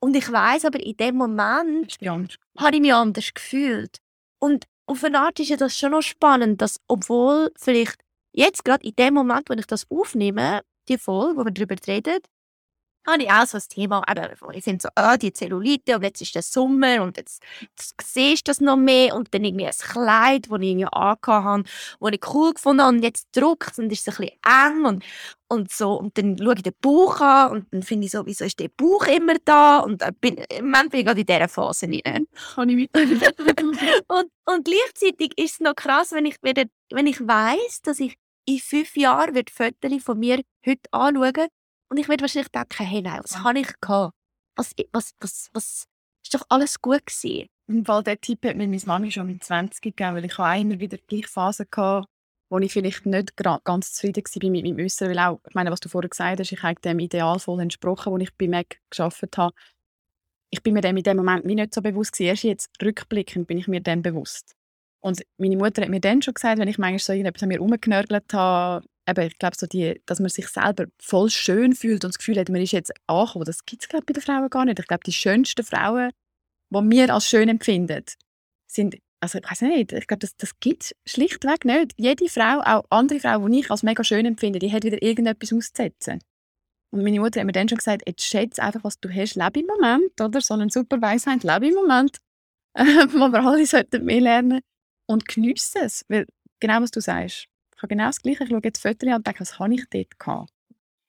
Und 0.00 0.14
ich 0.14 0.30
weiß 0.30 0.66
aber 0.66 0.80
in 0.80 0.96
dem 0.96 1.16
Moment 1.16 1.96
habe 2.58 2.74
ich 2.74 2.80
mich 2.80 2.94
anders 2.94 3.32
gefühlt. 3.32 3.98
Und 4.38 4.66
auf 4.86 5.02
eine 5.02 5.20
Art 5.20 5.40
ist 5.40 5.48
ja 5.48 5.56
das 5.56 5.76
schon 5.76 5.92
noch 5.92 6.02
spannend, 6.02 6.60
dass 6.60 6.80
obwohl 6.86 7.50
vielleicht 7.56 8.00
jetzt 8.32 8.64
gerade 8.64 8.86
in 8.86 8.94
dem 8.94 9.14
Moment, 9.14 9.48
wo 9.48 9.54
ich 9.54 9.66
das 9.66 9.90
aufnehme, 9.90 10.62
die 10.88 10.98
Folge, 10.98 11.40
wo 11.40 11.44
wir 11.44 11.50
darüber 11.50 11.74
reden, 11.86 12.18
habe 13.06 13.22
ich 13.22 13.30
auch 13.30 13.46
so 13.46 13.58
ein 13.58 13.64
Thema, 13.68 14.02
eben, 14.08 14.28
ich 14.52 14.64
finde 14.64 14.82
so, 14.82 14.88
ah, 14.94 15.16
die 15.16 15.32
Zellulite 15.32 15.96
und 15.96 16.02
jetzt 16.02 16.20
ist 16.20 16.34
der 16.34 16.42
Sommer 16.42 17.02
und 17.02 17.16
jetzt, 17.16 17.42
jetzt 17.60 17.94
siehst 18.02 18.46
du 18.46 18.50
das 18.50 18.60
noch 18.60 18.76
mehr 18.76 19.14
und 19.14 19.32
dann 19.32 19.44
irgendwie 19.44 19.66
ein 19.66 19.72
Kleid, 19.72 20.46
das 20.50 20.60
ich 20.60 20.68
irgendwie 20.68 20.86
angehabt 20.86 21.26
habe, 21.26 21.62
das 22.00 22.10
ich 22.12 22.34
cool 22.34 22.54
gefunden 22.54 22.82
habe 22.82 22.96
und 22.96 23.02
jetzt 23.02 23.28
drückt 23.32 23.72
es 23.72 23.78
und 23.78 23.92
ist 23.92 24.06
es 24.06 24.18
ein 24.18 24.26
bisschen 24.26 24.76
eng 24.76 24.84
und, 24.84 25.04
und 25.48 25.72
so 25.72 25.92
und 25.92 26.18
dann 26.18 26.36
schaue 26.38 26.54
ich 26.56 26.62
den 26.62 26.74
Bauch 26.80 27.20
an 27.20 27.52
und 27.52 27.66
dann 27.72 27.82
finde 27.82 28.06
ich 28.06 28.12
so, 28.12 28.26
wieso 28.26 28.44
ist 28.44 28.58
der 28.58 28.68
Bauch 28.68 29.06
immer 29.06 29.34
da 29.44 29.78
und 29.78 30.02
bin, 30.20 30.36
im 30.36 30.64
Moment 30.64 30.90
bin 30.90 31.00
ich 31.00 31.06
gerade 31.06 31.20
in 31.20 31.26
dieser 31.26 31.48
Phase 31.48 31.86
rein. 31.86 32.26
Kann 32.54 32.68
ich 32.68 32.90
und, 34.08 34.30
und 34.46 34.64
gleichzeitig 34.64 35.38
ist 35.38 35.52
es 35.52 35.60
noch 35.60 35.74
krass, 35.74 36.12
wenn 36.12 36.26
ich, 36.26 36.36
wenn 36.42 37.06
ich 37.06 37.20
weiss, 37.26 37.82
dass 37.82 38.00
ich 38.00 38.16
in 38.46 38.58
fünf 38.58 38.96
Jahren 38.96 39.34
wird 39.34 39.50
Fotos 39.50 40.02
von 40.02 40.18
mir 40.18 40.40
heute 40.64 40.92
anschauen 40.92 41.48
und 41.88 41.98
ich 41.98 42.08
werde 42.08 42.22
wahrscheinlich 42.22 42.50
denken, 42.50 42.84
hey 42.84 43.02
nein, 43.02 43.20
was 43.22 43.42
habe 43.42 43.60
ich 43.60 43.72
gehabt? 43.80 44.14
Was, 44.56 44.72
was, 44.92 45.12
was, 45.20 45.48
was, 45.52 45.86
ist 46.26 46.34
doch 46.34 46.46
alles 46.48 46.80
gut 46.80 47.06
gewesen. 47.06 47.48
Im 47.68 47.84
Fall 47.84 48.02
der 48.02 48.20
Tipp 48.20 48.44
hat 48.44 48.56
mir 48.56 48.66
meine 48.66 48.82
Mami 48.84 49.10
schon 49.10 49.26
mit 49.26 49.44
20 49.44 49.80
gegeben, 49.82 50.16
weil 50.16 50.24
ich 50.24 50.38
auch 50.38 50.60
immer 50.60 50.78
wieder 50.78 50.96
die 50.96 51.06
gleiche 51.06 51.28
Phase 51.28 51.66
hatte, 51.76 52.06
wo 52.48 52.58
ich 52.58 52.72
vielleicht 52.72 53.06
nicht 53.06 53.36
ganz 53.36 53.92
zufrieden 53.92 54.24
war 54.24 54.50
mit 54.50 54.64
meinem 54.64 54.84
Äußeren, 54.84 55.10
weil 55.10 55.18
auch, 55.18 55.40
ich 55.48 55.54
meine, 55.54 55.70
was 55.70 55.80
du 55.80 55.88
vorher 55.88 56.08
gesagt 56.08 56.40
hast, 56.40 56.52
ich 56.52 56.62
habe 56.62 56.80
dem 56.80 56.98
Ideal 56.98 57.38
voll 57.38 57.60
entsprochen, 57.60 58.12
wo 58.12 58.18
ich 58.18 58.32
bei 58.34 58.48
Mac 58.48 58.80
gearbeitet 58.90 59.36
habe. 59.36 59.54
Ich 60.50 60.62
bin 60.62 60.74
mir 60.74 60.80
dem 60.80 60.96
in 60.96 61.02
dem 61.02 61.16
Moment 61.16 61.44
nicht 61.44 61.74
so 61.74 61.82
bewusst 61.82 62.12
gewesen. 62.12 62.28
Erst 62.28 62.44
jetzt 62.44 62.82
rückblickend 62.82 63.46
bin 63.46 63.58
ich 63.58 63.68
mir 63.68 63.80
dem 63.80 64.02
bewusst. 64.02 64.54
Und 65.00 65.22
meine 65.38 65.56
Mutter 65.56 65.82
hat 65.82 65.88
mir 65.88 66.00
dann 66.00 66.22
schon 66.22 66.34
gesagt, 66.34 66.58
wenn 66.58 66.68
ich 66.68 66.78
manchmal 66.78 66.98
so 66.98 67.12
irgendetwas 67.12 67.42
an 67.42 67.48
mir 67.48 67.58
rumgenörgelt 67.58 68.32
habe, 68.32 68.86
eben, 69.08 69.26
ich 69.26 69.38
glaube, 69.38 69.56
so 69.58 69.66
die, 69.66 70.00
dass 70.06 70.20
man 70.20 70.28
sich 70.28 70.48
selber 70.48 70.86
voll 70.98 71.30
schön 71.30 71.74
fühlt 71.74 72.04
und 72.04 72.12
das 72.12 72.18
Gefühl 72.18 72.38
hat, 72.38 72.48
man 72.48 72.60
ist 72.60 72.72
jetzt 72.72 72.92
angekommen, 73.06 73.44
das 73.44 73.64
gibt 73.64 73.82
es 73.82 73.88
bei 73.88 74.12
den 74.12 74.22
Frauen 74.22 74.50
gar 74.50 74.64
nicht. 74.64 74.78
Ich 74.78 74.86
glaube, 74.86 75.04
die 75.04 75.12
schönsten 75.12 75.64
Frauen, 75.64 76.10
die 76.70 76.90
wir 76.90 77.14
als 77.14 77.28
schön 77.28 77.48
empfinden, 77.48 78.04
sind, 78.66 78.96
also 79.20 79.38
ich 79.38 79.48
weiß 79.48 79.62
nicht, 79.62 79.92
ich 79.92 80.06
glaube, 80.06 80.20
das, 80.20 80.36
das 80.36 80.58
gibt 80.58 80.84
es 80.84 80.94
schlichtweg 81.06 81.64
nicht. 81.64 81.92
Jede 81.96 82.28
Frau, 82.28 82.60
auch 82.64 82.84
andere 82.90 83.20
Frau, 83.20 83.46
die 83.48 83.60
ich 83.60 83.70
als 83.70 83.82
mega 83.82 84.02
schön 84.02 84.26
empfinde, 84.26 84.58
die 84.58 84.72
hat 84.72 84.84
wieder 84.84 85.00
irgendetwas 85.02 85.52
auszusetzen. 85.52 86.20
Und 86.90 87.02
meine 87.02 87.20
Mutter 87.20 87.40
hat 87.40 87.46
mir 87.46 87.52
dann 87.52 87.68
schon 87.68 87.78
gesagt, 87.78 88.02
jetzt 88.06 88.22
schätze 88.22 88.62
einfach, 88.62 88.82
was 88.84 88.98
du 89.00 89.08
hast, 89.08 89.34
lebe 89.34 89.60
im 89.60 89.66
Moment, 89.66 90.20
oder? 90.20 90.40
So 90.40 90.54
eine 90.54 90.70
super 90.70 91.00
Weisheit, 91.00 91.44
lebe 91.44 91.68
im 91.68 91.74
Moment. 91.74 92.18
wo 92.76 93.28
wir 93.28 93.42
alle 93.42 93.66
sollten 93.66 94.04
mehr 94.04 94.20
lernen. 94.20 94.60
Und 95.06 95.26
geniesse 95.26 95.78
es, 95.80 96.04
weil 96.08 96.26
genau 96.60 96.82
was 96.82 96.90
du 96.90 97.00
sagst 97.00 97.48
ich 97.76 97.82
habe 97.82 97.88
genau 97.88 98.06
das 98.06 98.22
Gleiche. 98.22 98.44
Ich 98.44 98.50
schaue 98.50 98.60
jetzt 98.64 98.80
Fotos 98.80 99.08
an 99.08 99.16
und 99.16 99.26
denke, 99.26 99.40
was 99.40 99.58
habe 99.58 99.74
ich 99.74 99.84
dort 99.90 100.18
gehabt? 100.18 100.50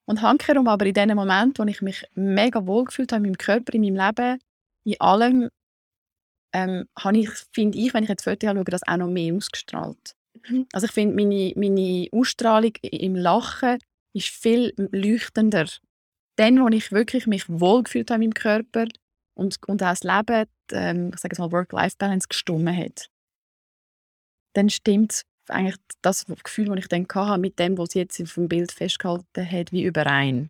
Und 0.06 0.22
hankerum 0.22 0.68
aber 0.68 0.86
in 0.86 0.94
dem 0.94 1.16
Moment, 1.16 1.60
wo 1.60 1.64
ich 1.64 1.82
mich 1.82 2.06
mega 2.14 2.66
wohl 2.66 2.86
gefühlt 2.86 3.12
habe 3.12 3.20
in 3.20 3.32
meinem 3.32 3.38
Körper, 3.38 3.74
in 3.74 3.82
meinem 3.82 3.96
Leben, 3.96 4.40
in 4.84 5.02
allem, 5.02 5.50
ähm, 6.54 6.86
habe 6.98 7.18
ich, 7.18 7.30
finde 7.54 7.78
ich, 7.78 7.94
wenn 7.94 8.04
ich 8.04 8.10
jetzt 8.10 8.24
Fotos 8.24 8.50
anschaue, 8.50 8.64
das 8.66 8.88
auch 8.88 8.98
noch 8.98 9.10
mehr 9.10 9.34
ausgestrahlt. 9.34 10.16
Mhm. 10.48 10.68
Also 10.74 10.86
ich 10.86 10.94
finde, 10.94 11.16
meine, 11.16 11.54
meine 11.56 12.08
Ausstrahlung 12.12 12.74
im 12.82 13.16
Lachen 13.16 13.80
ist 14.14 14.30
viel 14.30 14.74
leuchtender. 14.78 15.68
Dann, 16.38 16.62
wo 16.62 16.68
ich 16.68 16.92
wirklich 16.92 17.28
mich 17.28 17.48
wohl 17.48 17.84
gefühlt 17.84 18.12
habe 18.12 18.24
in 18.24 18.30
meinem 18.30 18.34
Körper 18.34 18.88
und, 19.36 19.58
und 19.68 19.84
auch 19.84 19.90
das 19.90 20.04
Leben, 20.04 20.46
ähm, 20.72 21.12
ich 21.14 21.20
sage 21.20 21.34
es 21.34 21.40
mal, 21.40 21.52
Work-Life-Balance 21.52 22.28
gestimmt 22.28 22.70
hat, 22.70 23.10
dann 24.54 24.70
stimmt 24.70 25.24
eigentlich 25.50 25.78
das 26.02 26.26
Gefühl, 26.26 26.66
das 26.66 26.78
ich 26.80 26.88
dann 26.88 27.08
hatte, 27.14 27.40
mit 27.40 27.60
dem, 27.60 27.78
was 27.78 27.90
sie 27.92 28.00
jetzt 28.00 28.22
auf 28.22 28.34
dem 28.34 28.50
Bild 28.50 28.72
festgehalten 28.72 29.50
hat, 29.50 29.72
wie 29.72 29.84
überein. 29.84 30.50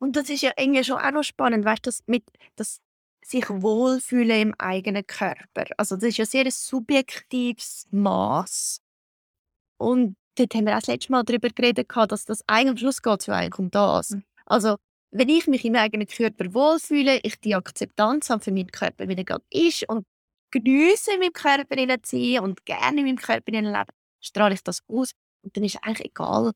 Und 0.00 0.16
das 0.16 0.30
ist 0.30 0.42
ja 0.42 0.52
irgendwie 0.56 0.84
schon 0.84 0.98
auch 0.98 1.10
noch 1.10 1.24
spannend, 1.24 1.64
weißt 1.64 1.86
du, 1.86 1.88
das 1.88 2.02
mit 2.06 2.24
das 2.56 2.80
sich 3.24 3.48
wohlfühlen 3.48 4.40
im 4.40 4.54
eigenen 4.58 5.06
Körper. 5.06 5.64
Also 5.76 5.96
das 5.96 6.04
ist 6.04 6.16
ja 6.16 6.24
sehr 6.24 6.44
ein 6.44 6.50
subjektives 6.50 7.86
Maß. 7.90 8.80
Und 9.78 10.16
dort 10.36 10.54
haben 10.54 10.66
wir 10.66 10.72
auch 10.72 10.80
das 10.80 10.88
letzte 10.88 11.12
Mal 11.12 11.22
darüber 11.24 11.48
geredet, 11.50 11.90
dass 12.08 12.24
das 12.24 12.42
eigentlich 12.46 12.70
am 12.70 12.76
Schluss 12.78 13.02
geht 13.02 13.26
ja 13.26 13.34
eigentlich 13.34 13.58
um 13.58 13.70
das. 13.70 14.10
Mhm. 14.10 14.24
Also 14.46 14.76
wenn 15.12 15.28
ich 15.28 15.46
mich 15.46 15.64
im 15.64 15.74
eigenen 15.74 16.06
Körper 16.06 16.54
wohlfühle, 16.54 17.20
ich 17.22 17.40
die 17.40 17.54
Akzeptanz 17.54 18.30
habe 18.30 18.42
für 18.42 18.52
meinen 18.52 18.70
Körper, 18.70 19.08
wie 19.08 19.16
er 19.16 19.24
gerade 19.24 19.44
ist 19.50 19.88
und 19.88 20.06
geniesse, 20.50 21.12
in 21.14 21.20
meinem 21.20 21.32
Körper 21.32 21.76
zu 22.02 22.16
sein 22.16 22.40
und 22.40 22.64
gerne 22.64 23.00
in 23.00 23.06
meinem 23.06 23.16
Körper 23.16 23.52
leben, 23.52 23.84
strahle 24.20 24.54
ich 24.54 24.62
das 24.62 24.82
aus. 24.88 25.12
Und 25.42 25.56
dann 25.56 25.64
ist 25.64 25.76
es 25.76 25.82
eigentlich 25.82 26.06
egal, 26.06 26.52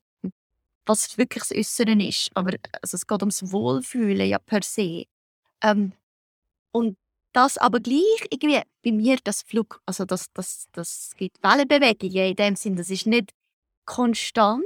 was 0.85 1.17
wirklich 1.17 1.43
das 1.43 1.57
Äußere 1.57 1.91
ist. 2.03 2.29
Aber 2.35 2.55
also, 2.81 2.95
es 2.95 3.07
geht 3.07 3.21
ums 3.21 3.51
Wohlfühlen 3.51 4.27
ja 4.27 4.39
per 4.39 4.61
se. 4.61 5.05
Ähm, 5.61 5.93
und 6.71 6.97
das 7.33 7.57
aber 7.57 7.79
gleich 7.79 8.27
irgendwie 8.29 8.61
bei 8.83 8.91
mir 8.91 9.17
das 9.23 9.41
Flug, 9.41 9.81
also 9.85 10.05
das, 10.05 10.31
das, 10.33 10.67
das 10.71 11.11
gibt 11.17 11.41
Wellenbewegungen 11.43 12.29
in 12.29 12.35
dem 12.35 12.55
Sinn, 12.55 12.75
das 12.75 12.89
ist 12.89 13.07
nicht 13.07 13.33
konstant. 13.85 14.65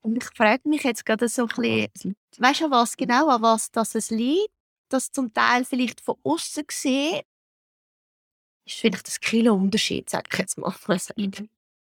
Und 0.00 0.16
ich 0.16 0.24
frage 0.36 0.68
mich 0.68 0.84
jetzt 0.84 1.04
gerade 1.04 1.28
so 1.28 1.42
ein 1.42 1.92
bisschen, 1.92 2.16
weißt 2.38 2.60
du 2.60 2.70
was 2.70 2.96
genau, 2.96 3.28
an 3.28 3.42
was 3.42 3.70
das 3.70 3.94
es 3.94 4.10
liegt? 4.10 4.52
Dass 4.90 5.10
zum 5.10 5.32
Teil 5.34 5.64
vielleicht 5.64 6.00
von 6.00 6.16
außen 6.22 6.66
gesehen 6.66 7.22
ist 8.68 8.80
vielleicht 8.80 9.06
das 9.06 9.20
Kilo 9.20 9.54
Unterschied, 9.54 10.08
sage 10.10 10.28
ich 10.32 10.38
jetzt 10.38 10.58
mal. 10.58 10.74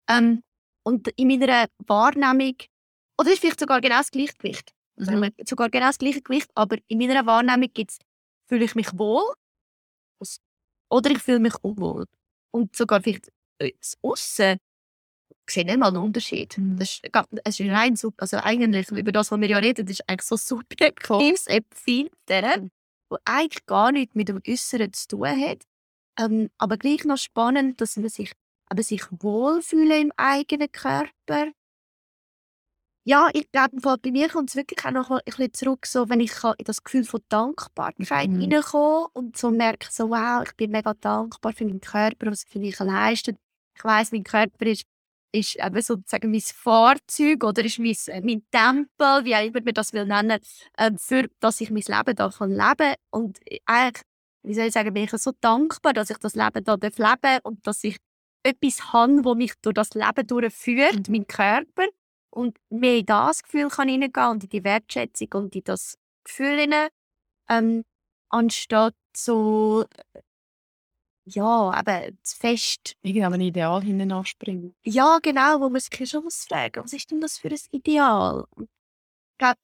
Ähm, 0.09 0.43
und 0.85 1.09
in 1.16 1.28
meiner 1.28 1.66
Wahrnehmung, 1.87 2.57
oder 3.18 3.32
ist 3.32 3.41
vielleicht 3.41 3.61
sogar 3.61 3.80
genau 3.80 3.99
das 3.99 4.11
Gleichgewicht. 4.11 4.72
Mhm. 4.97 5.30
Sogar 5.47 5.70
genau 5.70 5.87
das 5.87 5.99
gleiche 5.99 6.22
Gewicht, 6.22 6.51
aber 6.55 6.76
in 6.89 6.99
meiner 6.99 7.26
Wahrnehmung 7.26 7.68
gibt's, 7.72 7.99
fühle 8.49 8.64
ich 8.64 8.74
mich 8.74 8.97
wohl 8.97 9.22
oder 10.91 11.11
ich 11.11 11.18
fühle 11.18 11.41
mich 11.41 11.55
unwohl. 11.62 12.07
Und 12.53 12.76
sogar 12.76 13.03
vielleicht 13.03 13.32
äh, 13.59 13.72
das 13.80 13.97
Aussen 14.03 14.59
sehe 15.51 15.64
nicht 15.64 15.78
mal 15.78 15.89
einen 15.89 15.97
Unterschied. 15.97 16.57
Mhm. 16.57 16.78
Das, 16.78 17.01
ist, 17.03 17.11
es 17.45 17.61
ist 17.61 17.70
rein 17.70 17.97
so, 17.97 18.12
also 18.16 18.39
eigentlich 18.39 18.91
über 18.91 19.12
das, 19.12 19.30
was 19.30 19.41
wir 19.41 19.49
ja 19.49 19.59
reden, 19.59 19.87
das 19.87 19.99
ist 19.99 20.09
eigentlich 20.09 20.22
so 20.22 20.37
subjektives 20.37 21.47
Empfinden, 21.47 22.70
wo 23.11 23.18
eigentlich 23.24 23.66
gar 23.66 23.93
nichts 23.93 24.14
mit 24.14 24.28
dem 24.28 24.41
Äußeren 24.47 24.93
zu 24.93 25.09
tun 25.09 25.28
hat. 25.28 25.62
Ähm, 26.19 26.51
aber 26.59 26.77
gleich 26.77 27.05
noch 27.05 27.19
spannend, 27.19 27.81
dass 27.81 27.97
man 27.97 28.09
sich, 28.09 28.33
aber 28.67 28.83
sich 28.83 29.03
wohlfühlen 29.11 30.03
im 30.03 30.12
eigenen 30.17 30.71
Körper. 30.71 31.53
Ja, 33.07 33.29
ich 33.35 33.51
glaube, 33.53 33.99
bei 33.99 34.11
mir 34.11 34.31
kommt 34.31 34.49
es 34.49 34.57
wirklich 34.57 34.83
auch 34.85 34.91
noch 34.91 35.11
ein 35.11 35.21
bisschen 35.27 35.53
zurück, 35.53 35.87
so, 35.87 36.09
wenn 36.09 36.21
ich 36.21 36.33
in 36.43 36.65
das 36.65 36.83
Gefühl 36.83 37.05
von 37.05 37.21
Dankbarkeit 37.29 37.99
mhm. 37.99 38.41
reinkomme 38.41 39.09
und 39.12 39.37
so 39.37 39.51
merke, 39.51 39.89
so, 39.91 40.09
wow, 40.09 40.43
ich 40.47 40.57
bin 40.57 40.71
mega 40.71 40.95
dankbar 40.95 41.53
für 41.53 41.67
meinen 41.67 41.83
Körper, 41.83 42.31
was 42.31 42.45
er 42.45 42.51
für 42.51 42.59
mich 42.61 42.79
leistet. 42.79 43.37
Ich 43.77 43.85
weiß, 43.85 44.12
mein 44.12 44.25
Körper 44.25 44.67
ist 44.67 44.87
ist 45.35 45.57
eben 45.57 45.83
sozusagen 45.83 46.31
mein 46.31 46.41
Fahrzeug 46.41 47.43
oder 47.43 47.65
ist 47.65 47.79
mein, 47.79 47.97
äh, 48.07 48.21
mein 48.21 48.45
Tempel, 48.51 49.25
wie 49.25 49.35
auch 49.35 49.45
immer 49.45 49.61
man 49.65 49.75
das 49.75 49.93
will 49.93 50.07
nennen, 50.07 50.39
äh, 50.77 50.91
für 50.97 51.29
dass 51.41 51.61
ich 51.61 51.71
mein 51.71 51.83
Leben 51.83 52.15
da 52.15 52.31
kann 52.31 52.51
leben 52.51 52.95
und 53.11 53.41
eigentlich, 53.67 54.05
wie 54.45 54.55
soll 54.55 54.67
ich 54.67 54.73
sagen, 54.73 54.93
bin 54.95 55.05
ich 55.05 55.11
so 55.11 55.33
dankbar, 55.41 55.93
dass 55.93 56.11
ich 56.11 56.19
das 56.19 56.35
Leben 56.35 56.65
da 56.65 56.75
leben 56.75 56.91
darf 56.99 57.41
und 57.45 57.67
dass 57.67 57.83
ich 57.85 57.99
etwas 58.43 58.93
habe, 58.93 59.25
wo 59.25 59.35
mich 59.35 59.55
durch 59.63 59.75
das 59.75 59.95
Leben 59.95 60.27
durchführt, 60.27 61.09
mhm. 61.09 61.13
mein 61.13 61.27
Körper 61.27 61.87
und 62.31 62.59
mehr 62.69 62.99
in 62.99 63.07
das 63.07 63.43
Gefühl 63.43 63.69
kann 63.69 63.89
hineingehen 63.89 64.29
und 64.29 64.45
in 64.45 64.51
die 64.51 64.65
Wertschätzung 64.65 65.29
und 65.35 65.57
in 65.57 65.65
das 65.65 65.97
Gefühl 66.25 66.61
hinein, 66.61 66.89
ähm, 67.49 67.85
anstatt 68.29 68.95
so 69.17 69.85
ja, 71.27 71.81
eben 71.81 72.19
zu 72.23 72.37
fest. 72.37 72.97
Irgendwie 73.03 73.25
ein 73.25 73.41
Ideal 73.41 73.83
hinten 73.83 74.13
anspringen. 74.13 74.75
Ja, 74.85 75.19
genau, 75.23 75.61
wo 75.61 75.71
man 75.71 75.81
sich 75.81 76.11
schon 76.11 76.25
muss 76.25 76.45
fragen, 76.45 76.85
was 76.85 76.93
ist 76.93 77.11
denn 77.11 77.21
das 77.21 77.39
für 77.39 77.49
ein 77.49 77.59
Ideal? 77.71 78.47
Ich 78.59 79.39
glaube, 79.39 79.59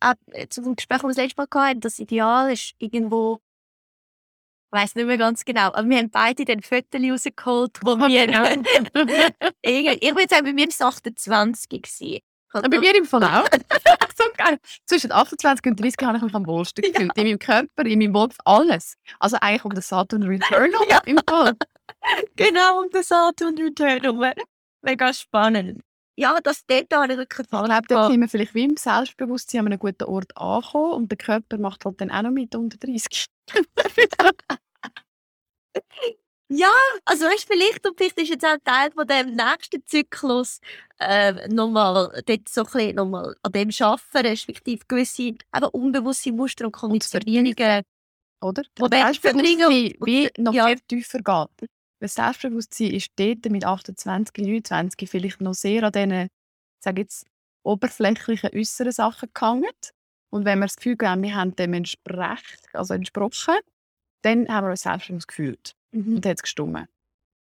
äh, 0.00 0.48
zum 0.48 0.74
Gespräch, 0.74 0.98
das 0.98 1.02
wir 1.02 1.08
das 1.08 1.16
letzte 1.16 1.42
Mal 1.42 1.68
hatten, 1.68 1.80
das 1.80 1.98
Ideal 1.98 2.52
ist 2.52 2.74
irgendwo, 2.78 3.40
weiß 4.72 4.94
nicht 4.94 5.06
mehr 5.06 5.18
ganz 5.18 5.44
genau, 5.44 5.72
aber 5.72 5.88
wir 5.88 5.98
haben 5.98 6.10
beide 6.10 6.44
den 6.44 6.62
Fotos 6.62 7.00
rausgeholt, 7.00 7.78
wo 7.82 7.96
wir, 7.98 8.28
ich 9.62 10.14
würde 10.14 10.28
sagen, 10.28 10.46
bei 10.46 10.52
mir 10.52 10.64
war 10.64 10.68
es 10.68 10.80
28 10.80 11.68
gewesen. 11.68 12.20
Und 12.54 12.70
bei 12.70 12.78
mir 12.78 12.94
im 12.94 13.04
Fall 13.04 13.24
auch. 13.24 13.48
so 14.16 14.24
geil. 14.36 14.58
Zwischen 14.86 15.12
28 15.12 15.66
und 15.66 15.80
30 15.80 16.06
habe 16.06 16.16
ich 16.18 16.22
mich 16.22 16.34
am 16.34 16.46
wohlsten 16.46 16.82
gefühlt. 16.82 17.12
Ja. 17.16 17.22
In 17.22 17.26
meinem 17.28 17.38
Körper, 17.38 17.86
in 17.86 17.98
meinem 17.98 18.14
Wolf, 18.14 18.36
alles. 18.44 18.96
Also 19.18 19.38
eigentlich 19.40 19.64
um 19.64 19.72
den 19.72 19.82
Saturn 19.82 20.22
Return 20.22 20.70
ja. 20.88 20.98
im 21.06 21.18
Fall. 21.28 21.54
genau, 22.36 22.82
um 22.82 22.90
den 22.90 23.02
Saturn 23.02 23.56
Return 23.58 24.34
Mega 24.82 25.12
spannend. 25.14 25.80
Ja, 26.16 26.38
das 26.42 26.66
dort 26.66 26.92
habe 26.92 27.12
ich 27.12 27.18
wirklich 27.18 27.46
Ich 27.46 27.48
glaube, 27.48 27.86
da 27.88 28.08
sind 28.08 28.20
wir 28.20 28.28
vielleicht 28.28 28.54
wie 28.54 28.64
im 28.64 28.76
Selbstbewusstsein 28.76 29.60
an 29.60 29.66
einem 29.68 29.78
guten 29.78 30.04
Ort 30.04 30.36
angekommen 30.36 30.92
und 30.92 31.10
der 31.10 31.18
Körper 31.18 31.58
macht 31.58 31.84
halt 31.84 32.00
dann 32.00 32.10
auch 32.10 32.22
noch 32.22 32.30
mit 32.30 32.54
unter 32.54 32.76
30. 32.78 33.26
Ja, 36.54 36.70
also 37.06 37.24
weißt, 37.24 37.48
vielleicht 37.50 37.86
und 37.86 37.96
vielleicht 37.96 38.18
ist 38.18 38.28
jetzt 38.28 38.44
auch 38.44 38.58
Teil 38.62 38.90
von 38.92 39.06
dem 39.06 39.34
nächsten 39.34 39.86
Zyklus 39.86 40.60
äh, 40.98 41.48
nochmal 41.48 42.22
dort 42.26 42.46
so 42.46 42.66
ein 42.74 42.94
nochmal 42.94 43.34
an 43.42 43.52
dem 43.52 43.70
arbeiten, 43.80 44.26
respektive 44.26 44.84
gewisse 44.86 45.22
eben 45.22 45.38
unbewusste 45.72 46.30
Muster 46.30 46.66
und 46.66 46.72
Konditionierungen. 46.72 47.84
Oder? 48.42 48.64
Wo 48.76 48.86
Selbstbewusstsein 48.86 49.94
wie 50.04 50.28
noch 50.36 50.52
ja. 50.52 50.66
viel 50.66 50.80
tiefer 50.80 51.20
geht. 51.20 51.70
Weil 52.02 52.08
Selbstbewusstsein 52.08 52.90
ist 52.90 53.12
dort 53.14 53.48
mit 53.48 53.64
28, 53.64 54.44
29 54.44 55.08
vielleicht 55.08 55.40
noch 55.40 55.54
sehr 55.54 55.84
an 55.84 55.92
diesen, 55.92 56.28
sage 56.82 57.02
jetzt, 57.02 57.28
oberflächlichen 57.62 58.50
äußeren 58.52 58.90
Sachen 58.90 59.28
gehangen. 59.32 59.70
Und 60.30 60.44
wenn 60.44 60.58
wir 60.58 60.66
das 60.66 60.74
Gefühl 60.74 60.96
haben, 61.02 61.22
wir 61.22 61.36
haben 61.36 61.54
dem 61.54 61.74
entsprechen, 61.74 62.58
also 62.72 62.94
entsprochen, 62.94 63.54
dann 64.22 64.48
haben 64.48 64.66
wir 64.66 64.70
uns 64.72 64.82
selbstbewusst 64.82 65.28
gefühlt. 65.28 65.76
Mhm. 65.92 66.16
Und 66.16 66.26
hat 66.26 66.38
es 66.38 66.42
gestummen. 66.42 66.88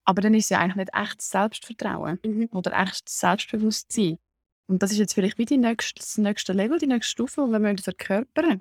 Aber 0.04 0.22
dann 0.22 0.34
ist 0.34 0.46
es 0.46 0.50
ja 0.50 0.58
eigentlich 0.58 0.74
nicht 0.74 0.90
echtes 0.92 1.30
Selbstvertrauen 1.30 2.18
mhm. 2.24 2.48
oder 2.50 2.72
echtes 2.72 3.20
Selbstbewusstsein. 3.20 4.18
Und 4.66 4.82
das 4.82 4.90
ist 4.90 4.98
jetzt 4.98 5.14
vielleicht 5.14 5.38
wie 5.38 5.44
die 5.44 5.58
nächste, 5.58 6.00
das 6.00 6.18
nächste 6.18 6.52
Level, 6.52 6.80
die 6.80 6.88
nächste 6.88 7.12
Stufe, 7.12 7.46
die 7.46 7.62
wir 7.62 7.78
verkörpern 7.78 8.60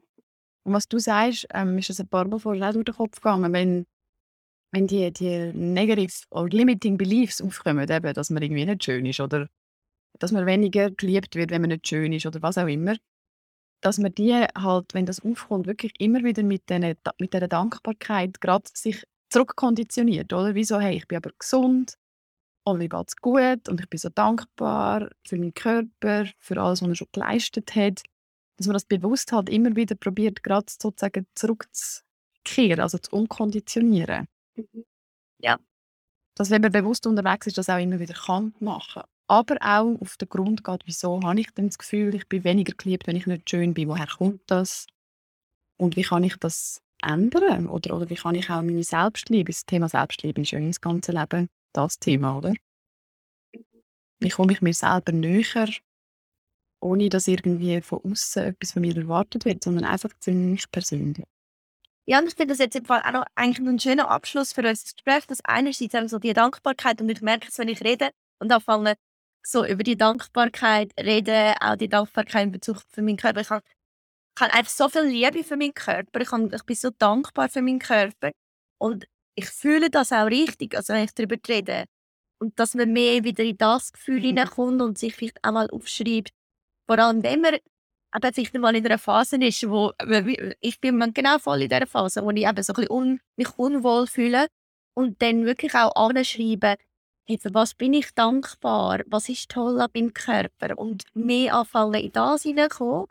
Und 0.63 0.73
was 0.73 0.87
du 0.87 0.99
sagst, 0.99 1.47
ähm, 1.55 1.75
ist 1.79 1.89
das 1.89 1.99
ein 1.99 2.07
paar 2.07 2.27
Mal 2.27 2.37
vorher 2.37 2.69
auch 2.69 2.73
durch 2.73 2.85
den 2.85 2.95
Kopf 2.95 3.15
gegangen, 3.15 3.51
wenn, 3.51 3.87
wenn 4.71 4.87
die, 4.87 5.11
die 5.11 5.51
negative 5.53 6.13
oder 6.31 6.55
limiting 6.55 6.97
beliefs 6.97 7.41
aufkommen, 7.41 7.89
eben, 7.89 8.13
dass 8.13 8.29
man 8.29 8.43
irgendwie 8.43 8.65
nicht 8.65 8.83
schön 8.83 9.05
ist 9.05 9.19
oder 9.19 9.47
dass 10.19 10.31
man 10.31 10.45
weniger 10.45 10.91
geliebt 10.91 11.35
wird, 11.35 11.51
wenn 11.51 11.61
man 11.61 11.69
nicht 11.69 11.87
schön 11.87 12.11
ist 12.13 12.25
oder 12.25 12.41
was 12.41 12.57
auch 12.57 12.67
immer, 12.67 12.95
dass 13.81 13.97
man 13.97 14.13
die 14.13 14.33
halt, 14.33 14.93
wenn 14.93 15.05
das 15.05 15.23
aufkommt, 15.23 15.67
wirklich 15.67 15.93
immer 15.99 16.23
wieder 16.23 16.43
mit, 16.43 16.69
den, 16.69 16.95
mit 17.19 17.33
dieser 17.33 17.47
Dankbarkeit 17.47 18.41
gerade 18.41 18.65
sich 18.73 19.03
zurückkonditioniert, 19.29 20.33
oder? 20.33 20.55
Wie 20.55 20.63
so, 20.63 20.79
hey, 20.79 20.97
ich 20.97 21.07
bin 21.07 21.17
aber 21.17 21.31
gesund 21.37 21.95
und 22.63 22.79
mir 22.79 22.89
geht 22.89 23.07
es 23.07 23.15
gut 23.15 23.69
und 23.69 23.79
ich 23.79 23.89
bin 23.89 23.97
so 23.97 24.09
dankbar 24.09 25.09
für 25.25 25.37
meinen 25.37 25.53
Körper, 25.53 26.25
für 26.37 26.61
alles, 26.61 26.81
was 26.81 26.89
er 26.89 26.95
schon 26.95 27.07
geleistet 27.11 27.75
hat. 27.75 28.01
Dass 28.57 28.67
man 28.67 28.73
das 28.73 28.85
bewusst 28.85 29.31
halt 29.31 29.49
immer 29.49 29.75
wieder 29.75 29.95
probiert, 29.95 30.41
gerade 30.43 30.65
sozusagen 30.67 31.27
zurückzukehren, 31.35 32.79
also 32.79 32.97
zu 32.97 33.15
umkonditionieren. 33.15 34.27
Mhm. 34.57 34.85
Ja. 35.39 35.59
Dass, 36.35 36.49
wenn 36.51 36.61
man 36.61 36.71
bewusst 36.71 37.07
unterwegs 37.07 37.47
ist, 37.47 37.57
das 37.57 37.69
auch 37.69 37.79
immer 37.79 37.99
wieder 37.99 38.13
kann 38.13 38.53
machen 38.59 39.03
aber 39.27 39.57
auch 39.61 39.99
auf 40.01 40.17
den 40.17 40.29
Grund 40.29 40.63
geht, 40.63 40.81
wieso 40.85 41.21
habe 41.21 41.39
ich 41.39 41.51
denn 41.51 41.67
das 41.67 41.77
Gefühl, 41.77 42.15
ich 42.15 42.27
bin 42.27 42.43
weniger 42.43 42.73
geliebt, 42.73 43.07
wenn 43.07 43.17
ich 43.17 43.27
nicht 43.27 43.49
schön 43.49 43.73
bin. 43.73 43.89
Woher 43.89 44.07
kommt 44.07 44.41
das? 44.47 44.87
Und 45.77 45.95
wie 45.95 46.03
kann 46.03 46.23
ich 46.23 46.37
das 46.37 46.81
ändern? 47.03 47.67
Oder, 47.67 47.95
oder 47.95 48.09
wie 48.09 48.15
kann 48.15 48.35
ich 48.35 48.49
auch 48.49 48.61
meine 48.61 48.83
Selbstliebe, 48.83 49.51
das 49.51 49.65
Thema 49.65 49.89
Selbstliebe 49.89 50.41
ist 50.41 50.51
ja 50.51 50.59
das 50.59 50.81
ganze 50.81 51.11
Leben 51.11 51.49
das 51.73 51.99
Thema, 51.99 52.37
oder? 52.37 52.53
Wie 54.19 54.29
komme 54.29 54.53
ich 54.53 54.61
mir 54.61 54.73
selber 54.73 55.11
näher, 55.11 55.69
ohne 56.81 57.09
dass 57.09 57.27
irgendwie 57.27 57.81
von 57.81 57.99
außen 58.03 58.43
etwas 58.43 58.71
von 58.71 58.81
mir 58.81 58.97
erwartet 58.97 59.45
wird, 59.45 59.63
sondern 59.63 59.83
einfach 59.85 60.09
für 60.19 60.31
mich 60.31 60.71
persönlich. 60.71 61.25
Ja, 62.09 62.19
und 62.19 62.27
ich 62.27 62.35
finde 62.35 62.53
das 62.53 62.59
jetzt 62.59 62.75
im 62.75 62.85
Fall 62.85 63.01
auch 63.01 63.11
noch 63.11 63.25
eigentlich 63.35 63.67
ein 63.67 63.79
schöner 63.79 64.09
Abschluss 64.09 64.53
für 64.53 64.61
unser 64.61 64.83
Gespräch, 64.93 65.27
dass 65.27 65.43
einerseits 65.43 65.93
eben 65.93 66.07
so 66.07 66.19
die 66.19 66.33
Dankbarkeit 66.33 67.01
und 67.01 67.09
ich 67.09 67.21
merke 67.21 67.47
es, 67.49 67.57
wenn 67.57 67.67
ich 67.67 67.83
rede 67.83 68.11
und 68.39 68.51
anfange 68.51 68.95
so 69.45 69.65
über 69.65 69.83
die 69.83 69.97
Dankbarkeit 69.97 70.91
reden, 70.99 71.55
auch 71.59 71.75
die 71.75 71.89
Dankbarkeit 71.89 72.45
in 72.45 72.51
Bezug 72.51 72.77
auf 72.77 72.97
meinen 72.97 73.17
Körper. 73.17 73.41
Ich 73.41 73.49
habe 73.49 73.63
ich 74.37 74.41
habe 74.41 74.53
einfach 74.53 74.71
so 74.71 74.87
viel 74.87 75.01
Liebe 75.03 75.43
für 75.43 75.57
meinen 75.57 75.73
Körper. 75.73 76.21
Ich, 76.21 76.31
habe, 76.31 76.55
ich 76.55 76.63
bin 76.63 76.75
so 76.75 76.91
dankbar 76.91 77.49
für 77.49 77.63
meinen 77.63 77.79
Körper. 77.79 78.31
Und 78.79 79.07
ich 79.35 79.49
fühle 79.49 79.89
das 79.89 80.11
auch 80.11 80.27
richtig, 80.27 80.75
also 80.75 80.93
wenn 80.93 81.05
ich 81.05 81.13
darüber 81.15 81.37
rede. 81.47 81.85
Und 82.39 82.59
dass 82.59 82.75
man 82.75 82.93
mehr 82.93 83.23
wieder 83.23 83.43
in 83.43 83.57
das 83.57 83.91
Gefühl 83.91 84.19
mhm. 84.19 84.25
hineinkommt 84.25 84.81
und 84.81 84.97
sich 84.99 85.15
vielleicht 85.15 85.43
auch 85.43 85.53
mal 85.53 85.69
aufschreibt. 85.71 86.29
Vor 86.87 86.99
allem, 86.99 87.23
wenn 87.23 87.41
man 87.41 87.55
eben 88.17 88.33
vielleicht 88.33 88.53
mal 88.55 88.75
in 88.75 88.85
einer 88.85 88.97
Phase 88.97 89.37
ist, 89.37 89.69
wo 89.69 89.93
ich 90.61 90.79
bin 90.81 91.13
genau 91.13 91.39
voll 91.39 91.63
in 91.63 91.69
dieser 91.69 91.87
Phase, 91.87 92.23
wo 92.23 92.31
ich 92.31 92.45
eben 92.47 92.63
so 92.63 92.73
ein 92.73 92.75
bisschen 92.75 92.91
un, 92.91 93.19
mich 93.35 93.57
unwohl 93.57 94.07
fühle. 94.07 94.47
Und 94.93 95.21
dann 95.21 95.45
wirklich 95.45 95.75
auch 95.75 95.95
anschreiben, 95.95 96.75
hey, 97.27 97.37
für 97.37 97.53
was 97.53 97.75
bin 97.75 97.93
ich 97.93 98.13
dankbar, 98.15 99.01
was 99.05 99.29
ist 99.29 99.49
toll 99.49 99.79
an 99.79 99.89
meinem 99.93 100.13
Körper. 100.13 100.77
Und 100.77 101.03
mehr 101.13 101.53
anfangen 101.53 102.01
in 102.01 102.11
das 102.11 102.43
hineinkommen 102.43 103.05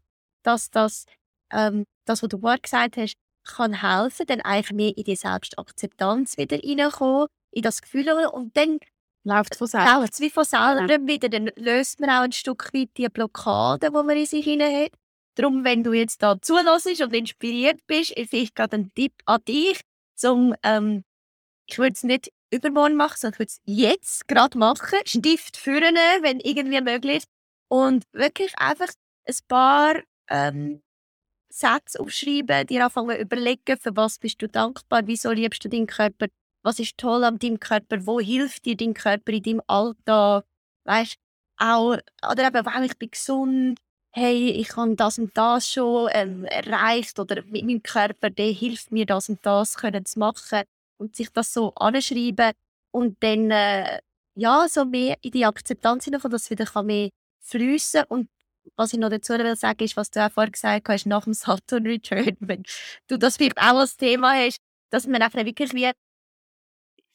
dass 0.46 0.70
das, 0.70 1.07
ähm, 1.50 1.84
das, 2.07 2.22
was 2.22 2.28
du 2.28 2.38
vorhin 2.38 2.62
gesagt 2.62 2.96
hast, 2.96 3.14
kann 3.44 3.80
helfen, 3.82 4.26
dann 4.26 4.40
eigentlich 4.40 4.72
mehr 4.72 4.96
in 4.96 5.04
die 5.04 5.16
Selbstakzeptanz 5.16 6.36
wieder 6.36 6.59
reinkommen, 6.62 7.28
in 7.52 7.62
das 7.62 7.82
Gefühl 7.82 8.09
und 8.32 8.57
dann 8.57 8.78
läuft 9.27 9.53
es 9.53 9.59
von 9.59 9.66
selber. 9.66 10.01
Läuft 10.01 10.20
wie 10.20 10.31
von 10.31 10.45
selber 10.45 10.91
ja. 10.91 11.07
wieder. 11.07 11.29
Dann 11.29 11.51
löst 11.57 12.01
man 12.01 12.11
auch 12.11 12.22
ein 12.22 12.33
Stück 12.33 12.72
weit 12.72 12.91
die 12.97 13.09
Blockade, 13.09 13.91
die 13.91 13.93
man 13.93 14.16
in 14.16 14.27
sich 14.27 14.45
hinein 14.45 14.85
hat. 14.85 14.93
Darum, 15.35 15.64
wenn 15.64 15.85
du 15.85 15.93
jetzt 15.93 16.22
da 16.22 16.41
zulässt 16.41 17.03
und 17.03 17.14
inspiriert 17.14 17.81
bist, 17.87 18.12
ist 18.12 18.31
vielleicht 18.31 18.55
gerade 18.55 18.77
ein 18.77 18.95
Tipp 18.95 19.12
an 19.27 19.45
dich, 19.47 19.81
zum, 20.14 20.55
ähm, 20.62 21.05
ich 21.68 21.79
würde 21.79 21.93
es 21.93 22.05
nicht 22.05 22.33
übermorgen 22.51 22.97
machen, 22.97 23.16
sondern 23.18 23.35
ich 23.35 23.39
würde 23.41 23.51
es 23.51 23.61
jetzt 23.66 24.29
gerade 24.29 24.57
machen. 24.57 24.99
Stift 25.05 25.59
führen, 25.59 25.95
wenn 26.22 26.41
irgendwie 26.41 26.81
möglich 26.81 27.24
Und 27.68 28.05
wirklich 28.12 28.57
einfach 28.59 28.89
ein 29.27 29.35
paar 29.49 29.97
ähm, 30.31 30.83
Sätze 31.51 32.01
aufschreiben, 32.01 32.66
dir 32.66 32.85
anfangen 32.85 33.18
überlegen, 33.18 33.77
für 33.79 33.97
was 33.97 34.18
bist 34.18 34.41
du 34.41 34.49
dankbar, 34.49 35.03
wieso 35.07 35.33
liebst 35.33 35.64
du 35.64 35.68
deinen 35.68 35.87
Körper, 35.87 36.27
was 36.66 36.80
ist 36.80 36.98
toll 36.98 37.22
an 37.24 37.38
deinem 37.38 37.60
Körper, 37.60 38.06
wo 38.06 38.18
hilft 38.20 38.64
dir 38.64 38.76
dein 38.76 38.92
Körper 38.92 39.32
in 39.32 39.42
deinem 39.42 39.62
Alltag, 39.68 40.44
weißt 40.84 41.16
auch, 41.58 41.96
oder 42.30 42.48
eben, 42.48 42.66
wow, 42.66 42.82
ich 42.82 42.98
bin 42.98 43.10
gesund, 43.10 43.78
hey, 44.12 44.50
ich 44.50 44.76
habe 44.76 44.96
das 44.96 45.18
und 45.18 45.36
das 45.36 45.70
schon 45.70 46.10
ähm, 46.12 46.44
erreicht 46.44 47.18
oder 47.20 47.42
mit 47.44 47.64
meinem 47.64 47.82
Körper, 47.82 48.30
der 48.30 48.50
hilft 48.50 48.90
mir 48.90 49.06
das 49.06 49.28
und 49.28 49.38
das 49.46 49.76
können 49.76 50.04
zu 50.04 50.18
machen 50.18 50.62
und 50.98 51.14
sich 51.14 51.30
das 51.30 51.52
so 51.52 51.72
anschreiben 51.76 52.52
und 52.90 53.22
dann 53.22 53.50
äh, 53.52 54.00
ja, 54.34 54.66
so 54.68 54.84
mehr 54.84 55.16
in 55.22 55.30
die 55.30 55.46
Akzeptanz 55.46 56.04
hineinkommen, 56.04 56.32
dass 56.32 56.44
es 56.44 56.50
wieder 56.50 56.66
kann 56.66 56.86
mehr 56.86 57.10
fließen 57.42 58.04
und 58.08 58.28
was 58.74 58.92
ich 58.92 58.98
noch 58.98 59.10
dazu 59.10 59.34
will 59.34 59.54
sagen, 59.54 59.84
ist, 59.84 59.96
was 59.96 60.10
du 60.10 60.24
auch 60.24 60.32
vorhin 60.32 60.52
gesagt 60.52 60.88
hast, 60.88 61.06
nach 61.06 61.24
dem 61.24 61.34
Saturn 61.34 61.86
Return, 61.86 62.36
wenn 62.40 62.64
du 63.06 63.18
das 63.18 63.36
vielleicht 63.36 63.58
auch 63.58 63.78
als 63.78 63.96
Thema 63.96 64.34
hast, 64.34 64.58
dass 64.90 65.06
man 65.06 65.22
einfach 65.22 65.44
wirklich 65.44 65.72
wie 65.72 65.92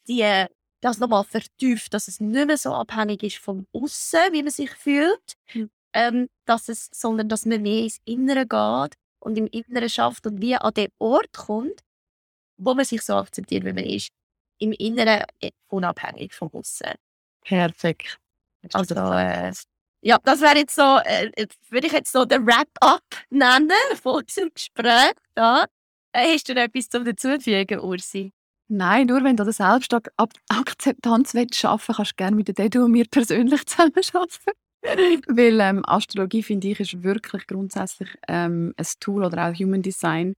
die, 0.08 0.46
das 0.82 1.00
nochmal 1.00 1.24
vertieft, 1.24 1.94
dass 1.94 2.08
es 2.08 2.20
nicht 2.20 2.48
mehr 2.48 2.58
so 2.58 2.74
abhängig 2.74 3.24
ist 3.24 3.38
vom 3.38 3.68
Aussen, 3.74 4.20
wie 4.32 4.44
man 4.44 4.52
sich 4.52 4.72
fühlt, 4.72 5.34
mhm. 5.54 5.70
ähm, 5.94 6.30
dass 6.46 6.70
es, 6.70 6.90
sondern 6.94 7.30
dass 7.30 7.46
man 7.46 7.62
mehr 7.62 7.84
ins 7.84 8.00
Innere 8.06 8.46
geht 8.46 8.98
und 9.20 9.38
im 9.38 9.48
Inneren 9.48 9.90
schafft 9.90 10.26
und 10.26 10.42
wie 10.42 10.56
an 10.56 10.74
den 10.74 10.90
Ort 11.00 11.32
kommt, 11.34 11.82
wo 12.58 12.74
man 12.74 12.86
sich 12.86 13.02
so 13.02 13.16
akzeptiert, 13.16 13.64
wie 13.66 13.74
man 13.74 13.84
ist. 13.84 14.10
Im 14.60 14.74
Inneren 14.74 15.24
äh, 15.40 15.52
unabhängig 15.68 16.34
vom 16.34 16.50
Aussen. 16.54 16.94
Perfekt. 17.42 18.20
Also, 18.74 18.94
äh, 18.96 19.52
ja, 20.02 20.18
das 20.24 20.42
wäre 20.42 20.58
jetzt 20.58 20.76
so, 20.76 21.00
äh, 21.04 21.32
würde 21.70 21.88
ich 21.88 21.94
jetzt 21.94 22.12
so 22.12 22.26
den 22.26 22.46
Wrap-up 22.46 23.04
nennen 23.30 23.72
von 24.02 24.24
unserem 24.24 24.52
Gespräch. 24.54 25.14
Da. 25.36 25.66
Äh, 26.12 26.34
hast 26.34 26.50
du 26.50 26.54
noch 26.54 26.64
etwas 26.64 26.90
zum 26.90 27.06
dazufügen, 27.06 27.80
Ursi? 27.80 28.34
Nein, 28.74 29.08
nur 29.08 29.22
wenn 29.26 29.36
du 29.36 29.44
eine 29.44 29.52
Selbstakzeptanz 29.52 31.34
schaffen 31.54 31.88
willst, 31.90 31.98
kannst 31.98 32.12
du 32.12 32.16
gerne 32.16 32.38
mit 32.38 32.58
der 32.58 32.82
und 32.82 32.92
mir 32.92 33.06
persönlich 33.06 33.66
zusammen 33.68 33.92
arbeiten. 34.14 35.28
Weil 35.28 35.60
ähm, 35.60 35.82
Astrologie, 35.86 36.42
finde 36.42 36.70
ich, 36.70 36.80
ist 36.80 37.04
wirklich 37.04 37.48
grundsätzlich 37.48 38.10
ähm, 38.30 38.74
ein 38.78 38.86
Tool 39.02 39.26
oder 39.26 39.50
auch 39.50 39.54
Human 39.54 39.82
Design, 39.82 40.36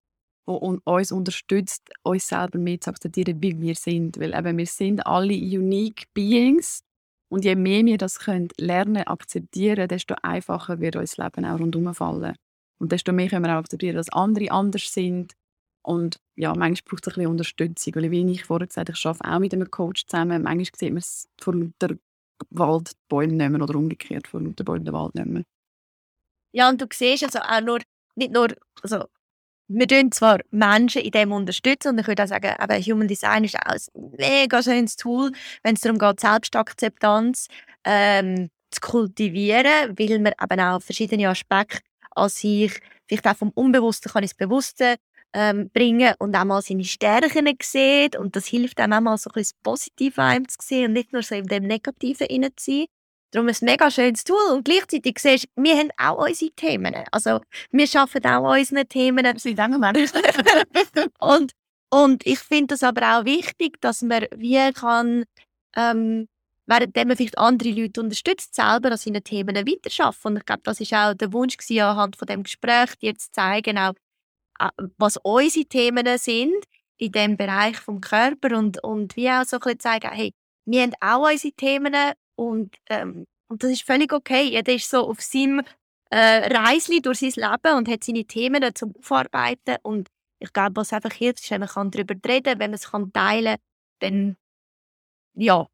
das 0.47 0.57
uns 0.57 1.11
unterstützt, 1.11 1.83
uns 2.01 2.27
selber 2.27 2.57
mehr 2.57 2.81
zu 2.81 2.89
akzeptieren, 2.89 3.39
wie 3.39 3.61
wir 3.61 3.75
sind. 3.75 4.19
Weil 4.19 4.33
eben, 4.33 4.57
wir 4.57 4.65
sind 4.65 5.05
alle 5.05 5.35
unique 5.35 6.05
Beings 6.15 6.81
und 7.29 7.45
je 7.45 7.55
mehr 7.55 7.85
wir 7.85 7.99
das 7.99 8.17
können 8.17 8.47
lernen, 8.57 9.03
akzeptieren, 9.03 9.87
desto 9.87 10.15
einfacher 10.23 10.79
wird 10.79 10.95
unser 10.95 11.25
Leben 11.25 11.45
auch 11.45 11.59
rundherum 11.59 11.93
fallen. 11.93 12.35
Und 12.79 12.91
desto 12.91 13.13
mehr 13.13 13.29
können 13.29 13.45
wir 13.45 13.53
auch 13.53 13.59
akzeptieren, 13.59 13.95
dass 13.95 14.11
andere 14.11 14.49
anders 14.49 14.91
sind. 14.91 15.33
Und 15.85 16.17
ja, 16.35 16.53
manchmal 16.55 16.89
braucht 16.89 17.07
es 17.07 17.13
ein 17.13 17.15
bisschen 17.15 17.31
Unterstützung. 17.31 17.95
Weil, 17.95 18.11
wie 18.11 18.31
ich 18.31 18.45
vorher 18.45 18.67
gesagt 18.67 18.89
habe, 18.89 18.97
ich 18.97 19.05
arbeite 19.05 19.29
auch 19.29 19.39
mit 19.39 19.53
einem 19.53 19.71
Coach 19.71 20.05
zusammen. 20.07 20.43
Manchmal 20.43 20.79
sieht 20.79 20.89
man 20.89 20.97
es 20.97 21.27
vor 21.39 21.55
lauter 21.55 21.95
Wald 22.49 22.91
die 22.91 22.97
Bäume 23.07 23.49
mehr 23.49 23.61
oder 23.61 23.75
umgekehrt, 23.75 24.27
vor 24.27 24.41
lauter 24.41 24.63
Bäume 24.63 24.85
den 24.85 24.93
Wald 24.93 25.15
mehr. 25.15 25.43
Ja, 26.51 26.69
und 26.69 26.81
du 26.81 26.85
siehst 26.91 27.23
also 27.23 27.39
auch 27.39 27.61
nur, 27.61 27.79
nicht 28.15 28.31
nur, 28.31 28.47
also 28.81 29.05
wir 29.67 29.87
tun 29.87 30.11
zwar 30.11 30.39
Menschen 30.51 31.01
in 31.01 31.11
dem 31.11 31.31
unterstützen 31.31 31.89
und 31.89 31.99
ich 31.99 32.07
würde 32.07 32.23
auch 32.23 32.27
sagen, 32.27 32.53
aber 32.57 32.79
Human 32.79 33.07
Design 33.07 33.43
ist 33.43 33.55
auch 33.55 33.71
ein 33.71 34.11
mega 34.17 34.61
schönes 34.61 34.95
Tool, 34.95 35.31
wenn 35.63 35.75
es 35.75 35.81
darum 35.81 35.97
geht, 35.97 36.19
Selbstakzeptanz 36.19 37.47
ähm, 37.85 38.49
zu 38.69 38.81
kultivieren, 38.81 39.97
weil 39.97 40.19
man 40.19 40.33
eben 40.41 40.59
auch 40.59 40.81
verschiedene 40.81 41.29
Aspekte 41.29 41.81
an 42.11 42.29
sich, 42.29 42.79
vielleicht 43.07 43.27
auch 43.27 43.37
vom 43.37 43.49
Unbewussten 43.49 44.11
kann 44.11 44.23
ins 44.23 44.35
Bewusste 44.35 44.97
ähm, 45.33 45.69
bringen 45.71 46.13
und 46.19 46.35
auch 46.35 46.45
mal 46.45 46.61
seine 46.61 46.83
Stärken 46.83 47.47
sieht 47.61 48.15
und 48.15 48.35
das 48.35 48.45
hilft 48.45 48.79
einem 48.79 48.93
auch 48.93 49.01
mal 49.01 49.17
so 49.17 49.29
ein 49.29 49.33
bisschen 49.33 49.55
das 49.57 49.63
Positive 49.63 50.21
einem 50.21 50.47
zu 50.47 50.57
sehen 50.61 50.85
und 50.87 50.93
nicht 50.93 51.11
nur 51.11 51.23
so 51.23 51.35
in 51.35 51.47
dem 51.47 51.63
Negativen 51.63 52.27
zu 52.55 52.71
sein. 52.71 52.85
Darum 53.33 53.49
ist 53.49 53.57
es 53.57 53.61
ein 53.63 53.65
mega 53.65 53.89
schönes 53.89 54.23
Tool 54.23 54.51
und 54.51 54.63
gleichzeitig 54.63 55.17
siehst 55.17 55.45
du, 55.55 55.63
wir 55.63 55.75
haben 55.75 55.89
auch 55.97 56.23
unsere 56.27 56.51
Themen. 56.51 56.93
Also 57.11 57.41
wir 57.71 57.87
arbeiten 57.95 58.27
auch 58.27 58.51
an 58.51 58.59
unseren 58.59 58.87
Themen. 58.87 59.37
Sie 59.39 59.55
danken 59.55 59.83
und, 61.19 61.51
und 61.89 62.27
ich 62.27 62.39
finde 62.39 62.75
es 62.75 62.83
aber 62.83 63.01
auch 63.01 63.25
wichtig, 63.25 63.81
dass 63.81 64.03
man 64.03 64.27
wie 64.35 64.71
kann, 64.73 65.23
ähm, 65.75 66.27
während 66.67 66.95
man 66.95 67.17
vielleicht 67.17 67.39
andere 67.39 67.71
Leute 67.71 68.01
unterstützt, 68.01 68.53
selber 68.53 68.91
an 68.91 68.97
seinen 68.97 69.23
Themen 69.23 69.55
weiterarbeiten. 69.55 70.19
Und 70.23 70.37
ich 70.37 70.45
glaube, 70.45 70.61
das 70.63 70.91
war 70.91 71.09
auch 71.09 71.15
der 71.15 71.33
Wunsch 71.33 71.57
gewesen, 71.57 71.81
anhand 71.81 72.15
von 72.15 72.27
dem 72.27 72.43
Gespräch, 72.43 72.95
dir 73.01 73.15
zu 73.17 73.31
zeigen, 73.31 73.79
auch, 73.79 73.93
was 74.97 75.17
unsere 75.17 75.65
Themen 75.65 76.17
sind 76.17 76.65
in 76.97 77.11
dem 77.11 77.37
Bereich 77.37 77.77
vom 77.77 78.01
Körper 78.01 78.57
und, 78.57 78.81
und 78.83 79.15
wie 79.15 79.29
auch 79.29 79.43
so 79.45 79.57
ein 79.57 79.61
bisschen 79.61 79.79
zeigen, 79.79 80.11
hey, 80.11 80.33
wir 80.65 80.83
haben 80.83 80.93
auch 81.01 81.29
unsere 81.29 81.53
Themen 81.53 81.93
und, 82.35 82.75
ähm, 82.89 83.25
und 83.47 83.63
das 83.63 83.71
ist 83.71 83.83
völlig 83.83 84.13
okay. 84.13 84.43
Jeder 84.43 84.73
ist 84.73 84.89
so 84.89 85.07
auf 85.09 85.21
seinem 85.21 85.63
äh, 86.09 86.55
Reisli 86.55 87.01
durch 87.01 87.19
sein 87.19 87.31
Leben 87.35 87.77
und 87.77 87.89
hat 87.89 88.03
seine 88.03 88.25
Themen 88.25 88.63
zum 88.75 88.95
Aufarbeiten. 88.97 89.77
Und 89.83 90.09
ich 90.39 90.53
glaube, 90.53 90.75
was 90.75 90.93
einfach 90.93 91.13
hilft, 91.13 91.39
ist, 91.39 91.51
wenn 91.51 91.61
man 91.61 91.91
darüber 91.91 92.15
reden 92.27 92.43
kann, 92.43 92.59
wenn 92.59 92.71
man 92.71 92.73
es 92.73 93.11
teilen 93.13 93.45
kann, 93.45 93.57
dann 93.99 94.37
ja, 95.35 95.67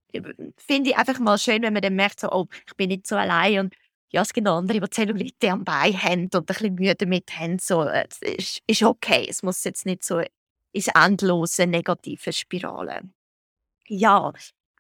finde 0.58 0.92
ich 0.92 0.98
einfach 0.98 1.20
mal 1.20 1.38
schön, 1.38 1.62
wenn 1.62 1.74
man 1.74 1.82
dann 1.82 1.96
merkt, 1.96 2.20
so, 2.22 2.32
oh, 2.32 2.48
ich 2.68 2.76
bin 2.76 2.90
nicht 2.90 3.08
so 3.08 3.16
allein 3.16 3.60
und 3.60 3.76
ja, 4.12 4.22
es 4.22 4.34
gibt 4.34 4.48
andere, 4.48 4.80
die 4.80 4.90
Zellulite 4.90 5.52
am 5.52 5.64
Bein 5.64 6.02
haben 6.02 6.24
und 6.24 6.36
ein 6.36 6.46
bisschen 6.46 6.76
Mühe 6.76 6.96
damit 6.96 7.32
haben. 7.38 7.60
So, 7.60 7.84
es 7.84 8.22
ist, 8.22 8.62
ist 8.66 8.84
okay. 8.84 9.28
Es 9.30 9.44
muss 9.44 9.64
jetzt 9.64 9.86
nicht 9.86 10.04
so 10.04 10.22
ins 10.72 10.88
endlose 10.88 11.68
negative 11.68 12.34
Spirale. 12.34 13.02
Ja, 13.88 14.34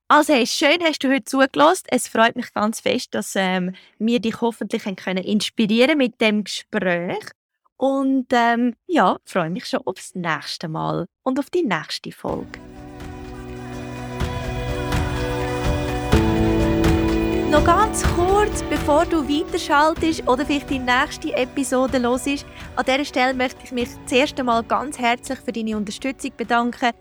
also 0.07 0.33
hey, 0.33 0.47
schön 0.47 0.83
hast 0.83 1.03
du 1.03 1.09
heute 1.09 1.25
zugelassen. 1.25 1.85
Es 1.89 2.07
freut 2.07 2.35
mich 2.35 2.51
ganz 2.53 2.79
fest, 2.79 3.13
dass 3.13 3.35
ähm, 3.35 3.75
wir 3.99 4.19
dich 4.19 4.41
hoffentlich 4.41 4.83
können 4.95 5.23
inspirieren 5.23 5.99
mit 5.99 6.19
dem 6.19 6.43
Gespräch. 6.43 7.23
Und 7.77 8.27
ähm, 8.31 8.75
ja, 8.87 9.17
freue 9.23 9.51
mich 9.51 9.67
schon 9.67 9.81
aufs 9.85 10.15
nächste 10.15 10.67
Mal 10.67 11.05
und 11.23 11.39
auf 11.39 11.51
die 11.51 11.63
nächste 11.63 12.11
Folge. 12.11 12.59
Noch 17.51 17.65
ganz 17.65 18.03
kurz, 18.15 18.61
bevor 18.69 19.07
du 19.07 19.27
weiterschaltest 19.27 20.27
oder 20.27 20.45
vielleicht 20.45 20.69
die 20.69 20.77
nächste 20.77 21.33
Episode 21.33 21.97
los 21.97 22.27
ist, 22.27 22.45
an 22.75 22.85
dieser 22.85 23.03
Stelle 23.03 23.33
möchte 23.33 23.61
ich 23.63 23.71
mich 23.71 23.89
das 24.03 24.11
erste 24.11 24.43
Mal 24.43 24.63
ganz 24.63 24.99
herzlich 24.99 25.39
für 25.39 25.51
deine 25.51 25.75
Unterstützung 25.75 26.31
bedanken. 26.37 26.91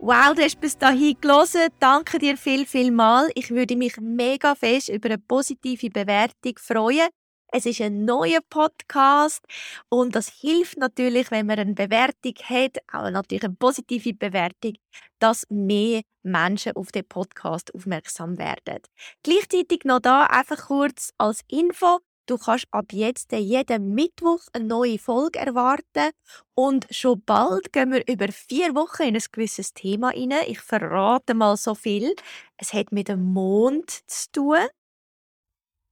Wow, 0.00 0.34
du 0.34 0.42
hast 0.42 0.60
bis 0.60 0.76
dahin 0.76 1.16
gelesen. 1.20 1.68
Danke 1.78 2.18
dir 2.18 2.36
viel, 2.36 2.66
viel 2.66 2.90
mal. 2.90 3.30
Ich 3.36 3.50
würde 3.50 3.76
mich 3.76 3.96
mega 4.00 4.56
fest 4.56 4.88
über 4.88 5.10
eine 5.10 5.18
positive 5.18 5.88
Bewertung 5.90 6.54
freuen. 6.58 7.08
Es 7.56 7.66
ist 7.66 7.80
ein 7.80 8.04
neuer 8.04 8.40
Podcast 8.50 9.40
und 9.88 10.16
das 10.16 10.28
hilft 10.28 10.76
natürlich, 10.76 11.30
wenn 11.30 11.46
man 11.46 11.60
eine 11.60 11.74
Bewertung 11.74 12.34
hat, 12.42 12.78
auch 12.92 13.08
natürlich 13.08 13.44
eine 13.44 13.54
positive 13.54 14.12
Bewertung, 14.12 14.72
dass 15.20 15.46
mehr 15.50 16.02
Menschen 16.24 16.74
auf 16.74 16.90
den 16.90 17.06
Podcast 17.06 17.72
aufmerksam 17.72 18.38
werden. 18.38 18.82
Gleichzeitig 19.22 19.84
noch 19.84 20.00
da 20.00 20.24
einfach 20.24 20.66
kurz 20.66 21.12
als 21.16 21.42
Info. 21.46 22.00
Du 22.26 22.38
kannst 22.38 22.66
ab 22.72 22.86
jetzt 22.90 23.30
jeden 23.30 23.94
Mittwoch 23.94 24.40
eine 24.52 24.64
neue 24.64 24.98
Folge 24.98 25.38
erwarten 25.38 26.10
und 26.56 26.88
schon 26.90 27.22
bald 27.24 27.72
gehen 27.72 27.92
wir 27.92 28.02
über 28.08 28.32
vier 28.32 28.74
Wochen 28.74 29.04
in 29.04 29.14
ein 29.14 29.22
gewisses 29.30 29.72
Thema 29.74 30.08
rein. 30.08 30.32
Ich 30.48 30.58
verrate 30.58 31.34
mal 31.34 31.56
so 31.56 31.76
viel. 31.76 32.16
Es 32.56 32.72
hat 32.72 32.90
mit 32.90 33.06
dem 33.06 33.22
Mond 33.22 33.90
zu 34.08 34.32
tun. 34.32 34.66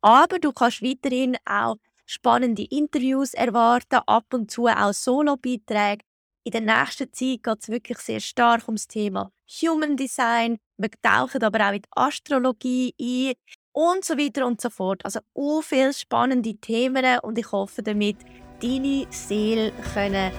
Aber 0.02 0.38
du 0.38 0.52
kannst 0.52 0.82
weiterhin 0.82 1.36
auch 1.46 1.76
spannende 2.04 2.64
Interviews 2.64 3.34
erwarten, 3.34 4.00
ab 4.06 4.26
und 4.34 4.50
zu 4.50 4.66
auch 4.66 4.92
Solo-Beiträge. 4.92 6.04
In 6.44 6.52
der 6.52 6.60
nächsten 6.60 7.12
Zeit 7.12 7.42
geht 7.42 7.58
es 7.60 7.68
wirklich 7.68 7.98
sehr 7.98 8.20
stark 8.20 8.66
ums 8.66 8.88
Thema 8.88 9.30
Human 9.62 9.96
Design. 9.96 10.58
Wir 10.76 10.90
tauchen 11.00 11.42
aber 11.44 11.68
auch 11.68 11.72
in 11.72 11.82
die 11.82 11.88
Astrologie 11.92 12.94
ein 13.00 13.34
und 13.72 14.04
so 14.04 14.18
weiter 14.18 14.46
und 14.46 14.60
so 14.60 14.68
fort. 14.68 15.04
Also 15.04 15.20
so 15.34 15.62
viele 15.62 15.94
spannende 15.94 16.56
Themen 16.56 17.04
und 17.22 17.38
ich 17.38 17.52
hoffe 17.52 17.82
damit, 17.82 18.16
deine 18.60 19.06
Seele 19.10 19.72
können. 19.94 20.32